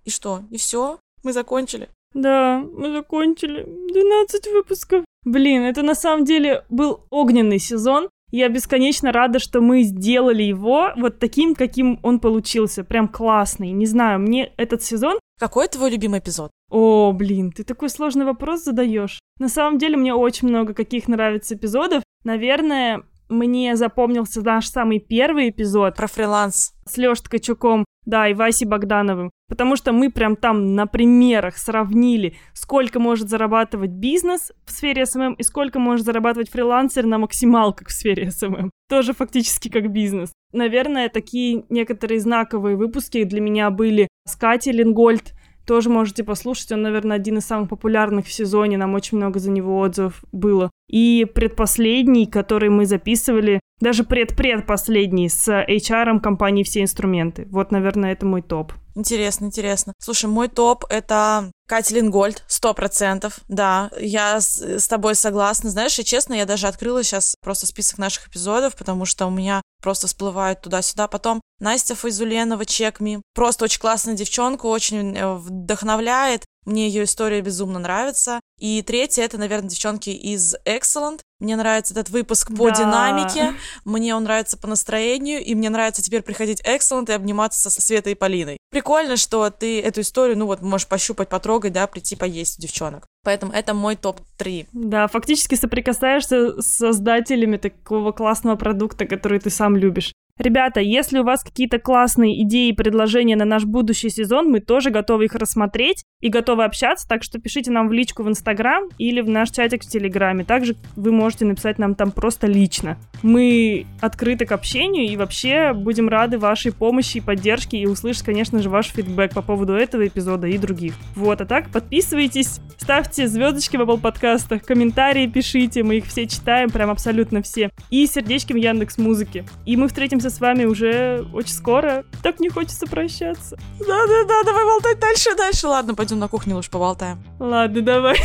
И 0.06 0.10
что? 0.10 0.44
И 0.50 0.58
все? 0.58 1.00
Мы 1.24 1.34
закончили. 1.34 1.90
Да, 2.14 2.64
мы 2.74 2.91
закончили. 2.91 3.64
12 3.64 4.47
выпусков. 4.53 5.05
Блин, 5.26 5.64
это 5.64 5.84
на 5.84 5.95
самом 5.95 6.26
деле 6.26 6.64
был 6.70 7.05
огненный 7.10 7.60
сезон. 7.60 8.10
Я 8.32 8.47
бесконечно 8.49 9.12
рада, 9.12 9.39
что 9.39 9.60
мы 9.60 9.82
сделали 9.84 10.43
его 10.43 10.91
вот 10.95 11.20
таким, 11.20 11.55
каким 11.55 11.99
он 12.03 12.20
получился. 12.20 12.84
Прям 12.84 13.07
классный. 13.07 13.72
Не 13.72 13.86
знаю, 13.86 14.20
мне 14.20 14.53
этот 14.57 14.84
сезон 14.84 15.20
какой 15.39 15.70
твой 15.70 15.91
любимый 15.91 16.20
эпизод? 16.20 16.51
О, 16.70 17.14
блин, 17.14 17.51
ты 17.51 17.64
такой 17.64 17.89
сложный 17.89 18.26
вопрос 18.26 18.66
задаешь. 18.66 19.20
На 19.39 19.47
самом 19.47 19.78
деле 19.78 19.95
мне 19.95 20.14
очень 20.14 20.49
много 20.49 20.74
каких 20.74 21.07
нравится 21.07 21.55
эпизодов. 21.55 22.03
Наверное, 22.26 23.03
мне 23.30 23.76
запомнился 23.76 24.42
наш 24.42 24.68
самый 24.68 25.00
первый 25.00 25.50
эпизод. 25.50 25.96
Про 25.96 26.08
фриланс. 26.08 26.74
С 26.86 26.98
Лёшей 26.98 27.24
Ткачуком, 27.26 27.86
да, 28.06 28.28
и 28.28 28.34
Васей 28.34 28.68
Богдановым. 28.68 29.30
Потому 29.48 29.76
что 29.76 29.94
мы 29.94 30.12
прям 30.12 30.36
там 30.36 30.74
на 30.76 30.88
примерах 30.88 31.58
сравнили, 31.58 32.36
сколько 32.54 33.00
может 33.00 33.30
зарабатывать 33.30 33.92
бизнес 33.92 34.52
в 34.66 34.72
сфере 34.72 35.06
СММ 35.06 35.34
и 35.34 35.44
сколько 35.44 35.80
может 35.80 36.06
зарабатывать 36.06 36.50
фрилансер 36.50 37.06
на 37.06 37.20
максималках 37.20 37.90
в 37.90 37.92
сфере 37.92 38.32
СММ. 38.32 38.72
Тоже 38.90 39.14
фактически 39.14 39.70
как 39.70 39.92
бизнес. 39.92 40.32
Наверное, 40.52 41.10
такие 41.10 41.66
некоторые 41.70 42.20
знаковые 42.20 42.76
выпуски 42.76 43.24
для 43.24 43.42
меня 43.42 43.70
были 43.70 44.08
с 44.28 44.36
Катей 44.36 44.72
Лингольд, 44.72 45.34
тоже 45.70 45.91
можете 45.91 46.24
послушать. 46.24 46.72
Он, 46.72 46.82
наверное, 46.82 47.17
один 47.17 47.38
из 47.38 47.45
самых 47.45 47.70
популярных 47.70 48.26
в 48.26 48.34
сезоне. 48.34 48.76
Нам 48.76 48.95
очень 48.95 49.17
много 49.20 49.38
за 49.38 49.51
него 49.51 49.78
отзывов 49.78 50.24
было. 50.32 50.72
И 50.89 51.28
предпоследний, 51.32 52.26
который 52.26 52.70
мы 52.70 52.88
записывали, 52.88 53.59
даже 53.80 54.03
предпредпоследний 54.03 55.30
с 55.30 55.47
HR 55.47 56.22
компании 56.22 56.63
«Все 56.63 56.82
инструменты». 56.82 57.47
Вот, 57.51 57.72
наверное, 57.72 58.13
это 58.13 58.26
мой 58.26 58.41
топ. 58.41 58.74
Интересно, 59.00 59.45
интересно. 59.45 59.93
Слушай, 59.97 60.26
мой 60.26 60.50
топ— 60.50 60.84
это 60.89 61.54
Катя 61.70 61.95
Лингольд, 61.95 62.43
сто 62.50 62.74
процентов, 62.74 63.39
да, 63.47 63.91
я 63.97 64.41
с, 64.41 64.60
с 64.62 64.89
тобой 64.89 65.16
согласна. 65.16 65.70
Знаешь, 65.70 65.97
и 66.00 66.04
честно, 66.04 66.34
я 66.34 66.45
даже 66.45 66.68
открыла 66.68 67.02
сейчас 67.02 67.36
просто 67.41 67.66
список 67.66 67.97
наших 67.97 68.28
эпизодов, 68.28 68.76
потому 68.76 69.06
что 69.06 69.26
у 69.28 69.30
меня 69.30 69.62
просто 69.82 70.08
всплывают 70.08 70.62
туда-сюда. 70.62 71.08
Потом 71.08 71.39
Настя 71.62 71.95
Файзуленова, 71.95 72.66
Чекми, 72.66 73.22
просто 73.34 73.64
очень 73.64 73.80
классная 73.80 74.16
девчонка, 74.16 74.66
очень 74.66 75.16
э, 75.16 75.34
вдохновляет. 75.34 76.43
Мне 76.66 76.89
ее 76.89 77.06
история 77.06 77.39
безумно 77.39 77.80
нравится. 77.80 78.41
И 78.60 78.82
третье, 78.82 79.24
это, 79.24 79.38
наверное, 79.38 79.70
девчонки 79.70 80.10
из 80.10 80.56
Excellent. 80.66 81.22
Мне 81.40 81.56
нравится 81.56 81.94
этот 81.94 82.10
выпуск 82.10 82.50
по 82.56 82.70
да. 82.70 82.76
динамике, 82.76 83.54
мне 83.86 84.14
он 84.14 84.24
нравится 84.24 84.58
по 84.58 84.68
настроению, 84.68 85.44
и 85.44 85.56
мне 85.56 85.70
нравится 85.70 86.02
теперь 86.02 86.22
приходить 86.22 86.62
Excellent 86.62 87.10
и 87.10 87.14
обниматься 87.14 87.70
со 87.70 87.82
Светой 87.82 88.12
и 88.12 88.16
Полиной. 88.16 88.58
Прикольно, 88.72 89.16
что 89.16 89.50
ты 89.50 89.82
эту 89.82 90.02
историю, 90.02 90.38
ну 90.38 90.46
вот, 90.46 90.62
можешь 90.62 90.88
пощупать, 90.88 91.30
потрогать, 91.30 91.72
да, 91.72 91.88
прийти 91.88 92.16
поесть 92.16 92.60
у 92.60 92.62
девчонок. 92.62 93.08
Поэтому 93.24 93.54
это 93.54 93.74
мой 93.74 93.96
топ-3. 93.96 94.68
Да, 94.74 95.08
фактически 95.08 95.56
соприкасаешься 95.56 96.62
с 96.62 96.66
создателями 96.66 97.58
такого 97.58 98.12
классного 98.12 98.56
продукта, 98.56 99.06
который 99.06 99.40
ты 99.40 99.50
сам 99.50 99.76
любишь. 99.76 100.14
Ребята, 100.40 100.80
если 100.80 101.20
у 101.20 101.26
вас 101.26 101.44
какие-то 101.44 101.80
классные 101.80 102.42
идеи 102.44 102.70
и 102.70 102.74
предложения 102.74 103.36
на 103.36 103.44
наш 103.44 103.66
будущий 103.66 104.10
сезон, 104.10 104.50
мы 104.50 104.62
тоже 104.62 104.90
готовы 104.90 105.26
их 105.26 105.36
рассмотреть 105.36 106.06
и 106.22 106.30
готовы 106.30 106.64
общаться, 106.64 107.06
так 107.10 107.24
что 107.24 107.40
пишите 107.40 107.72
нам 107.72 107.90
в 107.90 107.92
личку 107.92 108.24
в 108.24 108.30
Инстаграм 108.30 108.86
или 108.98 109.20
в 109.20 109.28
наш 109.28 109.52
чатик 109.52 109.84
в 109.84 109.88
Телеграме. 109.88 110.46
Также 110.46 110.78
вы 110.96 111.12
можете 111.12 111.44
написать 111.44 111.78
нам 111.78 111.94
там 111.94 112.12
просто 112.12 112.48
лично. 112.48 112.98
Мы 113.22 113.86
открыты 114.00 114.46
к 114.46 114.54
общению 114.54 115.10
и 115.10 115.18
вообще 115.18 115.74
будем 115.74 116.08
рады 116.08 116.38
вашей 116.38 116.72
помощи 116.72 117.18
и 117.18 117.22
поддержке 117.22 117.78
и 117.78 117.86
услышать, 117.86 118.24
конечно 118.24 118.62
же, 118.62 118.70
ваш 118.70 118.88
фидбэк 118.88 119.34
по 119.34 119.42
поводу 119.42 119.74
этого 119.74 120.08
эпизода 120.08 120.48
и 120.48 120.58
других. 120.58 120.94
Вот, 121.16 121.42
а 121.42 121.46
так 121.46 121.70
подписывайтесь, 121.70 122.62
ставьте 122.78 123.28
звездочки 123.28 123.76
в 123.76 123.82
Apple 123.82 124.00
подкастах, 124.00 124.64
комментарии 124.64 125.28
пишите, 125.28 125.84
мы 125.84 125.98
их 125.98 126.06
все 126.06 126.28
читаем, 126.28 126.70
прям 126.70 126.90
абсолютно 126.90 127.42
все. 127.42 127.72
И 127.90 128.08
сердечки 128.08 128.54
в 128.54 128.58
Яндекс 128.58 128.98
Музыке. 128.98 129.44
И 129.66 129.76
мы 129.76 129.90
встретимся 129.90 130.29
увидимся 130.30 130.36
с 130.36 130.40
вами 130.40 130.66
уже 130.66 131.26
очень 131.34 131.54
скоро. 131.54 132.06
Так 132.24 132.40
не 132.40 132.50
хочется 132.50 132.86
прощаться. 132.86 133.58
Да-да-да, 133.80 134.44
давай 134.44 134.66
болтать 134.66 135.00
дальше, 135.00 135.36
дальше. 135.36 135.68
Ладно, 135.68 135.96
пойдем 135.96 136.20
на 136.20 136.28
кухню 136.28 136.56
лучше 136.56 136.70
поболтаем. 136.70 137.22
Ладно, 137.40 137.82
давай. 137.82 138.18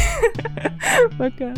Пока. 1.19 1.55